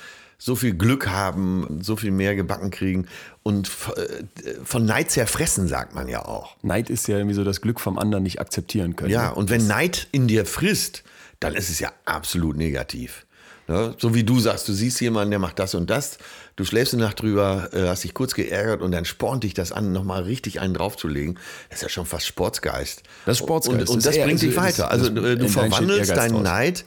so 0.45 0.55
viel 0.55 0.75
Glück 0.75 1.07
haben, 1.07 1.79
so 1.81 1.95
viel 1.95 2.11
mehr 2.11 2.35
gebacken 2.35 2.69
kriegen 2.69 3.07
und 3.41 3.67
äh, 3.95 4.53
von 4.63 4.85
Neid 4.85 5.09
zerfressen, 5.09 5.67
sagt 5.67 5.95
man 5.95 6.07
ja 6.07 6.23
auch. 6.23 6.55
Neid 6.61 6.91
ist 6.91 7.07
ja 7.07 7.17
irgendwie 7.17 7.33
so 7.33 7.43
das 7.43 7.61
Glück 7.61 7.79
vom 7.79 7.97
anderen 7.97 8.21
nicht 8.21 8.39
akzeptieren 8.39 8.95
können. 8.95 9.09
Ja, 9.09 9.29
und 9.29 9.49
wenn 9.49 9.65
Neid 9.65 10.07
in 10.11 10.27
dir 10.27 10.45
frisst, 10.45 11.03
dann 11.39 11.55
ist 11.55 11.71
es 11.71 11.79
ja 11.79 11.91
absolut 12.05 12.57
negativ. 12.57 13.25
Ne? 13.67 13.95
So 13.97 14.13
wie 14.13 14.23
du 14.23 14.39
sagst, 14.39 14.67
du 14.67 14.73
siehst 14.73 15.01
jemanden, 15.01 15.31
der 15.31 15.39
macht 15.39 15.57
das 15.57 15.73
und 15.73 15.89
das, 15.89 16.19
du 16.57 16.63
schläfst 16.63 16.93
eine 16.93 17.01
Nacht 17.01 17.23
drüber, 17.23 17.69
äh, 17.73 17.87
hast 17.87 18.03
dich 18.03 18.13
kurz 18.13 18.35
geärgert 18.35 18.83
und 18.83 18.91
dann 18.91 19.05
spornt 19.05 19.43
dich 19.43 19.55
das 19.55 19.71
an, 19.71 19.93
nochmal 19.93 20.21
richtig 20.21 20.59
einen 20.59 20.75
draufzulegen. 20.75 21.39
Das 21.69 21.79
ist 21.79 21.81
ja 21.81 21.89
schon 21.89 22.05
fast 22.05 22.27
Sportsgeist. 22.27 23.01
Das 23.25 23.39
ist 23.39 23.43
Sportsgeist. 23.43 23.89
Und, 23.89 23.95
und 23.95 24.05
Das 24.05 24.13
das 24.13 24.23
bringt 24.23 24.43
dich 24.43 24.55
weiter. 24.55 24.91
Also 24.91 25.07
äh, 25.07 25.37
du 25.37 25.47
verwandelst 25.47 26.11
deinen. 26.11 26.43
Neid 26.43 26.85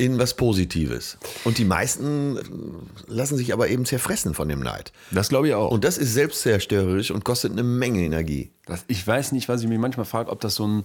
in 0.00 0.18
was 0.18 0.32
Positives. 0.34 1.18
Und 1.44 1.58
die 1.58 1.66
meisten 1.66 2.38
äh, 2.38 2.40
lassen 3.06 3.36
sich 3.36 3.52
aber 3.52 3.68
eben 3.68 3.84
zerfressen 3.84 4.32
von 4.32 4.48
dem 4.48 4.60
Neid. 4.60 4.92
Das 5.10 5.28
glaube 5.28 5.48
ich 5.48 5.54
auch. 5.54 5.70
Und 5.70 5.84
das 5.84 5.98
ist 5.98 6.14
selbstzerstörerisch 6.14 7.10
und 7.10 7.22
kostet 7.22 7.52
eine 7.52 7.62
Menge 7.62 8.00
Energie. 8.00 8.50
Das, 8.64 8.84
ich 8.88 9.06
weiß 9.06 9.32
nicht, 9.32 9.48
was 9.50 9.60
ich 9.62 9.68
mich 9.68 9.78
manchmal 9.78 10.06
frage, 10.06 10.30
ob 10.30 10.40
das 10.40 10.54
so 10.54 10.66
ein 10.66 10.84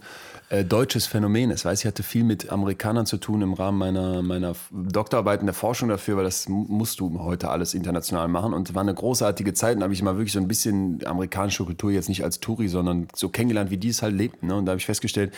äh, 0.49 0.65
deutsches 0.65 1.05
Phänomen 1.07 1.49
ist. 1.49 1.63
Weiß 1.63 1.79
ich 1.79 1.85
hatte 1.85 2.03
viel 2.03 2.25
mit 2.25 2.49
Amerikanern 2.51 3.05
zu 3.05 3.15
tun 3.15 3.41
im 3.41 3.53
Rahmen 3.53 3.77
meiner, 3.77 4.21
meiner 4.21 4.53
Doktorarbeit 4.71 5.39
in 5.39 5.45
der 5.45 5.55
Forschung 5.55 5.87
dafür, 5.87 6.17
weil 6.17 6.25
das 6.25 6.49
mu- 6.49 6.65
musst 6.67 6.99
du 6.99 7.19
heute 7.19 7.49
alles 7.49 7.73
international 7.73 8.27
machen. 8.27 8.53
Und 8.53 8.75
war 8.75 8.81
eine 8.81 8.93
großartige 8.93 9.53
Zeit. 9.53 9.77
Und 9.77 9.83
habe 9.83 9.93
ich 9.93 10.01
mal 10.01 10.17
wirklich 10.17 10.33
so 10.33 10.39
ein 10.39 10.49
bisschen 10.49 10.99
amerikanische 11.05 11.63
Kultur 11.63 11.91
jetzt 11.91 12.09
nicht 12.09 12.23
als 12.23 12.41
Touri, 12.41 12.67
sondern 12.67 13.07
so 13.15 13.29
kennengelernt, 13.29 13.71
wie 13.71 13.77
die 13.77 13.89
es 13.89 14.01
halt 14.01 14.13
lebten. 14.15 14.47
Ne? 14.47 14.55
Und 14.55 14.65
da 14.65 14.71
habe 14.71 14.79
ich 14.79 14.85
festgestellt, 14.85 15.33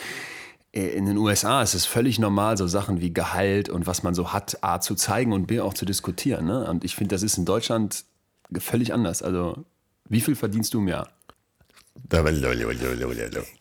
in 0.72 1.06
den 1.06 1.16
USA 1.16 1.62
ist 1.62 1.74
es 1.74 1.86
völlig 1.86 2.18
normal, 2.18 2.56
so 2.58 2.66
Sachen 2.66 3.00
wie 3.00 3.12
Gehalt 3.12 3.68
und 3.68 3.86
was 3.86 4.02
man 4.02 4.14
so 4.14 4.32
hat, 4.32 4.58
A 4.62 4.80
zu 4.80 4.94
zeigen 4.94 5.32
und 5.32 5.46
B 5.46 5.60
auch 5.60 5.74
zu 5.74 5.84
diskutieren. 5.84 6.46
Ne? 6.46 6.68
Und 6.68 6.84
ich 6.84 6.94
finde, 6.94 7.14
das 7.14 7.22
ist 7.22 7.38
in 7.38 7.44
Deutschland 7.44 8.04
völlig 8.58 8.92
anders. 8.92 9.22
Also, 9.22 9.64
wie 10.08 10.20
viel 10.20 10.36
verdienst 10.36 10.74
du 10.74 10.80
im 10.80 10.88
Jahr? 10.88 11.08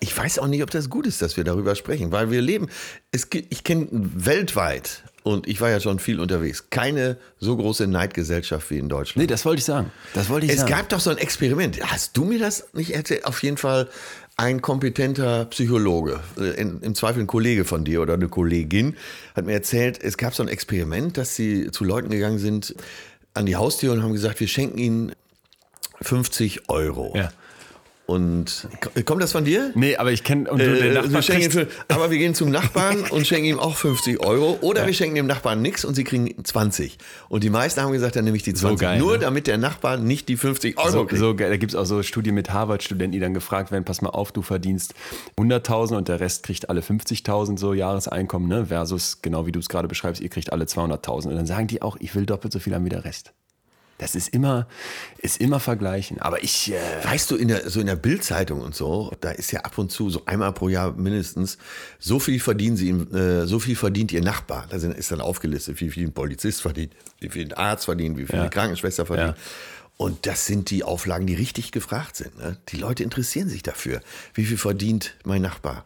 Ich 0.00 0.14
weiß 0.14 0.38
auch 0.38 0.48
nicht, 0.48 0.62
ob 0.62 0.68
das 0.68 0.90
gut 0.90 1.06
ist, 1.06 1.22
dass 1.22 1.38
wir 1.38 1.44
darüber 1.44 1.74
sprechen, 1.74 2.12
weil 2.12 2.30
wir 2.30 2.42
leben. 2.42 2.68
Es, 3.10 3.26
ich 3.32 3.64
kenne 3.64 3.88
weltweit, 3.90 5.02
und 5.24 5.48
ich 5.48 5.62
war 5.62 5.70
ja 5.70 5.80
schon 5.80 5.98
viel 5.98 6.20
unterwegs, 6.20 6.68
keine 6.68 7.16
so 7.38 7.56
große 7.56 7.86
Neidgesellschaft 7.86 8.70
wie 8.70 8.76
in 8.76 8.90
Deutschland. 8.90 9.22
Nee, 9.22 9.26
das 9.26 9.46
wollte 9.46 9.60
ich 9.60 9.64
sagen. 9.64 9.90
Das 10.12 10.28
wollte 10.28 10.44
ich 10.44 10.52
es 10.52 10.58
sagen. 10.60 10.70
gab 10.70 10.90
doch 10.90 11.00
so 11.00 11.08
ein 11.08 11.16
Experiment. 11.16 11.80
Hast 11.82 12.14
du 12.18 12.26
mir 12.26 12.38
das 12.38 12.68
nicht 12.74 12.94
erzählt? 12.94 13.24
Auf 13.24 13.42
jeden 13.42 13.56
Fall 13.56 13.88
ein 14.36 14.62
kompetenter 14.62 15.44
Psychologe, 15.46 16.20
äh, 16.38 16.60
in, 16.60 16.80
im 16.80 16.94
Zweifel 16.94 17.22
ein 17.22 17.26
Kollege 17.26 17.64
von 17.64 17.84
dir 17.84 18.02
oder 18.02 18.14
eine 18.14 18.28
Kollegin, 18.28 18.96
hat 19.34 19.46
mir 19.46 19.52
erzählt, 19.52 20.02
es 20.02 20.16
gab 20.16 20.34
so 20.34 20.42
ein 20.42 20.48
Experiment, 20.48 21.16
dass 21.16 21.36
sie 21.36 21.70
zu 21.70 21.84
Leuten 21.84 22.10
gegangen 22.10 22.38
sind 22.38 22.74
an 23.34 23.46
die 23.46 23.56
Haustür 23.56 23.92
und 23.92 24.02
haben 24.02 24.12
gesagt, 24.12 24.40
wir 24.40 24.48
schenken 24.48 24.78
ihnen 24.78 25.12
50 26.02 26.68
Euro. 26.68 27.12
Ja. 27.16 27.32
Und 28.06 28.68
kommt 29.06 29.22
das 29.22 29.32
von 29.32 29.44
dir? 29.44 29.70
Nee, 29.74 29.96
aber 29.96 30.12
ich 30.12 30.24
kenne. 30.24 30.50
Äh, 30.50 30.58
wir 30.58 31.68
aber 31.88 32.10
wir 32.10 32.18
gehen 32.18 32.34
zum 32.34 32.50
Nachbarn 32.50 33.00
und 33.10 33.26
schenken 33.26 33.46
ihm 33.46 33.58
auch 33.58 33.76
50 33.76 34.20
Euro. 34.20 34.58
Oder 34.60 34.86
wir 34.86 34.92
schenken 34.92 35.14
dem 35.14 35.26
Nachbarn 35.26 35.62
nichts 35.62 35.86
und 35.86 35.94
sie 35.94 36.04
kriegen 36.04 36.44
20. 36.44 36.98
Und 37.30 37.44
die 37.44 37.48
meisten 37.48 37.80
haben 37.80 37.92
gesagt, 37.92 38.16
dann 38.16 38.24
nehme 38.24 38.36
ich 38.36 38.42
die 38.42 38.52
20. 38.52 38.78
geil, 38.78 38.98
Nur 38.98 39.12
ne? 39.14 39.18
damit 39.20 39.46
der 39.46 39.56
Nachbar 39.56 39.96
nicht 39.96 40.28
die 40.28 40.36
50 40.36 40.76
Euro 40.76 40.90
So, 40.90 41.04
kriegt. 41.06 41.18
so, 41.18 41.34
geil. 41.34 41.48
da 41.48 41.56
gibt 41.56 41.72
es 41.72 41.76
auch 41.78 41.86
so 41.86 42.02
Studien 42.02 42.34
mit 42.34 42.52
Harvard-Studenten, 42.52 43.12
die 43.12 43.20
dann 43.20 43.32
gefragt 43.32 43.72
werden, 43.72 43.84
pass 43.84 44.02
mal 44.02 44.10
auf, 44.10 44.32
du 44.32 44.42
verdienst 44.42 44.92
100.000 45.38 45.96
und 45.96 46.08
der 46.08 46.20
Rest 46.20 46.42
kriegt 46.42 46.68
alle 46.68 46.82
50.000 46.82 47.58
so 47.58 47.72
Jahreseinkommen, 47.72 48.48
ne? 48.48 48.66
versus, 48.66 49.22
genau 49.22 49.46
wie 49.46 49.52
du 49.52 49.60
es 49.60 49.70
gerade 49.70 49.88
beschreibst, 49.88 50.20
ihr 50.20 50.28
kriegt 50.28 50.52
alle 50.52 50.66
200.000. 50.66 51.28
Und 51.28 51.36
dann 51.36 51.46
sagen 51.46 51.68
die 51.68 51.80
auch, 51.80 51.96
ich 52.00 52.14
will 52.14 52.26
doppelt 52.26 52.52
so 52.52 52.58
viel 52.58 52.74
haben 52.74 52.84
wie 52.84 52.90
der 52.90 53.06
Rest. 53.06 53.32
Das 53.98 54.14
ist 54.16 54.28
immer, 54.28 54.66
ist 55.18 55.40
immer 55.40 55.60
vergleichen. 55.60 56.20
Aber 56.20 56.42
ich, 56.42 56.72
äh, 56.72 56.76
Weißt 57.04 57.30
du, 57.30 57.36
in 57.36 57.48
der, 57.48 57.70
so 57.70 57.80
in 57.80 57.86
der 57.86 57.94
Bildzeitung 57.96 58.60
und 58.60 58.74
so, 58.74 59.12
da 59.20 59.30
ist 59.30 59.52
ja 59.52 59.60
ab 59.60 59.78
und 59.78 59.92
zu 59.92 60.10
so 60.10 60.22
einmal 60.26 60.52
pro 60.52 60.68
Jahr 60.68 60.92
mindestens, 60.92 61.58
so 62.00 62.18
viel 62.18 62.40
verdienen 62.40 62.76
sie, 62.76 62.90
äh, 62.90 63.46
so 63.46 63.60
viel 63.60 63.76
verdient 63.76 64.10
ihr 64.12 64.20
Nachbar. 64.22 64.66
Da 64.68 64.76
ist 64.76 65.10
dann 65.12 65.20
aufgelistet, 65.20 65.80
wie 65.80 65.90
viel 65.90 66.08
ein 66.08 66.12
Polizist 66.12 66.62
verdient, 66.62 66.92
wie 67.20 67.28
viel 67.28 67.44
ein 67.46 67.52
Arzt 67.52 67.84
verdient, 67.84 68.18
wie 68.18 68.26
viel 68.26 68.34
Ja. 68.36 68.40
eine 68.42 68.50
Krankenschwester 68.50 69.06
verdient. 69.06 69.36
Ja. 69.36 69.42
Und 69.96 70.26
das 70.26 70.46
sind 70.46 70.70
die 70.70 70.82
Auflagen, 70.82 71.26
die 71.26 71.34
richtig 71.34 71.70
gefragt 71.70 72.16
sind. 72.16 72.36
Ne? 72.36 72.56
Die 72.70 72.76
Leute 72.78 73.04
interessieren 73.04 73.48
sich 73.48 73.62
dafür. 73.62 74.00
Wie 74.34 74.44
viel 74.44 74.58
verdient 74.58 75.14
mein 75.24 75.40
Nachbar? 75.42 75.84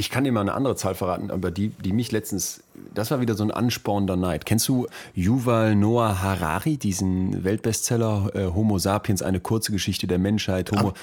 Ich 0.00 0.08
kann 0.08 0.24
dir 0.24 0.32
mal 0.32 0.40
eine 0.40 0.54
andere 0.54 0.76
Zahl 0.76 0.94
verraten, 0.94 1.30
aber 1.30 1.50
die, 1.50 1.68
die 1.68 1.92
mich 1.92 2.10
letztens, 2.10 2.62
das 2.94 3.10
war 3.10 3.20
wieder 3.20 3.34
so 3.34 3.44
ein 3.44 3.50
anspornender 3.50 4.16
Neid. 4.16 4.46
Kennst 4.46 4.66
du 4.66 4.86
Yuval 5.14 5.76
Noah 5.76 6.22
Harari, 6.22 6.78
diesen 6.78 7.44
Weltbestseller 7.44 8.30
äh, 8.34 8.46
Homo 8.46 8.78
sapiens, 8.78 9.20
eine 9.20 9.40
kurze 9.40 9.72
Geschichte 9.72 10.06
der 10.06 10.18
Menschheit? 10.18 10.72
Homo, 10.72 10.94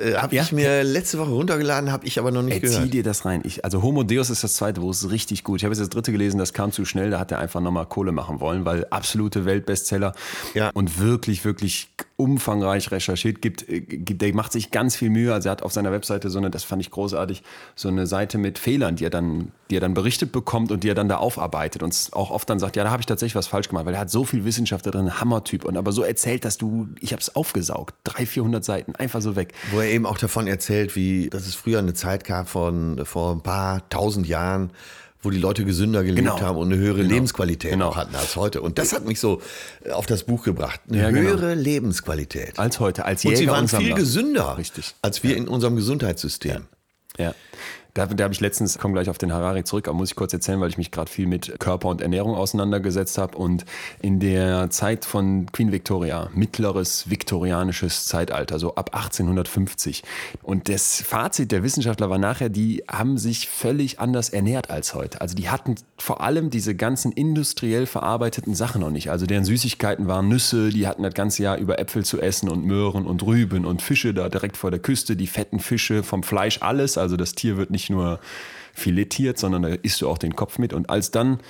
Äh, 0.00 0.14
habe 0.16 0.34
Ja? 0.36 0.42
ich 0.42 0.52
mir 0.52 0.82
letzte 0.84 1.18
Woche 1.18 1.30
runtergeladen, 1.30 1.90
habe 1.92 2.06
ich 2.06 2.18
aber 2.18 2.30
noch 2.30 2.42
nicht 2.42 2.62
Ey, 2.62 2.68
zieh 2.68 2.74
gehört. 2.76 2.94
dir 2.94 3.02
das 3.02 3.24
rein. 3.24 3.40
Ich, 3.44 3.64
also 3.64 3.82
Homo 3.82 4.02
Deus 4.02 4.30
ist 4.30 4.44
das 4.44 4.54
zweite 4.54 4.80
Buch, 4.80 4.90
ist 4.90 5.10
richtig 5.10 5.44
gut. 5.44 5.58
Ich 5.60 5.64
habe 5.64 5.72
jetzt 5.74 5.80
das 5.80 5.88
dritte 5.90 6.12
gelesen, 6.12 6.38
das 6.38 6.52
kam 6.52 6.72
zu 6.72 6.84
schnell, 6.84 7.10
da 7.10 7.18
hat 7.18 7.32
er 7.32 7.38
einfach 7.38 7.60
nochmal 7.60 7.86
Kohle 7.86 8.12
machen 8.12 8.40
wollen, 8.40 8.64
weil 8.64 8.86
absolute 8.90 9.44
Weltbestseller 9.44 10.12
Ja. 10.54 10.70
und 10.74 11.00
wirklich, 11.00 11.44
wirklich 11.44 11.88
umfangreich 12.18 12.90
recherchiert. 12.90 13.42
Gibt, 13.42 13.68
äh, 13.68 13.80
gibt, 13.80 14.22
der 14.22 14.34
macht 14.34 14.52
sich 14.52 14.70
ganz 14.70 14.96
viel 14.96 15.10
Mühe. 15.10 15.32
Also 15.32 15.48
er 15.48 15.52
hat 15.52 15.62
auf 15.62 15.72
seiner 15.72 15.92
Webseite 15.92 16.30
so 16.30 16.38
eine, 16.38 16.50
das 16.50 16.64
fand 16.64 16.82
ich 16.82 16.90
großartig, 16.90 17.42
so 17.74 17.88
eine 17.88 18.06
Seite 18.06 18.38
mit 18.38 18.58
Fehlern, 18.58 18.96
die 18.96 19.04
er 19.04 19.10
dann, 19.10 19.52
die 19.70 19.76
er 19.76 19.80
dann 19.80 19.94
berichtet 19.94 20.32
bekommt 20.32 20.72
und 20.72 20.82
die 20.82 20.88
er 20.88 20.94
dann 20.94 21.08
da 21.08 21.16
aufarbeitet 21.18 21.82
und 21.82 21.94
auch 22.12 22.30
oft 22.30 22.48
dann 22.48 22.58
sagt, 22.58 22.76
ja, 22.76 22.84
da 22.84 22.90
habe 22.90 23.00
ich 23.02 23.06
tatsächlich 23.06 23.34
was 23.36 23.46
falsch 23.46 23.68
gemacht, 23.68 23.84
weil 23.86 23.94
er 23.94 24.00
hat 24.00 24.10
so 24.10 24.24
viel 24.24 24.44
Wissenschaft 24.44 24.86
da 24.86 24.90
drin, 24.90 25.20
Hammertyp 25.20 25.64
und 25.64 25.76
aber 25.76 25.92
so 25.92 26.02
erzählt, 26.02 26.44
dass 26.44 26.56
du, 26.58 26.88
ich 27.00 27.12
habe 27.12 27.20
es 27.20 27.34
aufgesaugt, 27.36 27.94
300, 28.04 28.28
400 28.28 28.64
Seiten, 28.64 28.94
einfach 28.96 29.20
so 29.20 29.36
weg. 29.36 29.52
Wo 29.72 29.80
er 29.86 29.92
eben 29.92 30.06
auch 30.06 30.18
davon 30.18 30.46
erzählt, 30.46 30.96
wie, 30.96 31.30
dass 31.30 31.46
es 31.46 31.54
früher 31.54 31.78
eine 31.78 31.94
Zeit 31.94 32.24
gab 32.24 32.48
von 32.48 33.04
vor 33.04 33.32
ein 33.32 33.40
paar 33.42 33.88
tausend 33.88 34.26
Jahren, 34.26 34.70
wo 35.22 35.30
die 35.30 35.38
Leute 35.38 35.64
gesünder 35.64 36.02
gelebt 36.04 36.18
Genau. 36.28 36.40
haben 36.40 36.58
und 36.58 36.72
eine 36.72 36.76
höhere 36.80 36.98
Genau. 36.98 37.14
Lebensqualität 37.14 37.70
Genau. 37.72 37.88
auch 37.88 37.96
hatten 37.96 38.14
als 38.14 38.36
heute. 38.36 38.60
Und 38.62 38.78
das 38.78 38.92
hat 38.92 39.04
mich 39.06 39.18
so 39.18 39.40
äh, 39.84 39.90
auf 39.90 40.06
das 40.06 40.22
Buch 40.24 40.44
gebracht. 40.44 40.80
Eine 40.88 40.98
Ja, 41.02 41.10
genau. 41.10 41.30
höhere 41.30 41.54
Lebensqualität. 41.54 42.58
Als 42.58 42.78
heute, 42.80 43.04
als 43.06 43.24
und 43.24 43.30
Jäger 43.30 43.38
sie 43.42 43.46
waren 43.48 43.62
und 43.64 43.70
viel 43.70 43.94
gesünder 43.94 44.56
Richtig. 44.58 44.94
als 45.02 45.22
wir 45.22 45.36
in 45.36 45.48
unserem 45.48 45.74
Gesundheitssystem. 45.76 46.66
Ja. 47.18 47.34
Da, 47.96 48.04
da 48.04 48.24
habe 48.24 48.34
ich 48.34 48.40
letztens, 48.40 48.76
komme 48.78 48.92
gleich 48.92 49.08
auf 49.08 49.16
den 49.16 49.32
Harari 49.32 49.64
zurück, 49.64 49.88
aber 49.88 49.96
muss 49.96 50.10
ich 50.10 50.16
kurz 50.16 50.30
erzählen, 50.34 50.60
weil 50.60 50.68
ich 50.68 50.76
mich 50.76 50.90
gerade 50.90 51.10
viel 51.10 51.26
mit 51.26 51.58
Körper 51.58 51.88
und 51.88 52.02
Ernährung 52.02 52.34
auseinandergesetzt 52.34 53.16
habe. 53.16 53.38
Und 53.38 53.64
in 54.02 54.20
der 54.20 54.68
Zeit 54.68 55.06
von 55.06 55.50
Queen 55.50 55.72
Victoria, 55.72 56.28
mittleres 56.34 57.08
viktorianisches 57.08 58.04
Zeitalter, 58.04 58.58
so 58.58 58.74
ab 58.74 58.90
1850. 58.94 60.02
Und 60.42 60.68
das 60.68 61.00
Fazit 61.00 61.52
der 61.52 61.62
Wissenschaftler 61.62 62.10
war 62.10 62.18
nachher, 62.18 62.50
die 62.50 62.84
haben 62.86 63.16
sich 63.16 63.48
völlig 63.48 63.98
anders 63.98 64.28
ernährt 64.28 64.68
als 64.68 64.94
heute. 64.94 65.22
Also 65.22 65.34
die 65.34 65.48
hatten 65.48 65.76
vor 65.96 66.20
allem 66.20 66.50
diese 66.50 66.74
ganzen 66.74 67.12
industriell 67.12 67.86
verarbeiteten 67.86 68.54
Sachen 68.54 68.82
noch 68.82 68.90
nicht. 68.90 69.10
Also 69.10 69.24
deren 69.24 69.46
Süßigkeiten 69.46 70.06
waren 70.06 70.28
Nüsse, 70.28 70.68
die 70.68 70.86
hatten 70.86 71.02
das 71.02 71.14
ganze 71.14 71.42
Jahr 71.42 71.56
über 71.56 71.78
Äpfel 71.78 72.04
zu 72.04 72.20
essen 72.20 72.50
und 72.50 72.66
Möhren 72.66 73.06
und 73.06 73.22
Rüben 73.22 73.64
und 73.64 73.80
Fische 73.80 74.12
da 74.12 74.28
direkt 74.28 74.58
vor 74.58 74.70
der 74.70 74.80
Küste, 74.80 75.16
die 75.16 75.26
fetten 75.26 75.60
Fische 75.60 76.02
vom 76.02 76.22
Fleisch, 76.22 76.58
alles. 76.60 76.98
Also 76.98 77.16
das 77.16 77.34
Tier 77.34 77.56
wird 77.56 77.70
nicht 77.70 77.85
nur 77.90 78.20
filetiert, 78.74 79.38
sondern 79.38 79.62
da 79.62 79.68
isst 79.68 80.00
du 80.00 80.08
auch 80.08 80.18
den 80.18 80.36
Kopf 80.36 80.58
mit. 80.58 80.72
Und 80.72 80.90
als 80.90 81.10
dann 81.10 81.40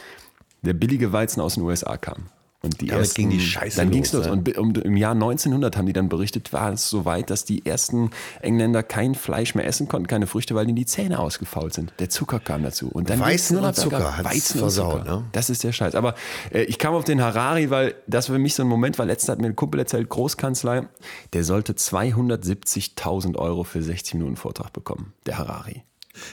der 0.63 0.75
billige 0.75 1.13
Weizen 1.13 1.41
aus 1.41 1.55
den 1.55 1.63
USA 1.65 1.97
kam. 1.97 2.27
Und 2.63 2.81
die 2.81 2.87
Damit 2.87 3.03
ersten, 3.05 3.21
ging 3.21 3.31
die 3.31 3.41
Scheiße 3.41 3.77
Dann 3.77 3.91
ging's 3.91 4.13
los, 4.13 4.27
los. 4.27 4.35
ne? 4.35 4.55
Und 4.61 4.79
im 4.79 4.97
Jahr 4.97 5.13
1900 5.13 5.77
haben 5.77 5.87
die 5.87 5.93
dann 5.93 6.09
berichtet, 6.09 6.53
war 6.53 6.73
es 6.73 6.89
so 6.89 7.05
weit, 7.05 7.31
dass 7.31 7.45
die 7.45 7.65
ersten 7.65 8.11
Engländer 8.41 8.83
kein 8.83 9.15
Fleisch 9.15 9.55
mehr 9.55 9.67
essen 9.67 9.87
konnten, 9.87 10.09
keine 10.09 10.27
Früchte, 10.27 10.55
weil 10.57 10.67
ihnen 10.67 10.75
die 10.75 10.87
Zähne 10.87 11.21
ausgefault 11.21 11.75
sind. 11.75 11.93
Der 12.01 12.09
Zucker 12.09 12.41
kam 12.41 12.63
dazu. 12.65 12.89
Und 12.89 13.11
dann 13.11 13.21
Weizen 13.21 13.59
und 13.59 13.77
Zucker 13.77 14.19
Weizen 14.23 14.59
versaut, 14.59 14.95
und 14.95 15.01
Zucker. 15.03 15.17
ne? 15.19 15.25
Das 15.33 15.51
ist 15.51 15.63
der 15.63 15.73
Scheiß. 15.73 15.95
Aber 15.95 16.15
äh, 16.51 16.63
ich 16.63 16.79
kam 16.79 16.95
auf 16.95 17.05
den 17.05 17.21
Harari, 17.21 17.71
weil 17.71 17.95
das 18.09 18.27
für 18.27 18.39
mich 18.39 18.55
so 18.55 18.63
ein 18.65 18.69
Moment 18.69 18.99
war. 18.99 19.07
Letztens 19.07 19.29
hat 19.29 19.39
mir 19.41 19.47
ein 19.49 19.55
Kumpel 19.57 19.79
erzählt, 19.79 20.09
Großkanzlei, 20.09 20.89
der 21.35 21.45
sollte 21.45 21.75
270.000 21.75 23.37
Euro 23.37 23.65
für 23.65 23.83
60 23.83 24.15
Minuten 24.15 24.37
Vortrag 24.37 24.73
bekommen. 24.73 25.13
Der 25.27 25.39
Harari. 25.39 25.83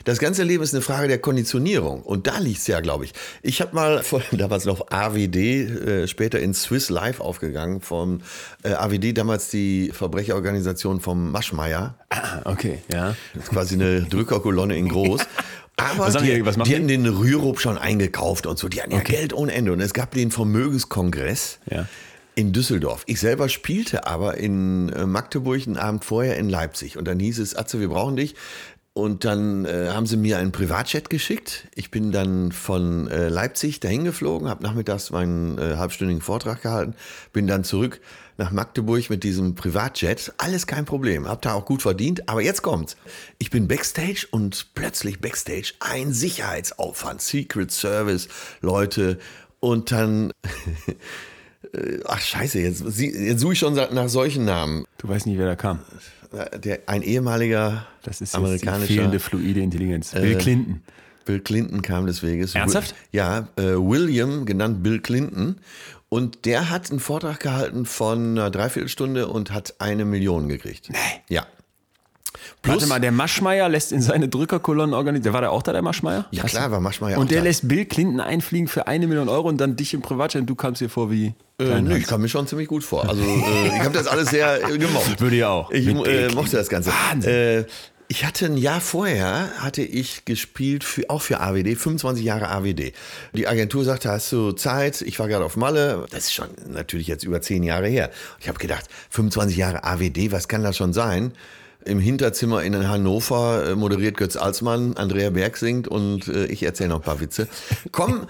Das 0.05 0.19
ganze 0.19 0.43
Leben 0.43 0.63
ist 0.63 0.73
eine 0.73 0.81
Frage 0.81 1.07
der 1.07 1.17
Konditionierung. 1.19 2.01
Und 2.03 2.27
da 2.27 2.37
liegt 2.39 2.59
es 2.59 2.67
ja, 2.67 2.79
glaube 2.79 3.05
ich. 3.05 3.13
Ich 3.41 3.61
habe 3.61 3.75
mal, 3.75 4.03
vor, 4.03 4.21
damals 4.31 4.65
noch 4.65 4.89
AWD, 4.91 5.35
äh, 5.35 6.07
später 6.07 6.39
in 6.39 6.53
Swiss 6.53 6.89
Life 6.89 7.23
aufgegangen, 7.23 7.81
von 7.81 8.21
äh, 8.63 8.73
AWD, 8.73 9.13
damals 9.17 9.49
die 9.49 9.91
Verbrecherorganisation 9.93 10.99
vom 11.01 11.31
Maschmeyer. 11.31 11.95
Ah, 12.09 12.41
okay, 12.45 12.79
ja. 12.91 13.15
Das 13.33 13.43
ist 13.45 13.49
quasi 13.51 13.75
eine 13.75 14.01
Drückerkolonne 14.03 14.77
in 14.77 14.89
groß. 14.89 15.21
Aber 15.75 16.05
Was 16.13 16.17
die, 16.17 16.25
die, 16.35 16.45
was 16.45 16.55
die 16.55 16.61
die? 16.63 16.75
hatten 16.75 16.87
den 16.87 17.07
Rürup 17.07 17.59
schon 17.59 17.79
eingekauft 17.79 18.45
und 18.45 18.59
so. 18.59 18.69
Die 18.69 18.79
hatten 18.81 18.91
ja 18.91 18.99
Geld 18.99 19.33
ohne 19.33 19.53
Ende. 19.53 19.73
Und 19.73 19.81
es 19.81 19.93
gab 19.93 20.11
den 20.11 20.29
Vermögenskongress 20.29 21.57
Ja. 21.69 21.87
in 22.35 22.53
Düsseldorf. 22.53 23.03
Ich 23.07 23.19
selber 23.19 23.49
spielte 23.49 24.05
aber 24.05 24.37
in 24.37 24.89
äh, 24.89 25.07
Magdeburg 25.07 25.65
einen 25.65 25.77
Abend 25.77 26.05
vorher 26.05 26.37
in 26.37 26.47
Leipzig. 26.47 26.95
Und 26.97 27.05
dann 27.07 27.19
hieß 27.19 27.39
es, 27.39 27.55
Atze, 27.55 27.79
wir 27.79 27.89
brauchen 27.89 28.15
dich. 28.15 28.35
Und 28.95 29.25
dann 29.25 29.65
äh, 29.65 29.89
haben 29.89 30.05
sie 30.05 30.17
mir 30.17 30.37
einen 30.37 30.51
Privatjet 30.51 31.09
geschickt. 31.09 31.67
Ich 31.73 31.89
bin 31.89 32.11
dann 32.11 32.51
von 32.51 33.07
äh, 33.07 33.27
Leipzig 33.27 33.79
dahin 33.79 34.03
geflogen, 34.03 34.47
habe 34.47 34.61
nachmittags 34.61 35.09
meinen 35.09 35.57
äh, 35.57 35.77
halbstündigen 35.77 36.21
Vortrag 36.21 36.61
gehalten, 36.61 36.93
bin 37.31 37.47
dann 37.47 37.63
zurück 37.63 38.01
nach 38.37 38.51
Magdeburg 38.51 39.09
mit 39.09 39.23
diesem 39.23 39.55
Privatjet. 39.55 40.33
Alles 40.37 40.67
kein 40.67 40.85
Problem, 40.85 41.27
hab 41.27 41.41
da 41.41 41.53
auch 41.53 41.65
gut 41.65 41.81
verdient. 41.81 42.29
Aber 42.29 42.41
jetzt 42.41 42.61
kommt's. 42.61 42.95
Ich 43.39 43.49
bin 43.49 43.67
Backstage 43.67 44.27
und 44.29 44.75
plötzlich 44.75 45.19
Backstage 45.19 45.73
ein 45.79 46.13
Sicherheitsaufwand, 46.13 47.21
Secret 47.21 47.71
Service, 47.71 48.27
Leute. 48.61 49.17
Und 49.59 49.91
dann 49.91 50.31
Äh, 51.73 51.99
Ach 52.05 52.19
scheiße, 52.19 52.59
jetzt, 52.59 52.83
jetzt 52.97 53.39
suche 53.39 53.53
ich 53.53 53.59
schon 53.59 53.73
nach 53.73 54.09
solchen 54.09 54.45
Namen. 54.45 54.85
Du 54.97 55.07
weißt 55.07 55.25
nicht, 55.25 55.37
wer 55.37 55.47
da 55.47 55.55
kam. 55.55 55.79
Der, 56.63 56.79
ein 56.87 57.03
ehemaliger 57.03 57.85
Das 58.01 58.15
ist 58.15 58.19
jetzt 58.21 58.33
die 58.33 58.37
amerikanischer 58.37 58.93
fehlende 58.93 59.19
fluide 59.19 59.59
Intelligenz. 59.61 60.13
Äh, 60.13 60.21
Bill 60.21 60.37
Clinton. 60.37 60.81
Bill 61.25 61.39
Clinton 61.39 61.81
kam 61.81 62.05
des 62.05 62.23
Weges. 62.23 62.55
Ernsthaft? 62.55 62.95
Ja, 63.11 63.47
äh, 63.55 63.61
William, 63.61 64.45
genannt 64.45 64.83
Bill 64.83 64.99
Clinton. 64.99 65.57
Und 66.09 66.45
der 66.45 66.69
hat 66.69 66.91
einen 66.91 66.99
Vortrag 66.99 67.39
gehalten 67.39 67.85
von 67.85 68.37
einer 68.37 68.51
Dreiviertelstunde 68.51 69.27
und 69.27 69.51
hat 69.51 69.75
eine 69.79 70.05
Million 70.05 70.47
gekriegt. 70.47 70.89
Nee. 70.91 70.97
Ja. 71.29 71.47
Warte 72.63 72.87
mal, 72.87 72.99
der 72.99 73.11
Maschmeyer 73.11 73.69
lässt 73.69 73.91
in 73.91 74.01
seine 74.01 74.27
Drückerkolonnen 74.27 74.93
organisieren. 74.93 75.23
Der 75.23 75.33
war 75.33 75.41
da 75.41 75.49
auch 75.49 75.63
da, 75.63 75.73
der 75.73 75.81
Maschmeyer? 75.81 76.25
Ja, 76.31 76.43
klar, 76.43 76.71
war 76.71 76.79
Maschmeyer 76.79 77.17
Und 77.17 77.31
der 77.31 77.39
da. 77.39 77.45
lässt 77.45 77.67
Bill 77.67 77.85
Clinton 77.85 78.19
einfliegen 78.19 78.67
für 78.67 78.87
eine 78.87 79.07
Million 79.07 79.29
Euro 79.29 79.49
und 79.49 79.57
dann 79.57 79.75
dich 79.75 79.93
im 79.93 80.01
Privatjet 80.01 80.49
du 80.49 80.55
kamst 80.55 80.81
dir 80.81 80.89
vor 80.89 81.11
wie. 81.11 81.33
Äh, 81.59 81.81
nö, 81.81 81.97
ich 81.97 82.07
kam 82.07 82.21
mir 82.21 82.29
schon 82.29 82.47
ziemlich 82.47 82.67
gut 82.67 82.83
vor. 82.83 83.07
Also 83.07 83.21
äh, 83.21 83.67
ich 83.67 83.79
habe 83.79 83.93
das 83.93 84.07
alles 84.07 84.29
sehr 84.29 84.63
äh, 84.67 84.77
gemocht. 84.77 85.19
Würde 85.19 85.35
ich 85.35 85.43
auch. 85.43 85.69
Ich 85.71 85.87
äh, 85.87 86.29
mochte 86.33 86.57
das 86.57 86.69
Ganze. 86.69 86.91
Wahnsinn. 86.91 87.31
Äh, 87.31 87.65
ich 88.07 88.25
hatte 88.25 88.45
ein 88.45 88.57
Jahr 88.57 88.81
vorher, 88.81 89.49
hatte 89.57 89.81
ich 89.81 90.25
gespielt, 90.25 90.83
für, 90.83 91.09
auch 91.09 91.21
für 91.21 91.39
AWD, 91.39 91.75
25 91.75 92.23
Jahre 92.23 92.49
AWD. 92.49 92.93
Die 93.33 93.47
Agentur 93.47 93.83
sagte, 93.83 94.09
hast 94.09 94.31
du 94.31 94.51
Zeit? 94.51 95.01
Ich 95.01 95.17
war 95.19 95.27
gerade 95.27 95.43
auf 95.45 95.55
Malle. 95.55 96.05
Das 96.11 96.25
ist 96.25 96.33
schon 96.33 96.47
natürlich 96.67 97.07
jetzt 97.07 97.23
über 97.23 97.41
zehn 97.41 97.63
Jahre 97.63 97.87
her. 97.87 98.11
Ich 98.39 98.47
habe 98.47 98.59
gedacht, 98.59 98.85
25 99.09 99.57
Jahre 99.57 99.83
AWD, 99.83 100.31
was 100.31 100.47
kann 100.47 100.63
das 100.63 100.77
schon 100.77 100.93
sein? 100.93 101.31
Im 101.85 101.99
Hinterzimmer 101.99 102.63
in 102.63 102.87
Hannover 102.87 103.71
äh, 103.71 103.75
moderiert 103.75 104.17
Götz 104.17 104.35
Alsmann, 104.35 104.95
Andrea 104.95 105.29
Berg 105.29 105.57
singt 105.57 105.87
und 105.87 106.27
äh, 106.27 106.45
ich 106.45 106.63
erzähle 106.63 106.89
noch 106.89 106.97
ein 106.97 107.01
paar 107.03 107.19
Witze. 107.19 107.47
Komm, 107.91 108.27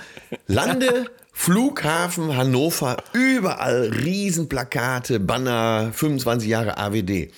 lande, 0.48 1.06
Flughafen 1.32 2.36
Hannover, 2.36 2.98
überall 3.14 3.92
Riesenplakate, 3.94 5.20
Banner, 5.20 5.92
25 5.94 6.50
Jahre 6.50 6.78
AWD. 6.78 7.32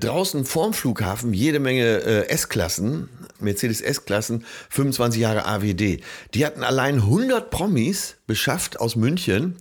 Draußen 0.00 0.44
vorm 0.44 0.74
Flughafen 0.74 1.32
jede 1.32 1.60
Menge 1.60 2.02
äh, 2.02 2.28
S-Klassen, 2.28 3.08
Mercedes 3.40 3.80
S-Klassen, 3.80 4.44
25 4.70 5.20
Jahre 5.20 5.46
AWD. 5.46 6.00
Die 6.34 6.44
hatten 6.44 6.62
allein 6.62 6.96
100 6.96 7.50
Promis 7.50 8.16
beschafft 8.26 8.80
aus 8.80 8.96
München 8.96 9.56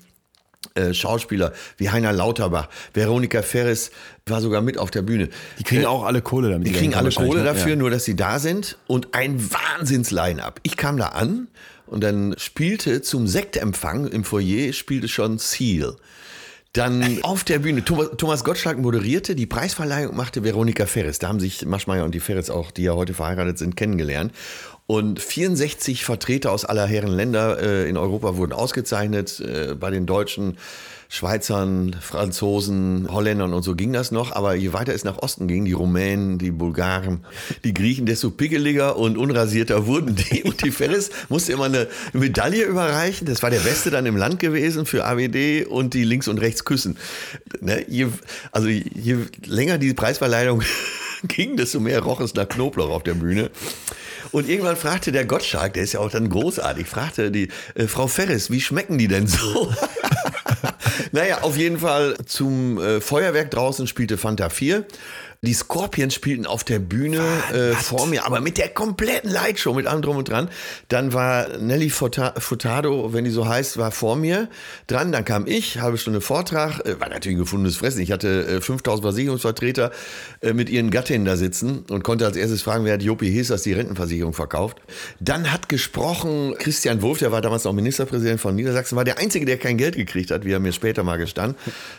äh, 0.76 0.94
Schauspieler 0.94 1.54
wie 1.78 1.90
Heiner 1.90 2.12
Lauterbach, 2.14 2.70
Veronika 2.94 3.42
Ferres 3.42 3.92
war 4.26 4.42
sogar 4.42 4.62
mit 4.62 4.78
auf 4.78 4.90
der 4.92 5.02
Bühne. 5.02 5.30
Die 5.60 5.64
kriegen 5.64 5.84
Äh, 5.84 5.86
auch 5.88 6.04
alle 6.04 6.22
Kohle 6.22 6.50
damit. 6.50 6.68
die 6.68 6.72
kriegen 6.72 6.96
alle 6.96 7.12
Kohle 7.12 7.40
ne? 7.40 7.46
dafür, 7.46 7.72
Ja. 7.72 7.76
nur 7.76 7.90
dass 7.90 8.06
sie 8.06 8.16
da 8.16 8.40
sind 8.40 8.78
und 8.88 9.14
ein 9.14 9.40
Wahnsinns-Line-Up. 9.52 10.60
Ich 10.64 10.78
kam 10.78 10.98
da 10.98 11.08
an 11.10 11.48
und 11.86 12.04
dann 12.04 12.34
spielte 12.38 13.02
zum 13.02 13.28
Sektempfang 13.28 14.08
im 14.08 14.24
Foyer 14.24 14.74
spielte 14.74 15.08
schon 15.08 15.38
Seal. 15.38 15.96
Dann 16.74 17.20
auf 17.22 17.44
der 17.44 17.60
Bühne, 17.60 17.86
Thomas, 17.86 18.10
Thomas 18.18 18.44
Gottschalk 18.44 18.80
moderierte, 18.80 19.36
die 19.36 19.46
Preisverleihung 19.46 20.16
machte 20.16 20.44
Veronika 20.44 20.88
Ferres. 20.88 21.20
Da 21.20 21.28
haben 21.28 21.40
sich 21.40 21.64
Maschmeyer 21.64 22.04
und 22.04 22.16
die 22.16 22.20
Ferres 22.20 22.50
auch, 22.50 22.72
die 22.72 22.82
ja 22.82 22.94
heute 22.94 23.14
verheiratet 23.14 23.60
sind, 23.60 23.78
kennengelernt. 23.78 24.34
Und 24.88 25.22
64 25.22 26.04
Vertreter 26.04 26.52
aus 26.52 26.66
aller 26.66 26.88
Herren 26.88 27.12
Länder 27.12 27.62
äh, 27.62 27.88
in 27.88 27.96
Europa 27.96 28.38
wurden 28.38 28.54
ausgezeichnet. 28.54 29.40
Äh, 29.40 29.76
bei 29.76 29.92
den 29.92 30.08
Deutschen, 30.08 30.58
Schweizern, 31.14 31.96
Franzosen, 32.02 33.08
Holländern 33.08 33.54
und 33.54 33.62
so 33.62 33.76
ging 33.76 33.94
das 33.94 34.10
noch. 34.10 34.32
Aber 34.32 34.56
je 34.56 34.74
weiter 34.74 34.96
es 34.96 35.04
nach 35.04 35.20
Osten 35.20 35.48
ging, 35.48 35.64
die 35.64 35.74
Rumänen, 35.74 36.40
die 36.40 36.50
Bulgaren, 36.50 37.24
die 37.64 37.72
Griechen, 37.72 38.08
desto 38.08 38.32
pickeliger 38.32 38.98
und 38.98 39.16
unrasierter 39.16 39.86
wurden 39.86 40.16
die. 40.16 40.42
Und 40.42 40.64
die 40.64 40.72
Ferris 40.72 41.12
musste 41.30 41.52
immer 41.52 41.66
eine 41.66 41.88
Medaille 42.14 42.64
überreichen. 42.64 43.28
Das 43.28 43.44
war 43.44 43.52
der 43.52 43.60
Beste 43.60 43.92
dann 43.92 44.08
im 44.08 44.18
Land 44.18 44.40
gewesen 44.40 44.88
für 44.88 45.06
AWD 45.06 45.68
und 45.68 45.94
die 45.94 46.04
links 46.04 46.28
und 46.28 46.40
rechts 46.40 46.66
küssen. 46.66 46.98
Ne? 47.62 47.86
Je, 47.88 48.08
also 48.52 48.68
je 48.68 49.18
länger 49.46 49.78
die 49.78 49.94
Preisverleihung 49.94 50.64
ging, 51.28 51.58
desto 51.58 51.80
mehr 51.80 52.00
roch 52.00 52.22
es 52.22 52.34
nach 52.34 52.50
Knoblauch 52.50 52.90
auf 52.90 53.04
der 53.04 53.14
Bühne. 53.14 53.52
Und 54.32 54.50
irgendwann 54.50 54.78
fragte 54.78 55.12
der 55.12 55.26
Gottschalk, 55.26 55.76
der 55.76 55.84
ist 55.84 55.94
ja 55.94 56.00
auch 56.00 56.10
dann 56.10 56.28
großartig, 56.28 56.88
fragte 56.88 57.30
die 57.30 57.50
äh, 57.76 57.86
Frau 57.86 58.08
Ferris, 58.08 58.50
wie 58.50 58.62
schmecken 58.62 58.98
die 58.98 59.08
denn 59.08 59.28
so? 59.28 59.72
naja, 61.12 61.40
auf 61.42 61.58
jeden 61.58 61.80
Fall 61.80 62.16
zum 62.26 62.78
äh, 62.80 63.02
Feuerwerk 63.02 63.52
draußen 63.52 63.88
spielte 63.88 64.18
Fanta 64.18 64.50
4. 64.50 64.86
Die 65.46 65.54
Scorpions 65.54 66.14
spielten 66.14 66.46
auf 66.46 66.64
der 66.64 66.80
Bühne 66.80 67.20
äh, 67.52 67.74
vor 67.74 68.08
mir, 68.08 68.26
aber 68.26 68.40
mit 68.40 68.58
der 68.58 68.70
kompletten 68.70 69.30
Lightshow, 69.30 69.74
mit 69.74 69.88
allem 69.88 70.02
drum 70.02 70.16
und 70.16 70.30
dran. 70.30 70.50
Dann 70.88 71.12
war 71.12 71.58
Nelly 71.58 71.90
Furta- 71.90 72.40
Furtado, 72.40 73.12
wenn 73.12 73.26
die 73.26 73.30
so 73.30 73.46
heißt, 73.46 73.78
war 73.78 73.92
vor 73.92 74.16
mir 74.16 74.48
dran. 74.88 75.12
Dann 75.12 75.26
kam 75.26 75.46
ich, 75.46 75.82
halbe 75.82 75.98
Stunde 75.98 76.22
Vortrag, 76.22 76.80
äh, 76.86 76.98
war 76.98 77.10
natürlich 77.10 77.36
ein 77.36 77.42
gefundenes 77.42 77.76
Fressen. 77.76 78.02
Ich 78.02 78.14
hatte 78.14 78.46
äh, 78.48 78.62
5000 78.62 79.04
Versicherungsvertreter 79.04 79.92
äh, 80.40 80.54
mit 80.54 80.70
ihren 80.70 80.92
Gattinnen 80.92 81.26
da 81.26 81.36
sitzen 81.36 81.84
und 81.90 82.06
konnte 82.06 82.26
als 82.26 82.38
erstes 82.38 82.62
fragen, 82.62 82.86
wer 82.86 82.94
hat 82.94 83.04
Jopi 83.04 83.30
Hesers 83.30 83.64
die 83.64 83.74
Rentenversicherung 83.74 84.34
verkauft. 84.34 84.78
Dann 85.20 85.52
hat 85.52 85.68
gesprochen 85.68 86.56
Christian 86.58 87.02
Wulff, 87.02 87.20
der 87.20 87.34
war 87.34 87.42
damals 87.42 87.66
noch 87.66 87.74
Ministerpräsident 87.74 88.40
von 88.40 88.56
Niedersachsen, 88.56 88.96
war 88.96 89.04
der 89.04 89.18
Einzige, 89.18 89.46
der 89.46 89.58
kein 89.58 89.76
Geld 89.78 89.98
gekriegt 89.98 90.32
hat, 90.32 90.46
wie 90.46 90.54
er 90.54 90.62
mir 90.62 90.72
später 90.72 91.04
mal 91.04 91.18
gestand, 91.18 91.58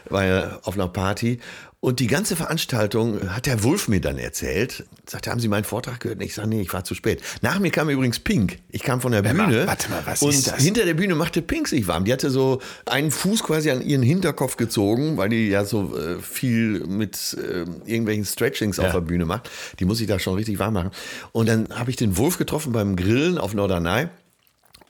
war 0.08 0.24
er 0.24 0.60
auf 0.62 0.74
einer 0.76 0.88
Party. 0.88 1.40
Und 1.84 2.00
die 2.00 2.06
ganze 2.06 2.34
Veranstaltung 2.34 3.28
hat 3.28 3.44
der 3.44 3.62
Wulff 3.62 3.88
mir 3.88 4.00
dann 4.00 4.16
erzählt. 4.16 4.86
Sagte, 5.06 5.30
haben 5.30 5.38
Sie 5.38 5.48
meinen 5.48 5.64
Vortrag 5.64 6.00
gehört? 6.00 6.18
Und 6.18 6.24
ich 6.24 6.32
sage, 6.32 6.48
nee, 6.48 6.62
ich 6.62 6.72
war 6.72 6.82
zu 6.82 6.94
spät. 6.94 7.20
Nach 7.42 7.58
mir 7.58 7.70
kam 7.70 7.90
übrigens 7.90 8.20
Pink. 8.20 8.58
Ich 8.70 8.82
kam 8.82 9.02
von 9.02 9.12
der 9.12 9.22
mal, 9.22 9.48
Bühne. 9.48 9.66
warte 9.66 9.90
mal, 9.90 10.00
was 10.06 10.22
und 10.22 10.30
ist 10.30 10.46
das? 10.46 10.62
hinter 10.62 10.86
der 10.86 10.94
Bühne 10.94 11.14
machte 11.14 11.42
Pink 11.42 11.68
sich 11.68 11.86
warm. 11.86 12.06
Die 12.06 12.12
hatte 12.14 12.30
so 12.30 12.62
einen 12.86 13.10
Fuß 13.10 13.42
quasi 13.42 13.70
an 13.70 13.82
ihren 13.82 14.02
Hinterkopf 14.02 14.56
gezogen, 14.56 15.18
weil 15.18 15.28
die 15.28 15.50
ja 15.50 15.66
so 15.66 15.94
äh, 15.94 16.20
viel 16.22 16.86
mit 16.86 17.36
äh, 17.38 17.66
irgendwelchen 17.84 18.24
Stretchings 18.24 18.78
auf 18.78 18.90
der 18.90 19.02
Bühne 19.02 19.26
macht. 19.26 19.50
Die 19.78 19.84
muss 19.84 20.00
ich 20.00 20.06
da 20.06 20.18
schon 20.18 20.36
richtig 20.36 20.58
warm 20.58 20.72
machen. 20.72 20.90
Und 21.32 21.50
dann 21.50 21.68
habe 21.68 21.90
ich 21.90 21.96
den 21.96 22.16
Wulff 22.16 22.38
getroffen 22.38 22.72
beim 22.72 22.96
Grillen 22.96 23.36
auf 23.36 23.52
Norderney. 23.52 24.06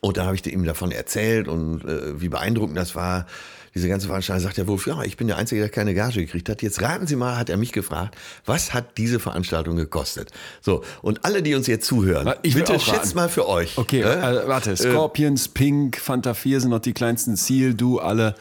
Und 0.01 0.17
da 0.17 0.27
habe 0.27 0.37
ich 0.37 0.47
ihm 0.47 0.63
davon 0.65 0.93
erzählt 0.93 1.49
und 1.49 1.85
äh, 1.85 2.21
wie 2.21 2.29
beeindruckend 2.29 2.79
das 2.79 2.95
war. 2.95 3.27
Diese 3.75 3.89
ganze 3.89 4.07
Veranstaltung 4.07 4.45
sagt 4.45 4.57
der 4.57 4.67
Wolf, 4.69 4.87
ja, 4.87 5.03
ich 5.03 5.17
bin 5.17 5.27
der 5.27 5.37
Einzige, 5.37 5.61
der 5.61 5.69
keine 5.69 5.95
Gage 5.95 6.21
gekriegt 6.21 6.49
hat. 6.49 6.63
Jetzt 6.63 6.81
raten 6.81 7.07
Sie 7.09 7.17
mal, 7.17 7.37
hat 7.37 7.51
er 7.51 7.57
mich 7.57 7.73
gefragt, 7.73 8.17
was 8.47 8.73
hat 8.73 8.99
diese 8.99 9.19
Veranstaltung 9.19 9.77
gekostet? 9.77 10.31
So, 10.61 10.85
und 11.03 11.25
alle, 11.25 11.43
die 11.43 11.55
uns 11.55 11.67
jetzt 11.67 11.87
zuhören, 11.87 12.33
Ich 12.43 12.55
bitte 12.55 12.79
schätzt 12.79 13.15
mal 13.17 13.29
für 13.29 13.49
euch. 13.49 13.77
Okay, 13.77 14.03
äh, 14.03 14.43
äh, 14.45 14.49
warte. 14.49 14.77
Scorpions, 14.77 15.49
Pink, 15.49 15.99
Fanta 15.99 16.35
4 16.35 16.61
sind 16.61 16.71
noch 16.71 16.79
die 16.79 16.93
kleinsten. 16.93 17.35
Seal, 17.37 17.75
Du, 17.75 17.99
alle. 17.99 18.35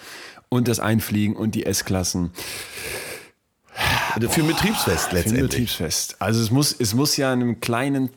Und 0.49 0.67
das 0.67 0.79
Einfliegen 0.79 1.35
und 1.35 1.55
die 1.55 1.65
S-Klassen. 1.65 2.29
für 4.29 4.41
ein 4.41 4.47
Betriebsfest 4.47 5.05
Für 5.05 5.09
ein 5.09 5.15
letztendlich. 5.15 5.49
Betriebsfest. 5.49 6.15
Also 6.19 6.41
es 6.41 6.51
muss, 6.51 6.75
es 6.77 6.93
muss 6.93 7.17
ja 7.17 7.33
in 7.33 7.41
einem 7.41 7.59
kleinen, 7.59 8.09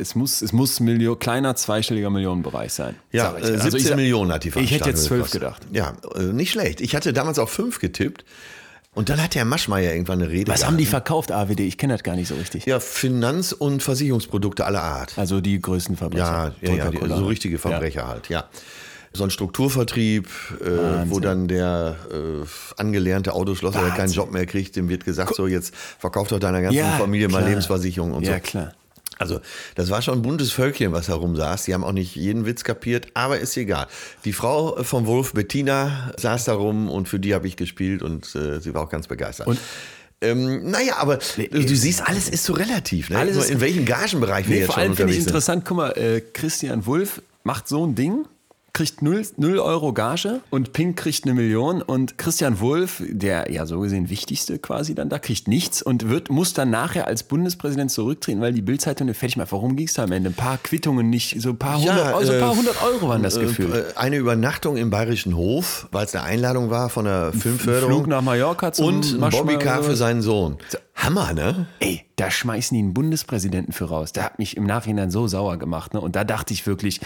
es 0.00 0.14
muss, 0.14 0.42
es 0.42 0.52
muss 0.52 0.80
Million, 0.80 1.18
kleiner 1.18 1.54
zweistelliger 1.54 2.10
Millionenbereich 2.10 2.72
sein. 2.72 2.96
Ja, 3.12 3.34
ich. 3.38 3.44
äh, 3.44 3.52
Also 3.52 3.70
17 3.70 3.90
ich 3.90 3.96
Millionen 3.96 4.32
hat 4.32 4.42
die 4.44 4.48
Ich 4.48 4.52
Veranstaltung 4.54 4.86
hätte 4.88 4.96
jetzt 4.98 5.04
zwölf 5.06 5.30
gedacht. 5.30 5.62
Ja, 5.72 5.92
äh, 6.16 6.22
nicht 6.32 6.50
schlecht. 6.50 6.80
Ich 6.80 6.96
hatte 6.96 7.12
damals 7.12 7.38
auf 7.38 7.50
fünf 7.50 7.78
getippt. 7.78 8.24
Und 8.92 9.08
dann 9.08 9.22
hat 9.22 9.36
der 9.36 9.44
Maschmeyer 9.44 9.92
irgendwann 9.92 10.20
eine 10.20 10.28
Rede 10.32 10.50
Was 10.50 10.66
haben 10.66 10.76
die 10.76 10.84
verkauft, 10.84 11.30
AWD? 11.30 11.60
Ich 11.60 11.78
kenne 11.78 11.92
das 11.94 12.02
gar 12.02 12.16
nicht 12.16 12.26
so 12.26 12.34
richtig. 12.34 12.66
Ja, 12.66 12.80
Finanz- 12.80 13.52
und 13.52 13.84
Versicherungsprodukte 13.84 14.64
aller 14.66 14.82
Art. 14.82 15.16
Also 15.16 15.40
die 15.40 15.60
größten 15.60 15.94
Ja, 15.94 15.98
Verbrecher. 15.98 16.54
ja, 16.60 16.72
ja 16.74 16.84
Coca-Cola. 16.86 17.16
so 17.18 17.26
richtige 17.26 17.58
Verbrecher 17.58 18.08
halt, 18.08 18.28
ja. 18.30 18.46
So 19.12 19.22
ein 19.24 19.30
Strukturvertrieb, 19.30 20.26
äh, 20.60 21.10
wo 21.10 21.20
dann 21.20 21.46
der 21.46 21.96
äh, 22.12 22.80
angelernte 22.80 23.32
Autoschlosser, 23.32 23.80
der 23.80 23.90
keinen. 23.90 24.12
Job 24.12 24.32
mehr 24.32 24.46
kriegt, 24.46 24.74
dem 24.76 24.88
wird 24.88 25.04
gesagt, 25.04 25.34
so 25.36 25.46
jetzt 25.46 25.72
verkauf 25.74 26.26
doch 26.28 26.38
deiner 26.40 26.60
ganzen 26.60 26.78
Ja, 26.78 26.92
Familie 26.98 27.28
mal 27.28 27.38
klar. 27.38 27.48
Lebensversicherung 27.48 28.12
und 28.12 28.24
Ja, 28.24 28.34
so. 28.34 28.40
klar. 28.40 28.72
Also, 29.20 29.40
das 29.74 29.90
war 29.90 30.00
schon 30.02 30.18
ein 30.18 30.22
buntes 30.22 30.50
Völkchen, 30.50 30.92
was 30.92 31.08
herumsaß. 31.08 31.64
Die 31.64 31.74
haben 31.74 31.84
auch 31.84 31.92
nicht 31.92 32.16
jeden 32.16 32.46
Witz 32.46 32.64
kapiert, 32.64 33.08
aber 33.14 33.38
ist 33.38 33.56
egal. 33.56 33.86
Die 34.24 34.32
Frau 34.32 34.82
vom 34.82 35.06
Wolf, 35.06 35.34
Bettina, 35.34 36.12
saß 36.18 36.46
da 36.46 36.54
rum 36.54 36.88
und 36.90 37.06
für 37.08 37.20
die 37.20 37.34
habe 37.34 37.46
ich 37.46 37.56
gespielt 37.56 38.02
und 38.02 38.34
äh, 38.34 38.60
sie 38.60 38.72
war 38.74 38.82
auch 38.82 38.88
ganz 38.90 39.06
begeistert. 39.06 39.46
Und- 39.46 39.58
ähm, 40.22 40.70
naja, 40.70 40.96
aber 40.98 41.18
du, 41.36 41.48
du 41.48 41.74
siehst, 41.76 42.06
alles 42.06 42.28
ist 42.28 42.44
so 42.44 42.52
relativ. 42.52 43.08
Ne? 43.08 43.16
Alles 43.18 43.48
in 43.48 43.60
welchem 43.62 43.86
Gagenbereich 43.86 44.46
wir 44.46 44.52
Nee, 44.54 44.60
jetzt 44.60 44.66
vor 44.66 44.74
schon 44.74 44.82
allem 44.82 44.96
finde 44.96 45.12
ich 45.14 45.18
unterwegs 45.20 45.24
sind. 45.24 45.28
interessant, 45.28 45.64
guck 45.64 45.76
mal, 45.78 45.90
äh, 45.92 46.20
Christian 46.20 46.84
Wulff 46.84 47.22
macht 47.42 47.68
so 47.68 47.86
ein 47.86 47.94
Ding, 47.94 48.26
kriegt 48.72 49.02
0, 49.02 49.22
0 49.36 49.58
Euro 49.58 49.92
Gage 49.92 50.40
und 50.50 50.72
Pink 50.72 50.96
kriegt 50.96 51.24
eine 51.24 51.34
Million 51.34 51.82
und 51.82 52.18
Christian 52.18 52.60
Wulff, 52.60 53.02
der 53.08 53.50
ja 53.50 53.66
so 53.66 53.80
gesehen 53.80 54.10
wichtigste 54.10 54.58
quasi 54.58 54.94
dann 54.94 55.08
da, 55.08 55.18
kriegt 55.18 55.48
nichts 55.48 55.82
und 55.82 56.08
wird, 56.08 56.30
muss 56.30 56.52
dann 56.52 56.70
nachher 56.70 57.06
als 57.06 57.22
Bundespräsident 57.24 57.90
zurücktreten, 57.90 58.40
weil 58.40 58.52
die 58.52 58.62
Bildzeitung 58.62 59.06
eine 59.06 59.14
fertig 59.14 59.36
macht. 59.36 59.52
Warum 59.52 59.76
ging 59.76 59.86
es 59.86 59.94
da 59.94 60.04
am 60.04 60.12
Ende? 60.12 60.30
Ein 60.30 60.34
paar 60.34 60.58
Quittungen 60.58 61.10
nicht, 61.10 61.40
so 61.40 61.50
ein 61.50 61.58
paar 61.58 61.78
hundert, 61.78 61.96
Ja, 61.96 62.14
also 62.16 62.32
ein 62.32 62.40
paar 62.40 62.52
äh, 62.52 62.56
hundert 62.56 62.82
Euro 62.82 63.08
waren 63.08 63.22
das 63.22 63.36
Äh, 63.36 63.40
Gefühl. 63.40 63.74
äh, 63.94 63.98
Eine 63.98 64.16
Übernachtung 64.16 64.76
im 64.76 64.90
Bayerischen 64.90 65.36
Hof, 65.36 65.88
weil 65.92 66.06
es 66.06 66.14
eine 66.14 66.24
Einladung 66.24 66.70
war 66.70 66.88
von 66.90 67.04
der 67.04 67.32
Filmförderung. 67.32 67.90
Flug 67.94 68.06
nach 68.06 68.22
Mallorca 68.22 68.72
zum 68.72 68.86
Und 68.86 69.20
Bobbycar 69.30 69.82
für 69.82 69.96
seinen 69.96 70.22
Sohn. 70.22 70.58
Hammer, 70.94 71.32
ne? 71.32 71.66
Ey, 71.78 72.04
da 72.16 72.30
schmeißen 72.30 72.74
die 72.76 72.82
einen 72.82 72.92
Bundespräsidenten 72.92 73.72
für 73.72 73.86
raus. 73.86 74.12
Der 74.12 74.22
hat 74.22 74.38
mich 74.38 74.56
im 74.58 74.64
Nachhinein 74.64 75.10
so 75.10 75.26
sauer 75.28 75.56
gemacht. 75.58 75.94
Ne? 75.94 76.00
Und 76.00 76.14
da 76.14 76.24
dachte 76.24 76.52
ich 76.52 76.66
wirklich, 76.66 77.00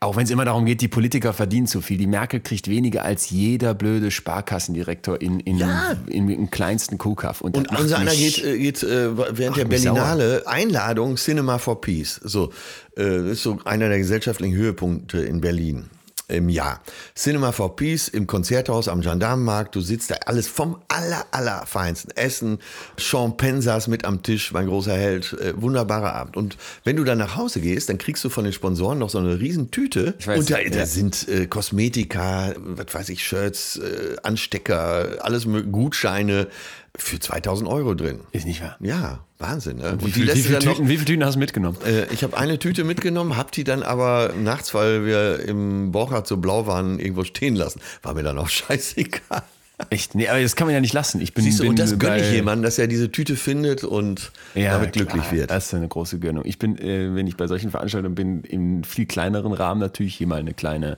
auch 0.00 0.16
wenn 0.16 0.24
es 0.24 0.30
immer 0.30 0.44
darum 0.44 0.64
geht, 0.66 0.80
die 0.80 0.88
Politiker 0.88 1.32
verdienen 1.32 1.66
zu 1.66 1.80
viel. 1.80 1.98
Die 1.98 2.06
Merkel 2.06 2.40
kriegt 2.40 2.68
weniger 2.68 3.04
als 3.04 3.30
jeder 3.30 3.74
blöde 3.74 4.10
Sparkassendirektor 4.10 5.20
in, 5.20 5.40
in, 5.40 5.58
Ja. 5.58 5.96
in, 6.06 6.28
im 6.28 6.50
kleinsten 6.50 6.98
Kuhkaff. 6.98 7.40
Und, 7.40 7.56
Und 7.56 7.70
unser 7.78 7.98
einer 7.98 8.14
geht, 8.14 8.42
äh, 8.44 8.58
geht 8.58 8.82
äh, 8.82 9.16
während 9.16 9.56
der 9.56 9.66
mich 9.66 9.82
sauer. 9.82 9.94
Berlinale 9.94 10.42
Einladung 10.46 11.16
Cinema 11.16 11.58
for 11.58 11.80
Peace. 11.80 12.20
So, 12.22 12.50
äh, 12.96 13.02
das 13.04 13.24
ist 13.32 13.42
so 13.42 13.58
einer 13.64 13.88
der 13.88 13.98
gesellschaftlichen 13.98 14.54
Höhepunkte 14.54 15.18
in 15.18 15.40
Berlin 15.40 15.86
im 16.28 16.48
Jahr. 16.48 16.82
Cinema 17.14 17.52
for 17.52 17.76
Peace 17.76 18.08
im 18.08 18.26
Konzerthaus 18.26 18.88
am 18.88 19.00
Gendarmenmarkt. 19.00 19.74
Du 19.74 19.80
sitzt 19.80 20.10
da 20.10 20.16
alles 20.26 20.48
vom 20.48 20.78
aller, 20.88 21.24
aller 21.30 21.64
feinsten 21.66 22.10
Essen. 22.16 22.58
Sean 22.98 23.36
Penn 23.36 23.62
saß 23.62 23.88
mit 23.88 24.04
am 24.04 24.22
Tisch, 24.22 24.52
mein 24.52 24.66
großer 24.66 24.94
Held. 24.94 25.32
Äh, 25.34 25.60
wunderbarer 25.60 26.14
Abend. 26.14 26.36
Und 26.36 26.56
wenn 26.84 26.96
du 26.96 27.04
dann 27.04 27.18
nach 27.18 27.36
Hause 27.36 27.60
gehst, 27.60 27.88
dann 27.88 27.98
kriegst 27.98 28.24
du 28.24 28.28
von 28.28 28.44
den 28.44 28.52
Sponsoren 28.52 28.98
noch 28.98 29.10
so 29.10 29.18
eine 29.18 29.38
riesen 29.38 29.70
Tüte. 29.70 30.14
Ich 30.18 30.26
weiß, 30.26 30.40
und 30.40 30.50
da, 30.50 30.58
ja. 30.58 30.70
da 30.70 30.86
sind 30.86 31.28
äh, 31.28 31.46
Kosmetika, 31.46 32.54
was 32.56 32.92
weiß 32.92 33.08
ich, 33.10 33.24
Shirts, 33.24 33.76
äh, 33.76 34.16
Anstecker, 34.22 35.18
alles 35.20 35.46
Gutscheine 35.70 36.48
für 36.96 37.20
2000 37.20 37.68
Euro 37.68 37.94
drin. 37.94 38.20
Ist 38.32 38.46
nicht 38.46 38.62
wahr. 38.62 38.76
Ja, 38.80 39.25
Wahnsinn. 39.38 39.78
Ne? 39.78 39.92
Und, 39.92 40.02
Wie, 40.02 40.06
die 40.06 40.12
viel, 40.12 40.34
wie, 40.34 40.42
viele 40.42 40.58
dann 40.58 40.68
noch. 40.68 40.76
Tüten, 40.76 40.88
wie 40.88 40.94
viele 40.94 41.04
Tüten 41.04 41.24
hast 41.24 41.34
du 41.34 41.38
mitgenommen? 41.38 41.76
Äh, 41.86 42.12
ich 42.12 42.22
habe 42.22 42.36
eine 42.36 42.58
Tüte 42.58 42.84
mitgenommen, 42.84 43.36
habe 43.36 43.50
die 43.52 43.64
dann 43.64 43.82
aber 43.82 44.32
nachts, 44.38 44.72
weil 44.72 45.04
wir 45.04 45.40
im 45.40 45.92
Borchardt 45.92 46.26
so 46.26 46.38
blau 46.38 46.66
waren, 46.66 46.98
irgendwo 46.98 47.24
stehen 47.24 47.54
lassen. 47.54 47.80
War 48.02 48.14
mir 48.14 48.22
dann 48.22 48.38
auch 48.38 48.48
scheißegal. 48.48 49.42
Echt? 49.90 50.14
Nee, 50.14 50.28
aber 50.28 50.40
das 50.40 50.56
kann 50.56 50.66
man 50.66 50.74
ja 50.74 50.80
nicht 50.80 50.94
lassen. 50.94 51.20
Ich 51.20 51.34
bin, 51.34 51.44
Siehst 51.44 51.58
du, 51.58 51.64
bin 51.64 51.70
und 51.70 51.78
das 51.78 51.98
gönne 51.98 52.22
ich 52.22 52.32
jemandem, 52.32 52.62
dass 52.62 52.78
er 52.78 52.86
diese 52.86 53.12
Tüte 53.12 53.36
findet 53.36 53.84
und 53.84 54.32
damit 54.54 54.94
glücklich 54.94 55.24
klar, 55.24 55.32
wird. 55.32 55.50
Das 55.50 55.66
ist 55.66 55.74
eine 55.74 55.86
große 55.86 56.18
Gönnung. 56.18 56.44
Ich 56.46 56.58
bin, 56.58 56.78
äh, 56.78 57.14
wenn 57.14 57.26
ich 57.26 57.36
bei 57.36 57.46
solchen 57.46 57.70
Veranstaltungen 57.70 58.14
bin, 58.14 58.42
in 58.42 58.84
viel 58.84 59.04
kleineren 59.04 59.52
Rahmen 59.52 59.80
natürlich, 59.80 60.14
hier 60.14 60.26
mal 60.26 60.40
eine 60.40 60.54
kleine 60.54 60.96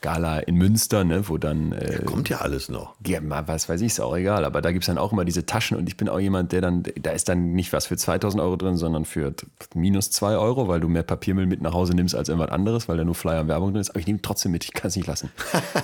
Gala 0.00 0.38
in 0.40 0.56
Münster, 0.56 1.04
ne, 1.04 1.28
wo 1.28 1.38
dann 1.38 1.72
äh, 1.72 2.02
Kommt 2.04 2.28
ja 2.28 2.38
alles 2.38 2.68
noch. 2.68 2.94
Ja, 3.06 3.20
mal, 3.20 3.48
was 3.48 3.68
weiß 3.68 3.80
ich, 3.80 3.88
ist 3.88 4.00
auch 4.00 4.16
egal. 4.16 4.44
Aber 4.44 4.62
da 4.62 4.72
gibt 4.72 4.84
es 4.84 4.86
dann 4.86 4.98
auch 4.98 5.12
immer 5.12 5.24
diese 5.24 5.46
Taschen 5.46 5.76
und 5.76 5.88
ich 5.88 5.96
bin 5.96 6.08
auch 6.08 6.20
jemand, 6.20 6.52
der 6.52 6.60
dann, 6.60 6.84
da 7.00 7.10
ist 7.10 7.28
dann 7.28 7.52
nicht 7.52 7.72
was 7.72 7.86
für 7.86 7.96
2000 7.96 8.42
Euro 8.42 8.56
drin, 8.56 8.76
sondern 8.76 9.04
für 9.04 9.34
minus 9.74 10.10
2 10.10 10.36
Euro, 10.36 10.68
weil 10.68 10.80
du 10.80 10.88
mehr 10.88 11.02
Papiermüll 11.02 11.46
mit 11.46 11.62
nach 11.62 11.72
Hause 11.72 11.94
nimmst 11.94 12.14
als 12.14 12.28
irgendwas 12.28 12.50
anderes, 12.50 12.88
weil 12.88 12.96
da 12.96 13.04
nur 13.04 13.14
Flyer 13.14 13.40
und 13.40 13.48
Werbung 13.48 13.72
drin 13.72 13.80
ist. 13.80 13.90
Aber 13.90 14.00
ich 14.00 14.06
nehme 14.06 14.20
trotzdem 14.22 14.52
mit, 14.52 14.64
ich 14.64 14.72
kann 14.72 14.88
es 14.88 14.96
nicht 14.96 15.06
lassen. 15.06 15.30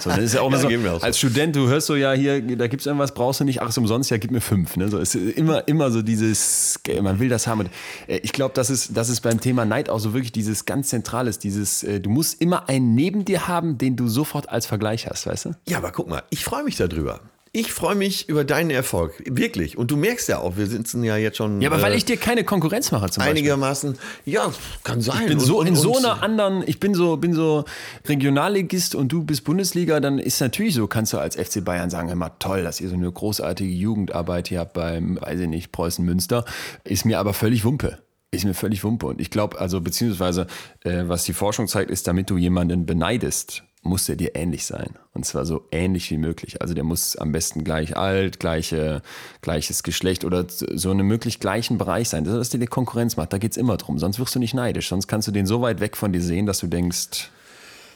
So, 0.00 0.10
das 0.10 0.18
ist 0.18 0.34
ja 0.34 0.40
auch 0.40 0.48
immer 0.48 0.54
Ja, 0.64 0.98
so, 0.98 1.04
als 1.04 1.18
Student, 1.18 1.56
du 1.56 1.68
hörst 1.68 1.86
so, 1.86 1.94
ja, 1.94 2.12
hier, 2.12 2.40
da 2.56 2.66
gibt 2.66 2.80
es 2.80 2.86
irgendwas, 2.86 3.12
brauchst 3.12 3.40
du 3.40 3.44
nicht, 3.44 3.62
ach, 3.62 3.68
ist 3.68 3.78
umsonst, 3.78 4.10
ja, 4.10 4.18
gib 4.18 4.30
mir 4.30 4.40
fünf. 4.40 4.76
Ne? 4.76 4.88
So, 4.88 4.98
es 4.98 5.14
ist 5.14 5.36
immer, 5.36 5.66
immer 5.68 5.90
so 5.90 6.02
dieses, 6.02 6.80
man 7.02 7.18
will 7.18 7.28
das 7.28 7.46
haben. 7.46 7.60
Und, 7.60 7.70
äh, 8.06 8.18
ich 8.18 8.32
glaube, 8.32 8.54
das 8.54 8.70
ist, 8.70 8.96
das 8.96 9.08
ist 9.08 9.20
beim 9.20 9.40
Thema 9.40 9.64
Neid 9.64 9.88
auch 9.88 9.98
so 9.98 10.14
wirklich 10.14 10.32
dieses 10.32 10.64
ganz 10.64 10.88
Zentrales, 10.88 11.38
dieses, 11.38 11.82
äh, 11.82 12.00
du 12.00 12.10
musst 12.10 12.40
immer 12.40 12.68
einen 12.68 12.94
neben 12.94 13.24
dir 13.24 13.48
haben, 13.48 13.78
den 13.78 13.96
du 13.96 14.03
sofort 14.08 14.48
als 14.48 14.66
Vergleich 14.66 15.06
hast, 15.08 15.26
weißt 15.26 15.44
du? 15.46 15.50
Ja, 15.68 15.78
aber 15.78 15.92
guck 15.92 16.08
mal, 16.08 16.22
ich 16.30 16.44
freue 16.44 16.64
mich 16.64 16.76
darüber. 16.76 17.20
Ich 17.56 17.72
freue 17.72 17.94
mich 17.94 18.28
über 18.28 18.42
deinen 18.42 18.70
Erfolg. 18.70 19.12
Wirklich. 19.30 19.78
Und 19.78 19.92
du 19.92 19.96
merkst 19.96 20.28
ja 20.28 20.38
auch, 20.40 20.56
wir 20.56 20.66
sitzen 20.66 21.04
ja 21.04 21.16
jetzt 21.16 21.36
schon. 21.36 21.60
Ja, 21.60 21.70
aber 21.70 21.80
weil 21.82 21.92
äh, 21.92 21.96
ich 21.96 22.04
dir 22.04 22.16
keine 22.16 22.42
Konkurrenz 22.42 22.90
mache 22.90 23.08
zum 23.10 23.20
Beispiel. 23.20 23.38
einigermaßen. 23.38 23.96
Ja, 24.24 24.52
kann 24.82 25.00
sein. 25.00 25.20
Ich 25.20 25.26
bin 25.28 25.38
Und- 25.38 25.44
so 25.44 25.62
in 25.62 25.68
und- 25.68 25.76
so 25.76 25.96
einer 25.96 26.20
anderen, 26.20 26.64
ich 26.66 26.80
bin 26.80 26.94
so, 26.94 27.16
bin 27.16 27.32
so 27.32 27.64
Regionalligist 28.08 28.94
und 28.94 29.08
du 29.12 29.22
bist 29.24 29.44
Bundesliga, 29.44 30.00
dann 30.00 30.18
ist 30.18 30.40
natürlich 30.40 30.74
so, 30.74 30.86
kannst 30.86 31.12
du 31.12 31.18
als 31.18 31.36
FC 31.36 31.60
Bayern 31.64 31.90
sagen, 31.90 32.08
immer 32.08 32.38
toll, 32.38 32.62
dass 32.62 32.80
ihr 32.80 32.88
so 32.88 32.94
eine 32.96 33.10
großartige 33.10 33.72
Jugendarbeit 33.72 34.48
hier 34.48 34.60
habt 34.60 34.72
beim, 34.74 35.18
weiß 35.20 35.40
ich 35.40 35.48
nicht, 35.48 35.72
Preußen 35.72 36.04
Münster, 36.04 36.44
ist 36.84 37.04
mir 37.04 37.18
aber 37.18 37.34
völlig 37.34 37.64
Wumpe. 37.64 37.98
Ist 38.30 38.44
mir 38.44 38.54
völlig 38.54 38.82
Wumpe. 38.82 39.06
Und 39.06 39.20
ich 39.20 39.30
glaube, 39.30 39.60
also 39.60 39.80
beziehungsweise, 39.80 40.46
äh, 40.82 41.04
was 41.06 41.24
die 41.24 41.32
Forschung 41.32 41.68
zeigt, 41.68 41.90
ist, 41.90 42.06
damit 42.08 42.30
du 42.30 42.36
jemanden 42.36 42.84
beneidest, 42.86 43.62
muss 43.84 44.08
er 44.08 44.16
dir 44.16 44.34
ähnlich 44.34 44.64
sein. 44.64 44.98
Und 45.12 45.26
zwar 45.26 45.44
so 45.44 45.66
ähnlich 45.70 46.10
wie 46.10 46.16
möglich. 46.16 46.60
Also 46.60 46.74
der 46.74 46.84
muss 46.84 47.16
am 47.16 47.32
besten 47.32 47.64
gleich 47.64 47.96
alt, 47.96 48.40
gleiche, 48.40 49.02
gleiches 49.42 49.82
Geschlecht 49.82 50.24
oder 50.24 50.46
so 50.48 50.90
in 50.90 50.98
einem 50.98 51.08
möglich 51.08 51.38
gleichen 51.38 51.78
Bereich 51.78 52.08
sein. 52.08 52.24
Das 52.24 52.34
ist, 52.34 52.40
was 52.40 52.48
dir 52.50 52.58
die 52.58 52.66
Konkurrenz 52.66 53.16
macht. 53.16 53.32
Da 53.32 53.38
geht's 53.38 53.56
immer 53.56 53.76
drum. 53.76 53.98
Sonst 53.98 54.18
wirst 54.18 54.34
du 54.34 54.38
nicht 54.38 54.54
neidisch. 54.54 54.88
Sonst 54.88 55.06
kannst 55.06 55.28
du 55.28 55.32
den 55.32 55.46
so 55.46 55.60
weit 55.60 55.80
weg 55.80 55.96
von 55.96 56.12
dir 56.12 56.22
sehen, 56.22 56.46
dass 56.46 56.58
du 56.58 56.66
denkst, 56.66 57.30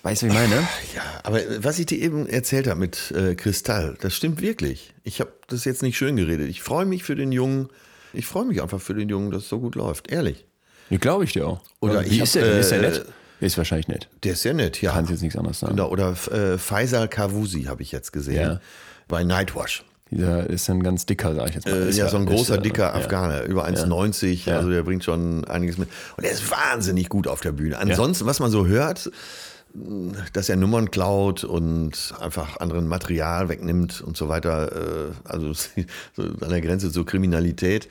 weißt 0.03 0.23
du, 0.23 0.27
wie 0.27 0.31
ich 0.31 0.37
meine? 0.37 0.57
Ja, 0.95 1.03
aber 1.25 1.41
was 1.59 1.79
ich 1.79 1.87
dir 1.87 1.99
eben 1.99 2.27
erzählt 2.27 2.67
habe 2.67 2.79
mit 2.79 3.11
äh, 3.13 3.35
Kristall, 3.35 3.97
das 4.01 4.15
stimmt 4.15 4.41
wirklich. 4.43 4.95
Ich 5.05 5.21
habe 5.21 5.33
das 5.49 5.65
jetzt 5.65 5.83
nicht 5.83 5.97
schön 5.97 6.17
geredet. 6.17 6.49
Ich 6.49 6.63
freue 6.63 6.85
mich 6.85 7.03
für 7.03 7.17
den 7.17 7.33
Jungen. 7.33 7.71
Ich 8.13 8.27
freue 8.27 8.45
mich 8.45 8.63
einfach 8.63 8.81
für 8.81 8.95
den 8.95 9.09
Jungen, 9.09 9.31
dass 9.31 9.45
es 9.45 9.49
so 9.49 9.59
gut 9.59 9.75
läuft. 9.75 10.11
Ehrlich. 10.11 10.45
Ja, 10.91 10.99
glaube 10.99 11.25
ich 11.25 11.33
dir 11.33 11.47
auch. 11.47 11.61
Oder 11.81 12.05
wie 12.05 12.09
ich 12.09 12.21
ist 12.21 12.35
der 12.35 12.45
denn? 12.45 12.61
Ist 12.61 12.71
der 12.71 12.79
äh, 12.79 12.83
nett? 12.83 13.07
Ist 13.41 13.57
wahrscheinlich 13.57 13.89
nett. 13.89 14.09
Der 14.25 14.33
ist 14.33 14.43
sehr 14.43 14.55
nett, 14.55 14.81
ja. 14.83 14.93
Kannst 14.93 15.11
jetzt 15.11 15.23
nichts 15.23 15.37
anderes 15.37 15.61
sagen. 15.61 15.75
Oder, 15.75 15.93
oder 15.93 16.11
äh, 16.33 16.59
Faisal 16.59 17.09
Kavusi 17.09 17.65
habe 17.65 17.83
ich 17.83 17.93
jetzt 17.93 18.13
gesehen. 18.13 18.53
Ja. 18.53 18.61
Bei 19.07 19.25
Nightwash. 19.25 19.85
Dieser 20.11 20.49
ist 20.49 20.69
ein 20.71 20.83
ganz 20.83 21.05
dicker, 21.07 21.35
sag 21.35 21.51
ich 21.51 21.55
jetzt 21.57 21.67
mal. 21.67 21.89
Äh, 21.89 21.91
ja, 21.91 22.09
so 22.09 22.17
ein 22.17 22.27
großer, 22.27 22.55
ist, 22.55 22.61
äh, 22.61 22.63
dicker 22.63 22.85
ja. 22.85 22.95
Afghaner, 22.95 23.43
über 23.43 23.67
1,90, 23.67 24.51
also 24.51 24.71
der 24.71 24.83
bringt 24.83 25.05
schon 25.05 25.45
einiges 25.45 25.77
mit. 25.77 25.89
Und 26.17 26.25
er 26.25 26.31
ist 26.31 26.51
wahnsinnig 26.51 27.09
gut 27.09 27.29
auf 27.29 27.41
der 27.41 27.53
Bühne. 27.53 27.79
Ansonsten, 27.79 28.27
was 28.27 28.41
man 28.41 28.51
so 28.51 28.67
hört, 28.67 29.11
dass 30.33 30.49
er 30.49 30.57
Nummern 30.57 30.91
klaut 30.91 31.45
und 31.45 32.15
einfach 32.21 32.59
anderen 32.59 32.89
Material 32.89 33.49
wegnimmt 33.49 34.01
und 34.01 34.17
so 34.17 34.29
weiter, 34.29 34.73
äh, 34.73 35.11
also 35.25 35.53
so 36.17 36.23
an 36.23 36.51
der 36.51 36.61
Grenze 36.63 36.91
zur 36.91 37.05
Kriminalität, 37.05 37.89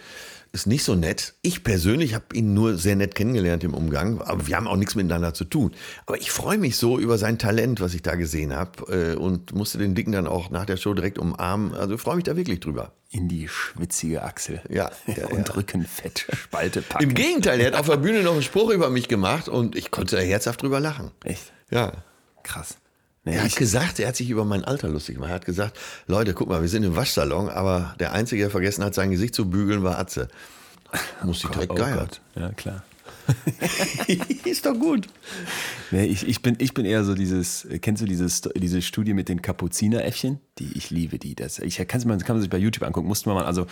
ist 0.51 0.67
nicht 0.67 0.83
so 0.83 0.95
nett. 0.95 1.35
Ich 1.41 1.63
persönlich 1.63 2.13
habe 2.13 2.25
ihn 2.33 2.53
nur 2.53 2.77
sehr 2.77 2.95
nett 2.95 3.15
kennengelernt 3.15 3.63
im 3.63 3.73
Umgang, 3.73 4.21
aber 4.21 4.47
wir 4.47 4.55
haben 4.55 4.67
auch 4.67 4.75
nichts 4.75 4.95
miteinander 4.95 5.33
zu 5.33 5.45
tun. 5.45 5.71
Aber 6.05 6.17
ich 6.17 6.31
freue 6.31 6.57
mich 6.57 6.77
so 6.77 6.99
über 6.99 7.17
sein 7.17 7.37
Talent, 7.37 7.81
was 7.81 7.93
ich 7.93 8.01
da 8.01 8.15
gesehen 8.15 8.55
habe 8.55 9.13
äh, 9.13 9.15
und 9.15 9.53
musste 9.53 9.77
den 9.77 9.95
Dicken 9.95 10.11
dann 10.11 10.27
auch 10.27 10.49
nach 10.49 10.65
der 10.65 10.77
Show 10.77 10.93
direkt 10.93 11.19
umarmen. 11.19 11.73
Also 11.73 11.95
ich 11.95 12.01
freue 12.01 12.15
mich 12.15 12.25
da 12.25 12.35
wirklich 12.35 12.59
drüber. 12.59 12.93
In 13.09 13.27
die 13.27 13.47
schwitzige 13.47 14.23
Achsel. 14.23 14.61
Ja, 14.69 14.91
ja, 15.07 15.27
und 15.27 15.47
ja. 15.47 15.53
Rückenfett, 15.55 16.27
Spalte 16.33 16.81
packen. 16.89 17.03
Im 17.03 17.13
Gegenteil, 17.13 17.59
er 17.59 17.67
hat 17.67 17.75
auf 17.75 17.87
der 17.87 17.97
Bühne 17.97 18.23
noch 18.23 18.33
einen 18.33 18.43
Spruch 18.43 18.69
über 18.71 18.89
mich 18.89 19.07
gemacht 19.07 19.49
und 19.49 19.75
ich 19.75 19.91
konnte 19.91 20.15
da 20.15 20.21
herzhaft 20.21 20.61
drüber 20.61 20.79
lachen. 20.79 21.11
Echt? 21.23 21.51
Ja. 21.69 21.93
Krass. 22.43 22.77
Er 23.27 23.43
hat 23.43 23.55
gesagt, 23.55 23.99
er 23.99 24.07
hat 24.09 24.15
sich 24.15 24.29
über 24.29 24.45
mein 24.45 24.63
Alter 24.63 24.89
lustig 24.89 25.15
gemacht. 25.15 25.31
Er 25.31 25.35
hat 25.35 25.45
gesagt, 25.45 25.77
Leute, 26.07 26.33
guck 26.33 26.49
mal, 26.49 26.61
wir 26.61 26.69
sind 26.69 26.83
im 26.83 26.95
Waschsalon, 26.95 27.49
aber 27.49 27.95
der 27.99 28.13
Einzige, 28.13 28.43
der 28.43 28.51
vergessen 28.51 28.83
hat, 28.83 28.93
sein 28.93 29.11
Gesicht 29.11 29.35
zu 29.35 29.49
bügeln, 29.49 29.83
war 29.83 29.99
Atze. 29.99 30.27
Muss 31.23 31.43
ich 31.43 31.49
direkt 31.49 31.71
oh 31.71 31.75
geiern. 31.75 32.07
Ja, 32.35 32.51
klar. 32.53 32.83
Ist 34.45 34.65
doch 34.65 34.73
gut. 34.73 35.07
Nee, 35.91 36.05
ich, 36.05 36.27
ich, 36.27 36.41
bin, 36.41 36.55
ich 36.59 36.73
bin 36.73 36.85
eher 36.85 37.03
so 37.03 37.13
dieses, 37.13 37.67
kennst 37.81 38.01
du 38.01 38.05
dieses, 38.05 38.41
diese 38.55 38.81
Studie 38.81 39.13
mit 39.13 39.29
den 39.29 39.41
Kapuzineräffchen? 39.41 40.39
Die, 40.59 40.71
ich 40.75 40.89
liebe 40.89 41.19
die. 41.19 41.35
Das, 41.35 41.59
ich 41.59 41.77
kann 41.87 42.01
man, 42.05 42.19
kann 42.19 42.35
man 42.35 42.41
sich 42.41 42.49
bei 42.49 42.57
YouTube 42.57 42.83
angucken, 42.83 43.07
musste 43.07 43.29
man 43.29 43.39
mal, 43.39 43.45
also 43.45 43.67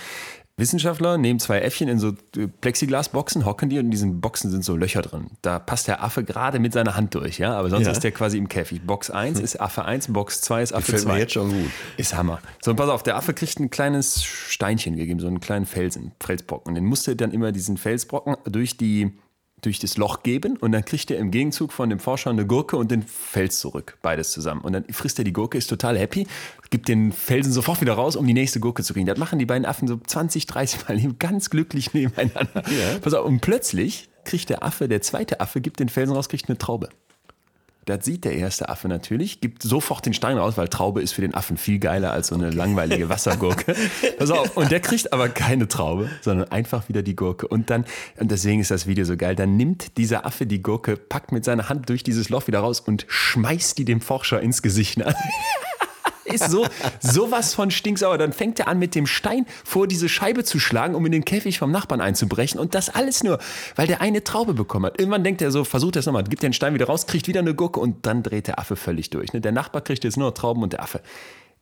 Wissenschaftler 0.58 1.18
nehmen 1.18 1.40
zwei 1.40 1.60
Äffchen 1.60 1.90
in 1.90 2.00
so 2.00 2.10
äh, 2.38 2.48
Plexiglasboxen, 2.62 3.46
hocken 3.46 3.68
die 3.70 3.78
und 3.78 3.86
in 3.86 3.92
diesen 3.92 4.22
Boxen 4.22 4.50
sind 4.50 4.64
so 4.64 4.78
Löcher 4.78 5.02
drin. 5.02 5.28
Da 5.42 5.60
passt 5.60 5.88
der 5.90 6.02
Affe 6.02 6.24
gerade 6.24 6.60
mit 6.60 6.72
seiner 6.72 6.96
Hand 6.96 7.14
durch, 7.14 7.40
ja, 7.40 7.54
aber 7.58 7.70
sonst 7.70 7.88
Ja. 7.88 7.92
ist 7.92 8.04
der 8.06 8.12
quasi 8.14 8.38
im 8.38 8.48
Käfig. 8.48 8.82
Box 8.86 9.10
1 9.10 9.42
ist 9.42 9.60
Affe 9.60 9.84
1, 9.84 10.14
Box 10.14 10.40
2 10.42 10.64
ist 10.64 10.72
Affe 10.74 10.94
Gefällt 10.94 11.04
2. 11.04 11.14
mir 11.14 11.20
jetzt 11.20 11.34
schon 11.34 11.50
gut. 11.50 11.72
Ist 11.98 12.16
Hammer. 12.16 12.40
So, 12.62 12.72
und 12.72 12.78
pass 12.78 12.88
auf, 12.90 13.04
der 13.04 13.18
Affe 13.18 13.34
kriegt 13.34 13.60
ein 13.60 13.70
kleines 13.70 14.24
Steinchen 14.24 14.96
gegeben, 14.96 15.20
so 15.20 15.28
einen 15.28 15.42
kleinen 15.42 15.66
Felsen, 15.66 16.14
Felsbrocken. 16.24 16.70
Und 16.70 16.76
den 16.76 16.86
musste 16.86 17.12
er 17.12 17.16
dann 17.16 17.32
immer 17.32 17.52
diesen 17.52 17.76
Felsbrocken 17.76 18.38
durch 18.46 18.78
die 18.78 19.12
durch 19.66 19.80
das 19.80 19.98
Loch 19.98 20.24
geben 20.24 20.58
und 20.58 20.72
dann 20.72 20.86
kriegt 20.86 21.12
er 21.12 21.18
im 21.18 21.32
Gegenzug 21.32 21.74
von 21.74 21.90
dem 21.90 22.00
Forscher 22.00 22.30
eine 22.30 22.46
Gurke 22.46 22.78
und 22.78 22.92
den 22.92 23.04
Fels 23.04 23.60
zurück. 23.60 23.98
Beides 24.02 24.32
zusammen. 24.32 24.62
Und 24.62 24.74
dann 24.74 24.86
frisst 24.92 25.20
er 25.20 25.26
die 25.26 25.34
Gurke, 25.34 25.58
ist 25.58 25.68
total 25.68 25.98
happy, 25.98 26.28
gibt 26.70 26.88
den 26.88 27.12
Felsen 27.12 27.52
sofort 27.52 27.82
wieder 27.82 27.94
raus, 27.94 28.16
um 28.16 28.26
die 28.28 28.34
nächste 28.34 28.60
Gurke 28.60 28.84
zu 28.84 28.94
kriegen. 28.94 29.06
Das 29.06 29.18
machen 29.18 29.40
die 29.40 29.46
beiden 29.46 29.66
Affen 29.66 29.88
so 29.88 29.98
20, 29.98 30.46
30 30.46 30.88
Mal 30.88 31.14
ganz 31.20 31.50
glücklich 31.50 31.94
nebeneinander. 31.94 32.64
Pass 33.02 33.14
auf, 33.14 33.26
und 33.26 33.42
plötzlich 33.42 34.10
kriegt 34.24 34.50
der 34.50 34.64
Affe, 34.64 34.88
der 34.88 35.02
zweite 35.02 35.40
Affe, 35.40 35.62
gibt 35.62 35.80
den 35.80 35.90
Felsen 35.90 36.16
raus, 36.16 36.30
kriegt 36.30 36.50
eine 36.50 36.58
Traube. 36.58 36.90
Das 37.86 38.04
sieht 38.04 38.26
der 38.26 38.34
erste 38.34 38.70
Affe 38.70 38.88
natürlich, 38.88 39.42
gibt 39.42 39.62
sofort 39.62 40.06
den 40.06 40.14
Stein 40.14 40.38
raus, 40.38 40.58
weil 40.58 40.68
Traube 40.68 41.02
ist 41.02 41.12
für 41.12 41.22
den 41.22 41.36
Affen 41.36 41.56
viel 41.56 41.78
geiler 41.78 42.12
als 42.12 42.28
so 42.28 42.36
eine 42.36 42.50
langweilige 42.50 43.10
Wassergurke. 43.10 43.76
Pass 44.18 44.32
auf, 44.32 44.58
und 44.58 44.72
der 44.72 44.80
kriegt 44.80 45.14
aber 45.14 45.30
keine 45.30 45.68
Traube, 45.68 46.10
sondern 46.22 46.52
einfach 46.52 46.90
wieder 46.90 47.04
die 47.04 47.16
Gurke. 47.16 47.48
Und 47.48 47.70
dann, 47.70 47.86
und 48.18 48.32
deswegen 48.32 48.60
ist 48.60 48.72
das 48.72 48.88
Video 48.88 49.06
so 49.06 49.18
geil, 49.18 49.36
dann 49.36 49.56
nimmt 49.56 49.98
dieser 49.98 50.26
Affe 50.26 50.48
die 50.48 50.64
Gurke, 50.64 50.98
packt 50.98 51.32
mit 51.32 51.46
seiner 51.46 51.70
Hand 51.70 51.90
durch 51.90 52.04
dieses 52.04 52.30
Loch 52.30 52.48
wieder 52.48 52.60
raus 52.60 52.80
und 52.80 53.06
schmeißt 53.08 53.78
die 53.78 53.86
dem 53.86 54.02
Forscher 54.02 54.42
ins 54.42 54.62
Gesicht. 54.62 54.98
Ist 56.26 56.50
so 56.50 56.66
sowas 57.00 57.54
von 57.54 57.72
stinksauer. 57.72 58.18
Dann 58.18 58.34
fängt 58.34 58.60
er 58.60 58.68
an, 58.68 58.80
mit 58.80 58.96
dem 58.96 59.08
Stein 59.08 59.46
vor 59.64 59.88
diese 59.88 60.10
Scheibe 60.10 60.44
zu 60.44 60.60
schlagen, 60.60 60.96
um 60.96 61.06
in 61.06 61.12
den 61.12 61.24
Käfig 61.26 61.60
vom 61.60 61.72
Nachbarn 61.72 62.02
einzubrechen. 62.02 62.60
Und 62.60 62.76
das 62.76 62.90
alles 62.90 63.24
nur, 63.24 63.40
weil 63.76 63.88
der 63.88 64.02
eine 64.02 64.24
Traube 64.24 64.54
bekommen 64.54 64.86
hat. 64.88 65.00
Irgendwann 65.00 65.24
denkt 65.24 65.42
er 65.42 65.52
so, 65.52 65.64
versucht 65.64 65.96
er 65.96 66.00
es 66.02 66.06
nochmal, 66.06 66.24
gibt 66.24 66.44
den 66.44 66.54
Stein 66.54 66.74
wieder 66.74 66.88
raus, 66.88 67.08
kriegt 67.08 67.28
wieder 67.28 67.40
eine 67.42 67.54
Gurke 67.56 67.80
und 67.80 68.06
dann 68.06 68.24
dreht 68.24 68.48
der 68.48 68.60
Affe 68.60 68.76
völlig 68.76 69.10
durch. 69.12 69.34
ne? 69.34 69.42
Der 69.42 69.52
Nachbar 69.52 69.82
kriegt 69.82 70.04
jetzt 70.04 70.18
nur 70.18 70.28
noch 70.30 70.34
Trauben 70.34 70.64
und 70.64 70.74
der 70.74 70.82
Affe 70.84 71.02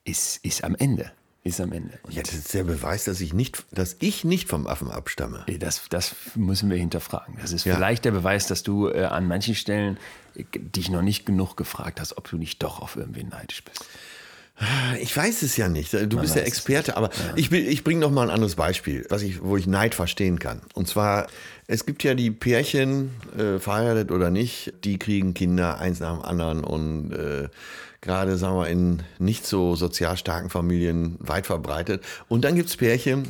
ist, 0.05 0.43
ist 0.45 0.63
am 0.63 0.75
Ende. 0.75 1.11
Ist 1.45 1.59
am 1.59 1.73
Ende. 1.73 1.99
Und 2.03 2.13
Ja, 2.13 2.23
das 2.23 2.35
ist 2.35 2.53
der 2.53 2.63
Beweis, 2.63 3.03
dass 3.03 3.19
ich 3.19 3.33
nicht, 3.33 3.65
dass 3.71 3.97
ich 3.99 4.23
nicht 4.23 4.47
vom 4.47 4.65
Affen 4.65 4.89
abstamme. 4.89 5.45
das, 5.59 5.81
das 5.89 6.15
müssen 6.35 6.69
wir 6.69 6.77
hinterfragen. 6.77 7.35
Das 7.41 7.51
ist 7.51 7.65
Ja. 7.65 7.75
vielleicht 7.75 8.05
der 8.05 8.11
Beweis, 8.11 8.47
dass 8.47 8.63
du 8.63 8.87
äh, 8.87 9.03
an 9.03 9.27
manchen 9.27 9.53
Stellen 9.53 9.97
äh, 10.35 10.45
dich 10.57 10.89
noch 10.89 11.01
nicht 11.01 11.25
genug 11.25 11.57
gefragt 11.57 11.99
hast, 11.99 12.17
ob 12.17 12.29
du 12.29 12.37
nicht 12.37 12.63
doch 12.63 12.79
auf 12.81 12.95
irgendwen 12.95 13.27
neidisch 13.27 13.61
bist. 13.65 13.83
Ich 15.01 15.15
weiß 15.15 15.41
es 15.43 15.57
ja 15.57 15.67
nicht. 15.69 15.93
Du 15.93 15.99
bist 16.19 16.35
der 16.35 16.43
weiß 16.43 16.51
es 16.51 16.57
Experte, 16.57 16.97
aber 16.97 17.09
ich, 17.35 17.51
will- 17.51 17.67
ich 17.67 17.83
bringe 17.83 17.99
noch 18.01 18.11
mal 18.11 18.23
ein 18.23 18.29
anderes 18.29 18.55
Beispiel, 18.55 19.05
was 19.09 19.21
ich, 19.21 19.41
wo 19.43 19.57
ich 19.57 19.67
Neid 19.67 19.95
verstehen 19.95 20.39
kann. 20.39 20.61
Und 20.73 20.87
zwar, 20.87 21.27
es 21.67 21.85
gibt 21.85 22.03
ja 22.03 22.13
die 22.13 22.31
Pärchen, 22.31 23.11
äh, 23.37 23.59
verheiratet 23.59 24.11
oder 24.11 24.29
nicht, 24.31 24.73
die 24.83 24.97
kriegen 24.99 25.33
Kinder 25.33 25.79
eins 25.79 25.99
nach 25.99 26.13
dem 26.17 26.21
anderen 26.23 26.63
und 26.63 27.11
äh, 27.13 27.47
gerade, 28.01 28.37
sagen 28.37 28.55
wir, 28.57 28.67
in 28.67 29.03
nicht 29.19 29.45
so 29.45 29.75
sozial 29.75 30.17
starken 30.17 30.49
Familien 30.49 31.15
weit 31.19 31.45
verbreitet. 31.45 32.03
Und 32.27 32.43
dann 32.43 32.55
gibt 32.55 32.69
es 32.69 32.77
Pärchen, 32.77 33.29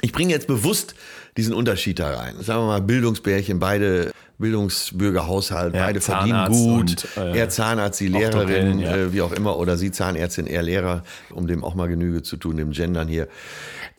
ich 0.00 0.12
bringe 0.12 0.32
jetzt 0.32 0.46
bewusst 0.46 0.94
diesen 1.36 1.54
Unterschied 1.54 1.98
da 1.98 2.16
rein. 2.16 2.34
Sagen 2.40 2.62
wir 2.62 2.66
mal, 2.66 2.82
Bildungspärchen, 2.82 3.58
beide 3.58 4.12
Bildungsbürgerhaushalt, 4.38 5.74
Ja, 5.74 5.86
beide 5.86 6.00
verdienen 6.00 6.30
Zahnarzt 6.30 6.58
gut. 6.58 6.80
und, 7.16 7.16
äh, 7.16 7.38
er 7.38 7.48
Zahnarzt, 7.48 8.00
die 8.00 8.12
Orthopäden, 8.12 8.78
Lehrerin, 8.78 8.78
ja. 8.78 8.96
äh, 8.96 9.12
wie 9.12 9.22
auch 9.22 9.32
immer, 9.32 9.56
oder 9.58 9.76
sie 9.76 9.90
Zahnärztin, 9.90 10.46
er 10.46 10.62
Lehrer, 10.62 11.02
um 11.30 11.46
dem 11.46 11.64
auch 11.64 11.74
mal 11.74 11.88
Genüge 11.88 12.22
zu 12.22 12.36
tun, 12.36 12.56
dem 12.56 12.70
Gendern 12.72 13.08
hier. 13.08 13.28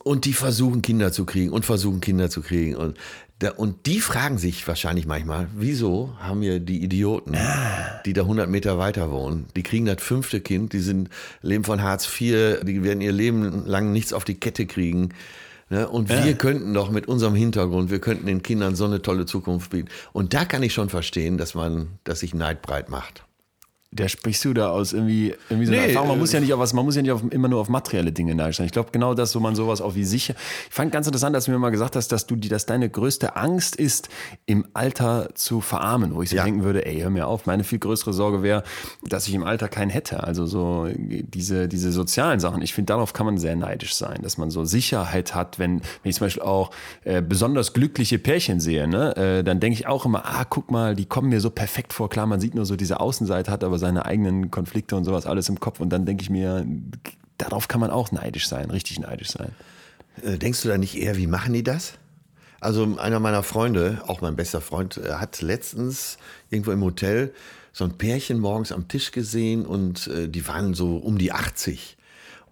Und 0.02 0.24
die 0.24 0.32
versuchen 0.32 0.82
Kinder 0.82 1.12
zu 1.12 1.24
kriegen 1.26 1.52
und 1.52 1.64
versuchen 1.64 2.00
Kinder 2.00 2.30
zu 2.30 2.40
kriegen. 2.40 2.74
Und 2.76 2.96
Da, 3.38 3.52
und 3.52 3.86
die 3.86 4.00
fragen 4.00 4.36
sich 4.36 4.68
wahrscheinlich 4.68 5.06
manchmal, 5.06 5.48
wieso 5.56 6.14
haben 6.20 6.42
wir 6.42 6.60
die 6.60 6.82
Idioten, 6.82 7.36
die 8.04 8.12
da 8.12 8.22
100 8.22 8.50
Meter 8.50 8.76
weiter 8.76 9.10
wohnen, 9.10 9.46
die 9.56 9.62
kriegen 9.62 9.86
das 9.86 10.02
fünfte 10.02 10.40
Kind, 10.42 10.74
die 10.74 10.80
sind, 10.80 11.08
leben 11.40 11.64
von 11.64 11.82
Hartz 11.82 12.04
IV, 12.06 12.60
die 12.64 12.82
werden 12.84 13.00
ihr 13.00 13.12
Leben 13.12 13.64
lang 13.66 13.92
nichts 13.92 14.12
auf 14.12 14.24
die 14.24 14.34
Kette 14.34 14.66
kriegen. 14.66 15.10
Ne? 15.70 15.88
Und 15.88 16.08
wir 16.08 16.34
könnten 16.34 16.74
doch 16.74 16.90
mit 16.90 17.06
unserem 17.08 17.34
Hintergrund, 17.34 17.90
wir 17.90 18.00
könnten 18.00 18.26
den 18.26 18.42
Kindern 18.42 18.74
so 18.74 18.84
eine 18.84 19.02
tolle 19.02 19.24
Zukunft 19.24 19.70
bieten. 19.70 19.88
Und 20.12 20.34
da 20.34 20.44
kann 20.44 20.62
ich 20.62 20.74
schon 20.74 20.88
verstehen, 20.88 21.38
dass 21.38 21.54
man, 21.54 21.98
dass 22.04 22.20
sich 22.20 22.34
Neid 22.34 22.60
breit 22.60 22.90
macht. 22.90 23.24
Der 23.92 24.06
sprichst 24.06 24.44
du 24.44 24.54
da 24.54 24.70
aus 24.70 24.92
irgendwie, 24.92 25.34
irgendwie 25.48 25.66
so 25.66 25.72
Nee, 25.72 25.78
Erfahrung. 25.88 26.06
Man 26.10 26.18
äh, 26.18 26.20
muss 26.20 26.30
ja 26.32 26.38
nicht 26.38 26.52
auf 26.54 26.60
was, 26.60 26.72
man 26.74 26.84
muss 26.84 26.94
ja 26.94 27.02
nicht 27.02 27.10
auf, 27.10 27.22
immer 27.30 27.48
nur 27.48 27.60
auf 27.60 27.68
materielle 27.68 28.12
Dinge 28.12 28.36
neidisch 28.36 28.58
sein. 28.58 28.66
Ich 28.66 28.72
glaube 28.72 28.90
genau 28.92 29.14
das, 29.14 29.34
wo 29.34 29.40
man 29.40 29.56
sowas 29.56 29.80
auch 29.80 29.96
wie 29.96 30.04
sicher. 30.04 30.34
Ich 30.68 30.74
fand 30.74 30.92
ganz 30.92 31.08
interessant, 31.08 31.34
dass 31.34 31.46
du 31.46 31.50
mir 31.50 31.58
mal 31.58 31.70
gesagt 31.70 31.96
hast, 31.96 32.12
dass 32.12 32.24
du 32.24 32.36
die, 32.36 32.48
dass 32.48 32.66
deine 32.66 32.88
größte 32.88 33.34
Angst 33.34 33.74
ist, 33.74 34.08
im 34.46 34.64
Alter 34.74 35.30
zu 35.34 35.60
verarmen, 35.60 36.14
wo 36.14 36.22
ich 36.22 36.30
so 36.30 36.36
Ja. 36.36 36.44
denken 36.44 36.62
würde, 36.62 36.86
ey, 36.86 37.00
hör 37.00 37.10
mir 37.10 37.26
auf, 37.26 37.46
meine 37.46 37.64
viel 37.64 37.80
größere 37.80 38.12
Sorge 38.12 38.44
wäre, 38.44 38.62
dass 39.08 39.26
ich 39.26 39.34
im 39.34 39.42
Alter 39.42 39.68
keinen 39.68 39.90
hätte. 39.90 40.22
Also 40.22 40.46
so 40.46 40.86
diese, 40.96 41.66
diese 41.66 41.90
sozialen 41.90 42.38
Sachen. 42.38 42.62
Ich 42.62 42.74
finde, 42.74 42.92
darauf 42.92 43.12
kann 43.12 43.26
man 43.26 43.38
sehr 43.38 43.56
neidisch 43.56 43.96
sein, 43.96 44.20
dass 44.22 44.38
man 44.38 44.50
so 44.52 44.64
Sicherheit 44.64 45.34
hat, 45.34 45.58
wenn, 45.58 45.80
wenn 46.04 46.10
ich 46.10 46.14
zum 46.14 46.26
Beispiel 46.26 46.44
auch 46.44 46.70
äh, 47.02 47.22
besonders 47.22 47.72
glückliche 47.72 48.20
Pärchen 48.20 48.60
sehe, 48.60 48.86
ne, 48.86 49.16
äh, 49.16 49.42
dann 49.42 49.58
denke 49.58 49.80
ich 49.80 49.88
auch 49.88 50.06
immer, 50.06 50.24
ah, 50.26 50.44
guck 50.48 50.70
mal, 50.70 50.94
die 50.94 51.06
kommen 51.06 51.30
mir 51.30 51.40
so 51.40 51.50
perfekt 51.50 51.92
vor. 51.92 52.08
Klar, 52.08 52.26
man 52.26 52.38
sieht 52.38 52.54
nur 52.54 52.66
so 52.66 52.76
diese 52.76 53.00
Außenseite, 53.00 53.50
hat 53.50 53.64
aber 53.64 53.79
seine 53.80 54.04
eigenen 54.04 54.52
Konflikte 54.52 54.94
und 54.94 55.04
sowas 55.04 55.26
alles 55.26 55.48
im 55.48 55.58
Kopf. 55.58 55.80
Und 55.80 55.90
dann 55.90 56.06
denke 56.06 56.22
ich 56.22 56.30
mir, 56.30 56.64
darauf 57.38 57.66
kann 57.66 57.80
man 57.80 57.90
auch 57.90 58.12
neidisch 58.12 58.48
sein, 58.48 58.70
richtig 58.70 59.00
neidisch 59.00 59.30
sein. 59.30 59.50
Äh, 60.22 60.38
Denkst 60.38 60.62
du 60.62 60.68
da 60.68 60.78
nicht 60.78 60.96
eher, 60.96 61.16
wie 61.16 61.26
machen 61.26 61.52
die 61.52 61.64
das? 61.64 61.94
Also 62.60 62.98
einer 62.98 63.20
meiner 63.20 63.42
Freunde, 63.42 64.02
auch 64.06 64.20
mein 64.20 64.36
bester 64.36 64.60
Freund, 64.60 64.98
äh, 64.98 65.14
hat 65.14 65.40
letztens 65.40 66.18
irgendwo 66.50 66.70
im 66.70 66.84
Hotel 66.84 67.32
so 67.72 67.84
ein 67.84 67.96
Pärchen 67.96 68.38
morgens 68.38 68.72
am 68.72 68.88
Tisch 68.88 69.12
gesehen 69.12 69.64
und 69.64 70.06
äh, 70.08 70.28
die 70.28 70.46
waren 70.46 70.74
so 70.74 70.96
um 70.96 71.18
die 71.18 71.32
80. 71.32 71.96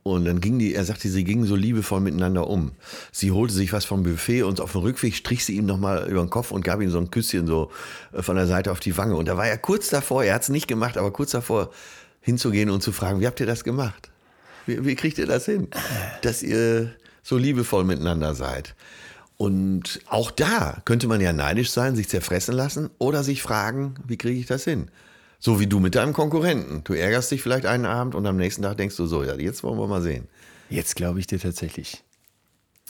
Und 0.03 0.25
dann 0.25 0.41
ging 0.41 0.59
die, 0.59 0.75
er 0.75 0.85
sagte, 0.85 1.09
sie 1.09 1.25
gingen 1.25 1.45
so 1.45 1.55
liebevoll 1.55 2.01
miteinander 2.01 2.49
um. 2.49 2.73
Sie 3.13 3.31
holte 3.31 3.53
sich 3.53 3.73
was 3.73 3.85
vom 3.85 4.03
Buffet 4.03 4.43
und 4.43 4.61
auf 4.61 4.73
dem 4.73 4.81
Rückweg 4.81 5.15
strich 5.15 5.45
sie 5.45 5.57
ihm 5.57 5.67
nochmal 5.67 6.09
über 6.09 6.21
den 6.21 6.31
Kopf 6.31 6.51
und 6.51 6.65
gab 6.65 6.81
ihm 6.81 6.91
so 6.91 6.99
ein 6.99 7.11
Küsschen 7.11 7.47
so 7.47 7.71
äh, 8.13 8.23
von 8.23 8.37
der 8.37 8.47
Seite 8.47 8.73
auf 8.73 8.81
die 8.81 8.97
Wange. 8.97 9.17
Und 9.17 9.29
da 9.29 9.37
war 9.37 9.47
er 9.47 9.59
kurz 9.59 9.89
davor, 9.89 10.25
er 10.25 10.35
hat 10.35 10.43
es 10.43 10.49
nicht 10.49 10.69
gemacht, 10.69 10.97
aber 10.97 11.13
kurz 11.13 11.33
davor 11.33 11.71
hinzugehen 12.21 12.71
und 12.71 12.83
zu 12.83 12.93
fragen, 12.93 13.21
wie 13.21 13.27
habt 13.27 13.41
ihr 13.41 13.47
das 13.47 13.65
gemacht? 13.65 14.11
Wie, 14.67 14.85
wie 14.85 14.95
kriegt 14.95 15.19
ihr 15.19 15.27
das 15.27 15.47
hin, 15.47 15.69
dass 16.23 16.43
ihr 16.43 16.95
so 17.23 17.37
liebevoll 17.37 17.85
miteinander 17.85 18.35
seid? 18.35 18.75
Und 19.37 20.01
auch 20.07 20.31
da 20.31 20.83
könnte 20.85 21.07
man 21.07 21.21
ja 21.21 21.33
neidisch 21.33 21.71
sein, 21.71 21.95
sich 21.95 22.09
zerfressen 22.09 22.55
lassen 22.55 22.91
oder 22.99 23.23
sich 23.23 23.41
fragen, 23.41 23.95
wie 24.07 24.17
kriege 24.19 24.39
ich 24.39 24.47
das 24.47 24.65
hin? 24.65 24.91
So 25.41 25.61
wie 25.61 25.66
du 25.66 25.78
mit 25.78 25.95
deinem 25.95 26.12
Konkurrenten. 26.12 26.82
Du 26.84 26.95
ärgerst 26.95 27.30
dich 27.30 27.43
vielleicht 27.43 27.66
einen 27.66 27.86
Abend 27.86 28.14
und 28.14 28.26
am 28.26 28.36
nächsten 28.36 28.62
Tag 28.62 28.76
denkst 28.76 28.97
du 28.97 29.07
so, 29.07 29.22
ja, 29.22 29.34
jetzt 29.34 29.62
wollen 29.62 29.78
wir 29.78 29.86
mal 29.86 30.03
sehen. 30.03 30.26
Jetzt 30.68 30.97
glaube 30.97 31.20
ich 31.20 31.26
dir 31.26 31.39
tatsächlich. 31.39 32.03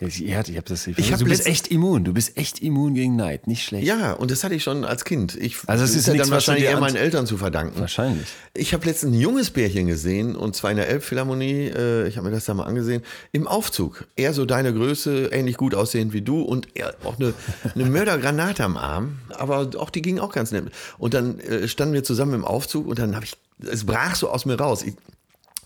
Ich, 0.00 0.24
ich, 0.24 0.36
hab 0.36 0.64
das, 0.66 0.86
ich, 0.86 0.96
Ich 0.96 1.12
hab 1.12 1.18
du 1.18 1.24
bist 1.24 1.46
echt 1.46 1.68
immun. 1.68 2.04
Du 2.04 2.12
bist 2.12 2.36
echt 2.36 2.60
immun 2.62 2.94
gegen 2.94 3.16
Neid. 3.16 3.48
Nicht 3.48 3.64
schlecht. 3.64 3.84
Ja, 3.84 4.12
und 4.12 4.30
das 4.30 4.44
hatte 4.44 4.54
ich 4.54 4.62
schon 4.62 4.84
als 4.84 5.04
Kind. 5.04 5.34
Ich, 5.34 5.56
Also 5.66 5.82
es 5.82 5.90
das 5.90 6.00
ist 6.00 6.06
ja 6.06 6.14
dann 6.14 6.30
wahrscheinlich 6.30 6.64
eher 6.64 6.78
meinen 6.78 6.94
Eltern 6.94 7.26
zu 7.26 7.36
verdanken. 7.36 7.80
Wahrscheinlich. 7.80 8.28
Ich 8.54 8.74
habe 8.74 8.86
letztens 8.86 9.14
ein 9.14 9.20
junges 9.20 9.50
Pärchen 9.50 9.88
gesehen 9.88 10.36
und 10.36 10.54
zwar 10.54 10.70
in 10.70 10.76
der 10.76 10.88
Elbphilharmonie. 10.88 11.72
Äh, 11.74 12.08
ich 12.08 12.16
habe 12.16 12.28
mir 12.28 12.34
das 12.34 12.44
da 12.44 12.54
mal 12.54 12.64
angesehen. 12.64 13.02
Im 13.32 13.48
Aufzug. 13.48 14.06
Er 14.14 14.32
so 14.34 14.44
deine 14.44 14.72
Größe, 14.72 15.30
ähnlich 15.32 15.56
gut 15.56 15.74
aussehend 15.74 16.12
wie 16.12 16.22
du 16.22 16.42
und 16.42 16.68
er 16.74 16.94
auch 17.02 17.18
eine, 17.18 17.34
eine 17.74 17.84
Mördergranate 17.86 18.62
am 18.62 18.76
Arm. 18.76 19.18
Aber 19.30 19.70
auch 19.78 19.90
die 19.90 20.02
ging 20.02 20.20
auch 20.20 20.32
ganz 20.32 20.52
nett. 20.52 20.66
Und 20.98 21.14
dann 21.14 21.40
äh, 21.40 21.66
standen 21.66 21.94
wir 21.94 22.04
zusammen 22.04 22.34
im 22.34 22.44
Aufzug 22.44 22.86
und 22.86 22.98
dann 23.00 23.16
habe 23.16 23.24
ich, 23.24 23.36
es 23.66 23.84
brach 23.84 24.14
so 24.14 24.30
aus 24.30 24.46
mir 24.46 24.58
raus. 24.60 24.84
Ich, 24.84 24.94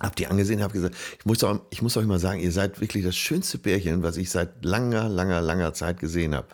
hab 0.02 0.16
die 0.16 0.26
angesehen, 0.26 0.62
habe 0.62 0.72
gesagt, 0.72 0.94
ich 1.18 1.24
muss, 1.24 1.38
doch, 1.38 1.60
ich 1.70 1.80
muss 1.80 1.96
euch 1.96 2.06
mal 2.06 2.18
sagen, 2.18 2.40
ihr 2.40 2.52
seid 2.52 2.80
wirklich 2.80 3.04
das 3.04 3.16
schönste 3.16 3.58
Pärchen, 3.58 4.02
was 4.02 4.16
ich 4.16 4.30
seit 4.30 4.64
langer, 4.64 5.08
langer, 5.08 5.40
langer 5.40 5.72
Zeit 5.72 6.00
gesehen 6.00 6.34
habe. 6.34 6.48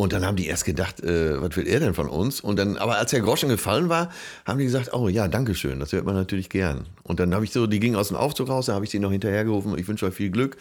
Und 0.00 0.12
dann 0.12 0.24
haben 0.24 0.36
die 0.36 0.46
erst 0.46 0.64
gedacht, 0.64 1.00
äh, 1.00 1.42
was 1.42 1.56
will 1.56 1.66
er 1.66 1.80
denn 1.80 1.92
von 1.92 2.08
uns? 2.08 2.40
Und 2.40 2.56
dann, 2.56 2.76
aber 2.76 2.98
als 2.98 3.10
der 3.10 3.20
Groschen 3.20 3.48
gefallen 3.48 3.88
war, 3.88 4.10
haben 4.46 4.58
die 4.58 4.64
gesagt, 4.64 4.94
oh 4.94 5.08
ja, 5.08 5.26
danke 5.26 5.56
schön, 5.56 5.80
das 5.80 5.92
hört 5.92 6.04
man 6.04 6.14
natürlich 6.14 6.48
gern. 6.48 6.86
Und 7.02 7.18
dann 7.18 7.34
habe 7.34 7.44
ich 7.44 7.50
so, 7.50 7.66
die 7.66 7.80
gingen 7.80 7.96
aus 7.96 8.08
dem 8.08 8.16
Aufzug 8.16 8.48
raus, 8.48 8.66
da 8.66 8.74
habe 8.74 8.84
ich 8.84 8.92
die 8.92 9.00
noch 9.00 9.10
hinterhergerufen, 9.10 9.76
ich 9.76 9.88
wünsche 9.88 10.06
euch 10.06 10.14
viel 10.14 10.30
Glück. 10.30 10.56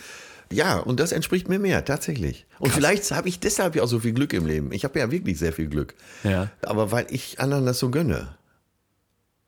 Ja, 0.51 0.79
und 0.79 0.99
das 0.99 1.11
entspricht 1.11 1.49
mir 1.49 1.59
mehr, 1.59 1.85
tatsächlich. 1.85 2.45
Und 2.59 2.71
vielleicht 2.71 3.11
habe 3.11 3.29
ich 3.29 3.39
deshalb 3.39 3.75
ja 3.75 3.83
auch 3.83 3.87
so 3.87 3.99
viel 3.99 4.13
Glück 4.13 4.33
im 4.33 4.45
Leben. 4.45 4.71
Ich 4.71 4.83
habe 4.83 4.97
ja 4.97 5.11
wirklich 5.11 5.37
sehr 5.37 5.53
viel 5.53 5.67
Glück. 5.67 5.93
Ja. 6.23 6.49
Aber 6.63 6.91
weil 6.91 7.05
ich 7.09 7.39
anderen 7.39 7.65
das 7.65 7.79
so 7.79 7.89
gönne. 7.89 8.36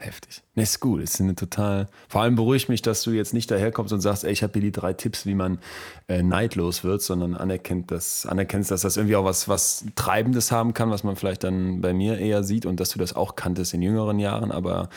Heftig. 0.02 0.43
Ne, 0.56 0.64
ist 0.64 0.80
gut. 0.80 1.02
Ist 1.02 1.20
eine 1.20 1.36
total. 1.36 1.88
Vor 2.08 2.22
allem 2.22 2.36
beruhigt 2.38 2.70
mich, 2.70 2.82
dass 2.82 3.04
du 3.04 3.12
jetzt 3.12 3.34
nicht 3.34 3.52
daherkommst 3.52 3.91
und 3.91 4.00
sagst, 4.00 4.24
ey, 4.24 4.32
ich 4.32 4.43
habe 4.43 4.54
hier 4.54 4.62
die 4.62 4.72
drei 4.72 4.93
Tipps, 4.93 5.26
wie 5.26 5.36
man 5.36 5.60
äh, 6.08 6.24
neidlos 6.24 6.86
wird, 6.86 7.02
sondern 7.02 7.36
anerkennt, 7.36 7.91
dass, 7.91 8.26
anerkennst, 8.26 8.72
dass 8.72 8.80
das 8.82 8.95
irgendwie 8.95 9.18
auch 9.18 9.26
was, 9.26 9.50
was 9.50 9.84
Treibendes 9.95 10.54
haben 10.54 10.74
kann, 10.74 10.89
was 10.89 11.04
man 11.04 11.18
vielleicht 11.18 11.43
dann 11.43 11.82
bei 11.82 11.93
mir 11.93 12.18
eher 12.18 12.43
sieht 12.45 12.66
und 12.66 12.80
dass 12.80 12.91
du 12.91 12.97
das 13.00 13.14
auch 13.14 13.36
kanntest 13.36 13.74
in 13.74 13.82
jüngeren 13.82 14.20
Jahren. 14.20 14.54
Aber 14.54 14.88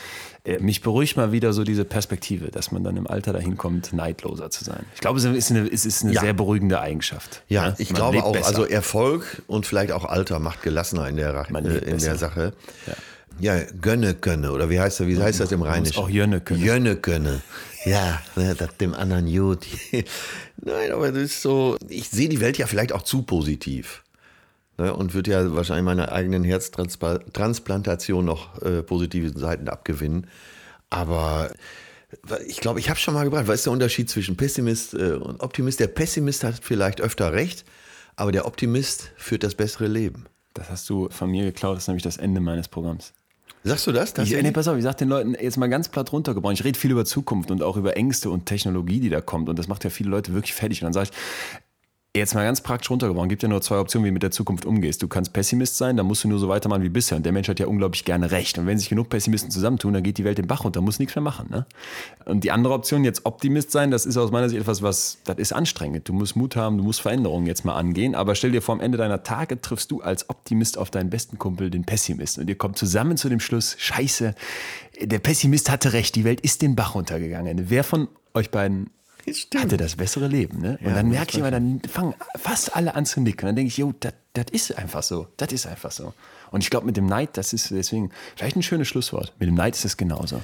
äh, 0.45 0.59
mich 0.59 0.81
beruhigt 0.81 1.17
mal 1.17 1.33
wieder 1.33 1.51
so 1.51 1.65
diese 1.65 1.83
Perspektive, 1.83 2.49
dass 2.49 2.71
man 2.71 2.85
dann 2.85 2.95
im 2.95 3.05
Alter 3.05 3.33
dahin 3.33 3.57
kommt, 3.57 3.91
neidloser 3.91 4.51
zu 4.51 4.63
sein. 4.63 4.85
Ich 4.95 5.01
glaube, 5.01 5.19
es 5.19 5.25
ist 5.25 5.51
eine, 5.51 5.67
es 5.69 5.85
ist 5.85 6.03
eine 6.03 6.13
Ja. 6.13 6.21
sehr 6.21 6.33
beruhigende 6.33 6.79
Eigenschaft. 6.79 7.43
Ja, 7.49 7.67
ne? 7.71 7.75
ich 7.77 7.89
Man 7.91 7.97
glaube 7.97 8.23
auch, 8.23 8.31
besser. 8.31 8.47
also 8.47 8.65
Erfolg 8.65 9.41
und 9.47 9.65
vielleicht 9.65 9.91
auch 9.91 10.05
Alter 10.05 10.39
macht 10.39 10.61
gelassener 10.61 11.09
in 11.09 11.17
der, 11.17 11.45
äh, 11.53 11.77
in 11.89 11.97
der. 11.97 12.15
Sache. 12.15 12.53
Ja. 12.87 12.93
Gönne 13.81 14.13
könne, 14.13 14.51
oder 14.51 14.69
wie 14.69 14.79
heißt 14.79 14.99
das, 14.99 15.07
wie 15.07 15.21
heißt 15.21 15.39
das 15.39 15.51
im 15.51 15.61
Rheinischen? 15.61 15.97
auch 15.97 16.09
Jönne 16.09 16.41
könne. 16.41 16.63
Jönne 16.63 16.95
könne. 16.95 17.41
Ja, 17.85 18.21
ne, 18.35 18.55
das 18.55 18.77
dem 18.77 18.93
anderen 18.93 19.25
gut. 19.31 19.65
Nein, 20.57 20.91
aber 20.91 21.11
das 21.11 21.23
ist 21.23 21.41
so, 21.41 21.77
ich 21.89 22.09
sehe 22.09 22.29
die 22.29 22.39
Welt 22.39 22.57
ja 22.57 22.67
vielleicht 22.67 22.93
auch 22.93 23.01
zu 23.01 23.23
positiv. 23.23 24.03
Ne, 24.77 24.93
und 24.93 25.13
würde 25.13 25.31
ja 25.31 25.55
wahrscheinlich 25.55 25.85
meiner 25.85 26.11
eigenen 26.11 26.43
Herztransplantation 26.43 28.25
noch 28.25 28.61
äh, 28.61 28.81
positive 28.81 29.37
Seiten 29.37 29.67
abgewinnen. 29.67 30.27
Aber 30.89 31.51
ich 32.47 32.59
glaube, 32.59 32.79
ich 32.79 32.89
habe 32.89 32.99
schon 32.99 33.13
mal 33.13 33.23
gebracht. 33.23 33.47
Was 33.47 33.55
ist 33.55 33.65
der 33.65 33.73
Unterschied 33.73 34.09
zwischen 34.09 34.37
Pessimist 34.37 34.93
äh, 34.93 35.13
und 35.13 35.41
Optimist? 35.41 35.79
Der 35.79 35.87
Pessimist 35.87 36.43
hat 36.43 36.55
vielleicht 36.61 37.01
öfter 37.01 37.33
recht, 37.33 37.65
aber 38.15 38.31
der 38.31 38.45
Optimist 38.45 39.11
führt 39.17 39.43
das 39.43 39.55
bessere 39.55 39.87
Leben. 39.87 40.25
Das 40.53 40.69
hast 40.69 40.89
du 40.89 41.09
von 41.09 41.29
mir 41.29 41.45
geklaut, 41.45 41.75
das 41.75 41.83
ist 41.83 41.87
nämlich 41.87 42.03
das 42.03 42.17
Ende 42.17 42.39
meines 42.39 42.67
Programms. 42.67 43.13
Sagst 43.63 43.87
du 43.87 43.91
das? 43.93 44.13
Ich, 44.17 44.41
nee, 44.41 44.51
pass 44.51 44.67
auf, 44.67 44.77
ich 44.77 44.83
sag 44.83 44.97
den 44.97 45.07
Leuten 45.07 45.35
jetzt 45.39 45.57
mal 45.57 45.67
ganz 45.67 45.87
platt 45.87 46.11
runtergebrochen. 46.11 46.55
Ich 46.55 46.63
rede 46.63 46.77
viel 46.77 46.91
über 46.91 47.05
Zukunft 47.05 47.49
und 47.49 47.63
auch 47.63 47.77
über 47.77 47.95
Ängste 47.95 48.29
und 48.29 48.45
Technologie, 48.45 48.99
die 48.99 49.09
da 49.09 49.21
kommt. 49.21 49.47
Und 49.47 49.57
das 49.57 49.67
macht 49.67 49.83
ja 49.85 49.89
viele 49.89 50.09
Leute 50.09 50.33
wirklich 50.33 50.53
fertig. 50.53 50.81
Und 50.81 50.87
dann 50.87 50.93
sage 50.93 51.09
ich, 51.11 51.17
jetzt 52.15 52.35
mal 52.35 52.43
ganz 52.43 52.61
praktisch 52.61 52.91
runtergebrochen, 52.91 53.27
gibt 53.27 53.41
ja 53.41 53.49
nur 53.49 53.61
zwei 53.61 53.79
Optionen, 53.79 54.05
wie 54.05 54.09
du 54.09 54.13
mit 54.13 54.21
der 54.21 54.29
Zukunft 54.29 54.65
umgehst. 54.65 55.01
Du 55.01 55.07
kannst 55.07 55.33
Pessimist 55.33 55.77
sein, 55.77 55.97
dann 55.97 56.05
musst 56.05 56.23
du 56.23 56.27
nur 56.27 56.37
so 56.37 56.47
weitermachen 56.47 56.83
wie 56.83 56.89
bisher. 56.89 57.17
Und 57.17 57.25
der 57.25 57.33
Mensch 57.33 57.49
hat 57.49 57.59
ja 57.59 57.65
unglaublich 57.65 58.05
gerne 58.05 58.29
recht. 58.29 58.59
Und 58.59 58.67
wenn 58.67 58.77
sich 58.77 58.89
genug 58.89 59.09
Pessimisten 59.09 59.49
zusammentun, 59.49 59.93
dann 59.93 60.03
geht 60.03 60.19
die 60.19 60.23
Welt 60.23 60.37
den 60.37 60.45
Bach 60.45 60.63
runter, 60.63 60.81
muss 60.81 60.99
nichts 60.99 61.15
mehr 61.15 61.23
machen. 61.23 61.47
Ne? 61.49 61.65
Und 62.25 62.43
die 62.43 62.51
andere 62.51 62.75
Option, 62.75 63.03
jetzt 63.03 63.25
Optimist 63.25 63.71
sein, 63.71 63.89
das 63.89 64.05
ist 64.05 64.17
aus 64.17 64.29
meiner 64.29 64.47
Sicht 64.47 64.61
etwas, 64.61 64.83
was, 64.83 65.17
das 65.23 65.37
ist 65.37 65.53
anstrengend. 65.53 66.07
Du 66.07 66.13
musst 66.13 66.35
Mut 66.35 66.55
haben, 66.55 66.77
du 66.77 66.83
musst 66.83 67.01
Veränderungen 67.01 67.47
jetzt 67.47 67.65
mal 67.65 67.75
angehen. 67.75 68.13
Aber 68.13 68.35
stell 68.35 68.51
dir 68.51 68.61
vor, 68.61 68.75
am 68.75 68.81
Ende 68.81 68.99
deiner 68.99 69.23
Tage 69.23 69.59
triffst 69.59 69.89
du 69.89 70.01
als 70.01 70.29
Optimist 70.29 70.77
auf 70.77 70.91
deinen 70.91 71.09
besten 71.09 71.39
Kumpel, 71.39 71.71
den 71.71 71.83
Pessimist. 71.83 72.37
Und 72.37 72.47
ihr 72.47 72.57
kommt 72.59 72.77
zusammen 72.77 73.17
zu 73.17 73.27
dem 73.27 73.39
Schluss, 73.39 73.75
scheiße, 73.79 74.35
der 75.01 75.19
Pessimist 75.19 75.71
hatte 75.71 75.93
recht, 75.93 76.13
die 76.15 76.25
Welt 76.25 76.41
ist 76.41 76.61
den 76.61 76.75
Bach 76.75 76.93
runtergegangen. 76.93 77.71
Wer 77.71 77.83
von 77.83 78.07
euch 78.35 78.51
beiden 78.51 78.91
Stimmt. 79.31 79.63
hatte 79.63 79.77
das 79.77 79.95
bessere 79.95 80.27
Leben. 80.27 80.59
Ne? 80.59 80.77
Und 80.81 80.87
Ja, 80.87 80.95
dann 80.95 81.09
merke 81.09 81.31
ich 81.31 81.39
immer, 81.39 81.51
dann 81.51 81.81
fangen 81.89 82.13
fast 82.37 82.75
alle 82.75 82.95
an 82.95 83.05
zu 83.05 83.21
nicken. 83.21 83.45
Dann 83.45 83.55
denke 83.55 83.67
ich, 83.67 83.77
jo, 83.77 83.93
das 83.99 84.45
ist 84.51 84.77
einfach 84.77 85.03
so. 85.03 85.27
Das 85.37 85.51
ist 85.51 85.65
einfach 85.65 85.91
so. 85.91 86.13
Und 86.51 86.63
ich 86.63 86.69
glaube, 86.69 86.85
mit 86.85 86.97
dem 86.97 87.05
Neid, 87.05 87.37
das 87.37 87.53
ist 87.53 87.71
deswegen 87.71 88.11
vielleicht 88.35 88.55
ein 88.55 88.63
schönes 88.63 88.87
Schlusswort. 88.87 89.33
Mit 89.39 89.47
dem 89.47 89.55
Neid 89.55 89.75
ist 89.75 89.85
es 89.85 89.97
genauso. 89.97 90.41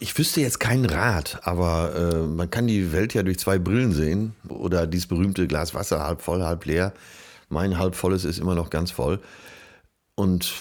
Ich 0.00 0.16
wüsste 0.18 0.40
jetzt 0.40 0.58
keinen 0.60 0.86
Rat, 0.86 1.40
aber 1.44 1.94
äh, 1.94 2.26
man 2.26 2.50
kann 2.50 2.66
die 2.66 2.92
Welt 2.92 3.14
ja 3.14 3.22
durch 3.22 3.38
zwei 3.38 3.58
Brillen 3.58 3.92
sehen. 3.92 4.34
Oder 4.48 4.86
dieses 4.86 5.06
berühmte 5.06 5.46
Glas 5.46 5.74
Wasser, 5.74 6.02
halb 6.02 6.20
voll, 6.20 6.42
halb 6.42 6.64
leer. 6.66 6.92
Mein 7.48 7.78
halb 7.78 7.94
volles 7.94 8.24
ist 8.24 8.38
immer 8.38 8.54
noch 8.54 8.70
ganz 8.70 8.90
voll. 8.90 9.20
Und 10.16 10.52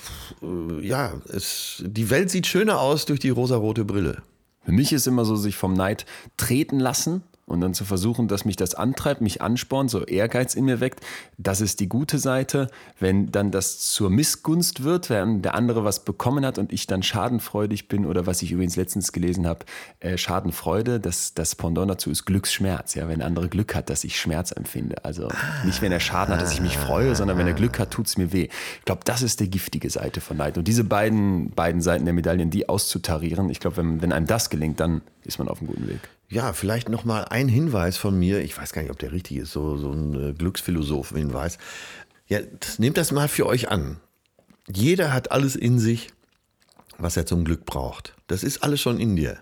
äh, 0.41 0.85
ja, 0.85 1.13
es, 1.29 1.83
die 1.85 2.09
Welt 2.09 2.29
sieht 2.29 2.47
schöner 2.47 2.79
aus 2.79 3.05
durch 3.05 3.19
die 3.19 3.29
rosarote 3.29 3.85
Brille. 3.85 4.21
Für 4.65 4.71
mich 4.71 4.93
ist 4.93 5.07
immer 5.07 5.25
so, 5.25 5.35
sich 5.35 5.55
vom 5.55 5.73
Neid 5.73 6.05
treten 6.37 6.79
lassen 6.79 7.23
und 7.45 7.61
dann 7.61 7.73
zu 7.73 7.83
versuchen, 7.83 8.27
dass 8.27 8.45
mich 8.45 8.55
das 8.55 8.73
antreibt, 8.73 9.21
mich 9.21 9.41
anspornt, 9.41 9.89
so 9.89 10.05
Ehrgeiz 10.05 10.55
in 10.55 10.65
mir 10.65 10.79
weckt, 10.79 11.01
das 11.37 11.59
ist 11.59 11.79
die 11.81 11.89
gute 11.89 12.17
Seite. 12.17 12.69
Wenn 12.99 13.31
dann 13.31 13.51
das 13.51 13.79
zur 13.79 14.09
Missgunst 14.09 14.83
wird, 14.83 15.09
wenn 15.09 15.41
der 15.41 15.53
andere 15.53 15.83
was 15.83 16.05
bekommen 16.05 16.45
hat 16.45 16.57
und 16.57 16.71
ich 16.71 16.87
dann 16.87 17.03
schadenfreudig 17.03 17.89
bin 17.89 18.05
oder 18.05 18.25
was 18.25 18.41
ich 18.41 18.51
übrigens 18.51 18.77
letztens 18.77 19.11
gelesen 19.11 19.45
habe, 19.45 19.65
äh, 19.99 20.17
Schadenfreude, 20.17 20.99
das, 20.99 21.33
das 21.33 21.55
Pendant 21.55 21.91
dazu 21.91 22.09
ist 22.09 22.25
Glücksschmerz. 22.25 22.95
Ja, 22.95 23.09
wenn 23.09 23.19
der 23.19 23.27
andere 23.27 23.49
Glück 23.49 23.75
hat, 23.75 23.89
dass 23.89 24.05
ich 24.05 24.19
Schmerz 24.19 24.51
empfinde. 24.51 25.03
Also 25.03 25.27
nicht, 25.65 25.81
wenn 25.81 25.91
er 25.91 25.99
Schaden 25.99 26.33
hat, 26.33 26.41
dass 26.41 26.53
ich 26.53 26.61
mich 26.61 26.77
freue, 26.77 27.15
sondern 27.15 27.37
wenn 27.37 27.47
er 27.47 27.53
Glück 27.53 27.77
hat, 27.77 27.91
tut 27.91 28.07
es 28.07 28.17
mir 28.17 28.31
weh. 28.31 28.47
Ich 28.79 28.85
glaube, 28.85 29.01
das 29.03 29.21
ist 29.21 29.41
die 29.41 29.49
giftige 29.49 29.89
Seite 29.89 30.21
von 30.21 30.37
Neid. 30.37 30.57
Und 30.57 30.67
diese 30.67 30.85
beiden, 30.85 31.51
beiden 31.51 31.81
Seiten 31.81 32.05
der 32.05 32.13
Medaillen, 32.13 32.49
die 32.49 32.69
auszutarieren, 32.69 33.49
ich 33.49 33.59
glaube, 33.59 33.77
wenn, 33.77 34.01
wenn 34.01 34.13
einem 34.13 34.27
das 34.27 34.49
gelingt, 34.49 34.79
dann 34.79 35.01
ist 35.23 35.39
man 35.39 35.49
auf 35.49 35.59
einem 35.59 35.67
guten 35.67 35.87
Weg. 35.87 35.99
Ja, 36.33 36.51
vielleicht 36.53 36.89
noch 36.89 37.05
mal 37.05 37.25
ein 37.25 37.47
Hinweis 37.47 37.95
von 37.95 38.17
mir. 38.17 38.41
Ich 38.41 38.57
weiß 38.57 38.73
gar 38.73 38.81
nicht, 38.81 38.89
ob 38.89 38.97
der 38.97 39.11
richtig 39.11 39.37
ist, 39.37 39.51
so, 39.51 39.77
so 39.77 39.91
ein 39.91 40.29
äh, 40.29 40.33
Glücksphilosophen-Hinweis. 40.33 41.59
Ja, 42.27 42.39
nehmt 42.79 42.97
das 42.97 43.11
mal 43.11 43.27
für 43.27 43.45
euch 43.45 43.69
an. 43.69 43.97
Jeder 44.67 45.13
hat 45.13 45.31
alles 45.31 45.55
in 45.55 45.77
sich, 45.77 46.09
was 46.97 47.17
er 47.17 47.27
zum 47.27 47.45
Glück 47.45 47.65
braucht. 47.65 48.15
Das 48.25 48.43
ist 48.43 48.63
alles 48.63 48.81
schon 48.81 48.99
in 48.99 49.15
dir. 49.15 49.37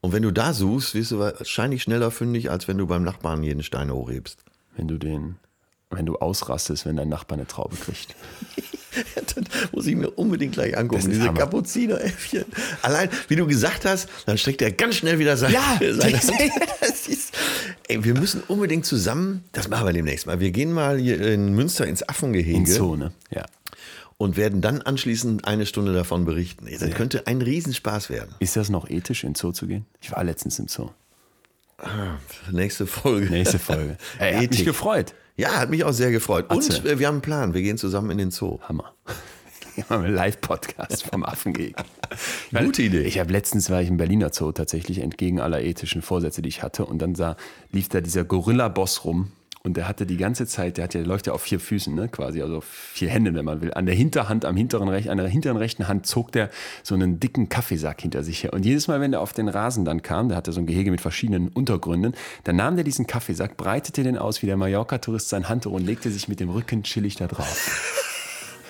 Und 0.00 0.12
wenn 0.12 0.24
du 0.24 0.32
da 0.32 0.52
suchst, 0.54 0.94
wirst 0.94 1.12
du 1.12 1.20
wahrscheinlich 1.20 1.84
schneller 1.84 2.10
fündig, 2.10 2.50
als 2.50 2.66
wenn 2.66 2.78
du 2.78 2.88
beim 2.88 3.04
Nachbarn 3.04 3.44
jeden 3.44 3.62
Stein 3.62 3.92
hochhebst. 3.92 4.40
Wenn 4.76 4.88
du 4.88 4.98
den, 4.98 5.36
wenn 5.90 6.04
du 6.04 6.16
ausrastest, 6.16 6.84
wenn 6.84 6.96
dein 6.96 7.10
Nachbar 7.10 7.38
eine 7.38 7.46
Traube 7.46 7.76
kriegt. 7.76 8.16
Ja, 9.16 9.22
dann 9.34 9.44
muss 9.72 9.86
ich 9.86 9.94
mir 9.96 10.10
unbedingt 10.10 10.52
gleich 10.54 10.76
angucken. 10.76 11.10
Diese 11.10 11.32
Kapuzineräffchen. 11.32 12.44
Allein, 12.82 13.08
wie 13.28 13.36
du 13.36 13.46
gesagt 13.46 13.84
hast, 13.84 14.08
dann 14.26 14.38
streckt 14.38 14.62
er 14.62 14.72
ganz 14.72 14.96
schnell 14.96 15.18
wieder 15.18 15.36
sein, 15.36 15.52
Ja, 15.52 15.78
seine. 15.92 16.20
Das 16.80 17.06
ist, 17.08 17.34
ey, 17.88 18.04
wir 18.04 18.14
müssen 18.14 18.42
unbedingt 18.48 18.86
zusammen, 18.86 19.44
das 19.52 19.68
machen 19.68 19.86
wir 19.86 19.92
demnächst 19.92 20.26
mal. 20.26 20.40
Wir 20.40 20.50
gehen 20.50 20.72
mal 20.72 20.98
hier 20.98 21.20
in 21.20 21.54
Münster 21.54 21.86
ins 21.86 22.08
Affengehege 22.08 22.56
In 22.56 22.66
Zone, 22.66 23.12
ja. 23.30 23.44
und 24.16 24.36
werden 24.36 24.60
dann 24.60 24.82
anschließend 24.82 25.46
eine 25.46 25.66
Stunde 25.66 25.92
davon 25.92 26.24
berichten. 26.24 26.66
Ey, 26.66 26.78
Das 26.78 26.90
könnte 26.92 27.26
ein 27.26 27.42
Riesenspaß 27.42 28.10
werden. 28.10 28.34
Ist 28.38 28.56
das 28.56 28.68
noch 28.70 28.88
ethisch, 28.88 29.24
in 29.24 29.34
Zoo 29.34 29.52
zu 29.52 29.66
gehen? 29.66 29.86
Ich 30.00 30.12
war 30.12 30.22
letztens 30.24 30.58
im 30.58 30.68
Zoo. 30.68 30.90
Nächste 32.50 32.86
Folge. 32.86 33.26
Nächste 33.30 33.58
Folge. 33.58 33.96
Ey, 34.18 34.34
hat 34.34 34.50
mich 34.50 34.64
gefreut. 34.64 35.14
Ja, 35.36 35.56
hat 35.56 35.70
mich 35.70 35.82
auch 35.84 35.92
sehr 35.92 36.12
gefreut. 36.12 36.50
Und 36.50 36.58
Atze. 36.58 36.88
äh, 36.88 36.98
wir 36.98 37.08
haben 37.08 37.16
einen 37.16 37.22
Plan. 37.22 37.54
Wir 37.54 37.62
gehen 37.62 37.76
zusammen 37.76 38.10
in 38.10 38.18
den 38.18 38.30
Zoo. 38.30 38.60
Hammer. 38.62 38.94
Wir 39.74 39.88
haben 39.88 40.04
einen 40.04 40.14
Live-Podcast 40.14 41.02
vom 41.08 41.24
Affengegen. 41.24 41.74
Gute 42.56 42.82
Idee. 42.82 43.00
Ich 43.00 43.18
habe 43.18 43.32
letztens 43.32 43.70
war 43.70 43.82
ich 43.82 43.88
im 43.88 43.96
Berliner 43.96 44.32
Zoo 44.32 44.52
tatsächlich 44.52 45.00
entgegen 45.00 45.40
aller 45.40 45.62
ethischen 45.62 46.00
Vorsätze, 46.00 46.42
die 46.42 46.48
ich 46.48 46.62
hatte, 46.62 46.86
und 46.86 47.00
dann 47.00 47.16
sah, 47.16 47.36
lief 47.72 47.88
da 47.88 48.00
dieser 48.00 48.22
Gorilla-Boss 48.22 49.04
rum 49.04 49.32
und 49.66 49.78
der 49.78 49.88
hatte 49.88 50.04
die 50.04 50.18
ganze 50.18 50.46
Zeit, 50.46 50.76
der, 50.76 50.84
hat 50.84 50.94
ja, 50.94 51.00
der 51.00 51.08
läuft 51.08 51.26
ja 51.26 51.32
auf 51.32 51.40
vier 51.40 51.58
Füßen, 51.58 51.94
ne, 51.94 52.08
quasi, 52.08 52.42
also 52.42 52.60
vier 52.60 53.08
Hände, 53.08 53.32
wenn 53.32 53.46
man 53.46 53.62
will. 53.62 53.72
An 53.72 53.86
der 53.86 53.94
Hinterhand, 53.94 54.44
am 54.44 54.58
hinteren 54.58 54.90
Rech, 54.90 55.08
an 55.08 55.16
der 55.16 55.26
hinteren 55.26 55.56
rechten 55.56 55.88
Hand 55.88 56.06
zog 56.06 56.32
der 56.32 56.50
so 56.82 56.94
einen 56.94 57.18
dicken 57.18 57.48
Kaffeesack 57.48 58.02
hinter 58.02 58.22
sich 58.22 58.42
her. 58.42 58.52
Und 58.52 58.66
jedes 58.66 58.88
Mal, 58.88 59.00
wenn 59.00 59.12
der 59.12 59.22
auf 59.22 59.32
den 59.32 59.48
Rasen 59.48 59.86
dann 59.86 60.02
kam, 60.02 60.28
der 60.28 60.36
hatte 60.36 60.52
so 60.52 60.60
ein 60.60 60.66
Gehege 60.66 60.90
mit 60.90 61.00
verschiedenen 61.00 61.48
Untergründen, 61.48 62.14
dann 62.44 62.56
nahm 62.56 62.74
der 62.74 62.84
diesen 62.84 63.06
Kaffeesack, 63.06 63.56
breitete 63.56 64.02
den 64.02 64.18
aus 64.18 64.42
wie 64.42 64.46
der 64.46 64.58
Mallorca-Tourist 64.58 65.30
sein 65.30 65.48
Handtuch 65.48 65.72
und 65.72 65.86
legte 65.86 66.10
sich 66.10 66.28
mit 66.28 66.40
dem 66.40 66.50
Rücken 66.50 66.82
chillig 66.82 67.16
da 67.16 67.26
drauf. 67.26 68.00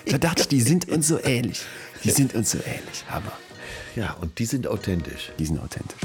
Da 0.07 0.19
dachte 0.19 0.43
ich, 0.43 0.49
die 0.49 0.61
sind 0.61 0.87
uns 0.91 1.09
so 1.09 1.19
ähnlich. 1.25 1.63
Die 2.05 2.11
sind 2.11 2.35
uns 2.35 2.51
so 2.51 2.59
ähnlich. 2.59 3.07
Hammer. 3.09 3.33
Ja, 3.97 4.15
und 4.21 4.39
die 4.39 4.45
sind 4.45 4.67
authentisch. 4.67 5.33
Die 5.39 5.47
sind 5.47 5.59
authentisch. 5.59 5.99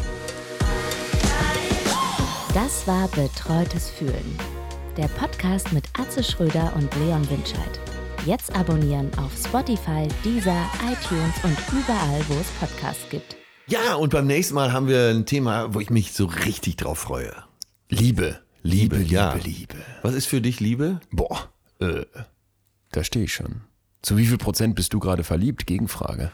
Das 2.54 2.88
war 2.88 3.10
Betreutes 3.10 3.90
Fühlen. 3.90 4.59
Der 5.00 5.08
Podcast 5.08 5.72
mit 5.72 5.86
Atze 5.98 6.22
Schröder 6.22 6.74
und 6.76 6.94
Leon 6.98 7.26
Winscheid. 7.30 7.80
Jetzt 8.26 8.54
abonnieren 8.54 9.10
auf 9.18 9.32
Spotify, 9.34 10.10
Deezer, 10.26 10.70
iTunes 10.84 11.42
und 11.42 11.58
überall, 11.72 12.22
wo 12.28 12.34
es 12.34 12.50
Podcasts 12.60 13.10
gibt. 13.10 13.38
Ja, 13.68 13.96
und 13.96 14.12
beim 14.12 14.28
nächsten 14.28 14.56
Mal 14.56 14.74
haben 14.74 14.90
wir 14.90 15.12
ein 15.12 15.26
Thema, 15.26 15.74
wo 15.74 15.80
ich 15.80 15.90
mich 15.90 16.12
so 16.12 16.26
richtig 16.26 16.76
drauf 16.76 17.00
freue. 17.00 17.32
Liebe. 17.88 18.42
Liebe, 18.62 19.02
ja. 19.02 19.36
Liebe, 19.36 19.48
Liebe. 19.48 19.76
Was 20.02 20.16
ist 20.16 20.26
für 20.26 20.42
dich 20.42 20.60
Liebe? 20.60 21.00
Boah, 21.14 21.48
äh, 21.80 22.04
da 22.92 23.06
stehe 23.06 23.24
ich 23.24 23.34
schon. 23.34 23.62
Zu 24.02 24.18
wie 24.18 24.26
viel 24.26 24.38
Prozent 24.38 24.76
bist 24.76 24.94
du 24.94 25.00
gerade 25.00 25.24
verliebt? 25.24 25.66
Gegenfrage. 25.66 26.30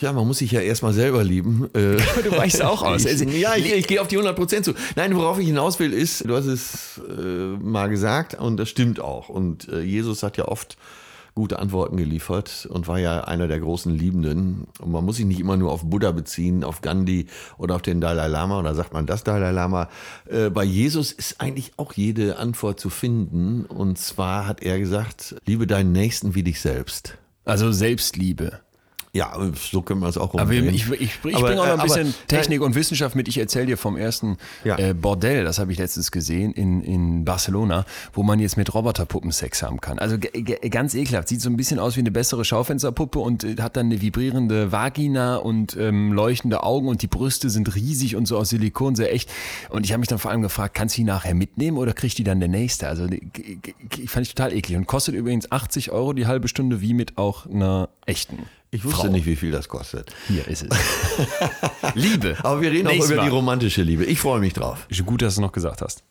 Ja, 0.00 0.12
man 0.12 0.26
muss 0.26 0.38
sich 0.38 0.50
ja 0.50 0.60
erstmal 0.60 0.92
selber 0.92 1.22
lieben. 1.22 1.70
Äh, 1.72 1.96
du 2.24 2.32
weichst 2.32 2.62
auch 2.62 2.82
aus. 2.82 3.06
Also, 3.06 3.24
Ich, 3.26 3.40
ja, 3.40 3.54
ich, 3.54 3.72
ich 3.72 3.86
gehe 3.86 4.00
auf 4.00 4.08
die 4.08 4.16
100 4.16 4.34
Prozent 4.36 4.64
zu. 4.64 4.74
Nein, 4.96 5.14
worauf 5.14 5.38
ich 5.38 5.46
hinaus 5.46 5.78
will, 5.78 5.92
ist, 5.92 6.28
du 6.28 6.34
hast 6.34 6.46
es 6.46 7.00
äh, 7.08 7.56
mal 7.62 7.88
gesagt 7.88 8.34
und 8.34 8.56
das 8.56 8.68
stimmt 8.68 8.98
auch. 8.98 9.28
Und 9.28 9.68
äh, 9.68 9.82
Jesus 9.82 10.24
hat 10.24 10.36
ja 10.36 10.46
oft 10.46 10.76
gute 11.36 11.60
Antworten 11.60 11.96
geliefert 11.96 12.66
und 12.70 12.88
war 12.88 12.98
ja 12.98 13.22
einer 13.22 13.46
der 13.46 13.60
großen 13.60 13.92
Liebenden. 13.92 14.66
Und 14.80 14.90
man 14.90 15.04
muss 15.04 15.16
sich 15.16 15.26
nicht 15.26 15.38
immer 15.38 15.56
nur 15.56 15.70
auf 15.70 15.84
Buddha 15.84 16.10
beziehen, 16.10 16.64
auf 16.64 16.80
Gandhi 16.80 17.26
oder 17.56 17.76
auf 17.76 17.82
den 17.82 18.00
Dalai 18.00 18.26
Lama 18.26 18.58
oder 18.58 18.74
sagt 18.74 18.92
man 18.92 19.06
das 19.06 19.22
Dalai 19.22 19.52
Lama. 19.52 19.88
Äh, 20.26 20.50
bei 20.50 20.64
Jesus 20.64 21.12
ist 21.12 21.40
eigentlich 21.40 21.72
auch 21.76 21.92
jede 21.92 22.38
Antwort 22.38 22.80
zu 22.80 22.90
finden. 22.90 23.64
Und 23.64 23.98
zwar 23.98 24.48
hat 24.48 24.60
er 24.60 24.80
gesagt, 24.80 25.36
liebe 25.46 25.68
deinen 25.68 25.92
Nächsten 25.92 26.34
wie 26.34 26.42
dich 26.42 26.60
selbst. 26.60 27.16
Also 27.44 27.70
Selbstliebe. 27.70 28.60
Ja, 29.14 29.32
so 29.54 29.80
können 29.82 30.00
wir 30.00 30.08
es 30.08 30.18
auch 30.18 30.34
Aber 30.34 30.42
umdrehen. 30.42 30.74
ich, 30.74 30.90
ich, 30.90 31.00
ich 31.00 31.20
bringe 31.22 31.36
Aber, 31.38 31.50
auch 31.52 31.54
noch 31.54 31.64
ein 31.68 31.78
äh, 31.78 31.82
bisschen 31.84 32.08
aber- 32.08 32.26
Technik 32.26 32.60
und 32.62 32.74
Wissenschaft 32.74 33.14
mit. 33.14 33.28
Ich 33.28 33.38
erzähle 33.38 33.66
dir 33.66 33.78
vom 33.78 33.96
ersten 33.96 34.38
Ja. 34.64 34.76
äh, 34.76 34.92
Bordell, 34.92 35.44
das 35.44 35.60
habe 35.60 35.70
ich 35.70 35.78
letztens 35.78 36.10
gesehen 36.10 36.52
in, 36.52 36.82
in 36.82 37.24
Barcelona, 37.24 37.86
wo 38.12 38.24
man 38.24 38.40
jetzt 38.40 38.56
mit 38.56 38.74
Roboterpuppen 38.74 39.30
Sex 39.30 39.62
haben 39.62 39.80
kann. 39.80 40.00
Also 40.00 40.16
ganz 40.68 40.94
ekelhaft. 40.94 41.28
Sieht 41.28 41.40
so 41.40 41.48
ein 41.48 41.56
bisschen 41.56 41.78
aus 41.78 41.94
wie 41.94 42.00
eine 42.00 42.10
bessere 42.10 42.44
Schaufensterpuppe 42.44 43.20
und 43.20 43.44
äh, 43.44 43.54
hat 43.62 43.76
dann 43.76 43.86
eine 43.86 44.00
vibrierende 44.02 44.72
Vagina 44.72 45.36
und 45.36 45.76
ähm, 45.76 46.12
leuchtende 46.12 46.64
Augen 46.64 46.88
und 46.88 47.00
die 47.00 47.06
Brüste 47.06 47.50
sind 47.50 47.72
riesig 47.76 48.16
und 48.16 48.26
so 48.26 48.36
aus 48.36 48.48
Silikon, 48.48 48.96
sehr 48.96 49.14
echt. 49.14 49.30
Und 49.70 49.86
ich 49.86 49.92
habe 49.92 50.00
mich 50.00 50.08
dann 50.08 50.18
vor 50.18 50.32
allem 50.32 50.42
gefragt, 50.42 50.74
kannst 50.74 50.96
du 50.96 51.02
die 51.02 51.04
nachher 51.04 51.34
mitnehmen 51.34 51.78
oder 51.78 51.92
kriegt 51.92 52.18
die 52.18 52.24
dann 52.24 52.40
der 52.40 52.48
Nächste? 52.48 52.88
Also 52.88 53.06
die, 53.06 53.28
fand 54.08 54.26
ich 54.26 54.34
total 54.34 54.52
eklig 54.52 54.76
und 54.76 54.86
kostet 54.88 55.14
übrigens 55.14 55.52
80 55.52 55.92
Euro 55.92 56.14
die 56.14 56.26
halbe 56.26 56.48
Stunde, 56.48 56.80
wie 56.80 56.94
mit 56.94 57.16
auch 57.16 57.46
einer 57.46 57.90
echten. 58.06 58.38
Ich 58.74 58.84
wusste 58.84 59.02
Frau. 59.02 59.06
nicht, 59.08 59.24
wie 59.24 59.36
viel 59.36 59.52
das 59.52 59.68
kostet. 59.68 60.10
Hier 60.26 60.48
ist 60.48 60.64
es. 60.68 61.94
Liebe. 61.94 62.36
Aber 62.42 62.60
wir 62.60 62.72
reden 62.72 62.88
auch 62.88 62.92
Nächstes 62.92 63.12
über 63.12 63.22
die 63.22 63.28
Mal. 63.28 63.36
romantische 63.36 63.82
Liebe. 63.82 64.04
Ich 64.04 64.18
freue 64.18 64.40
mich 64.40 64.52
drauf. 64.52 64.88
Gut, 65.06 65.22
dass 65.22 65.36
du 65.36 65.40
es 65.40 65.42
noch 65.42 65.52
gesagt 65.52 65.80
hast. 65.80 66.02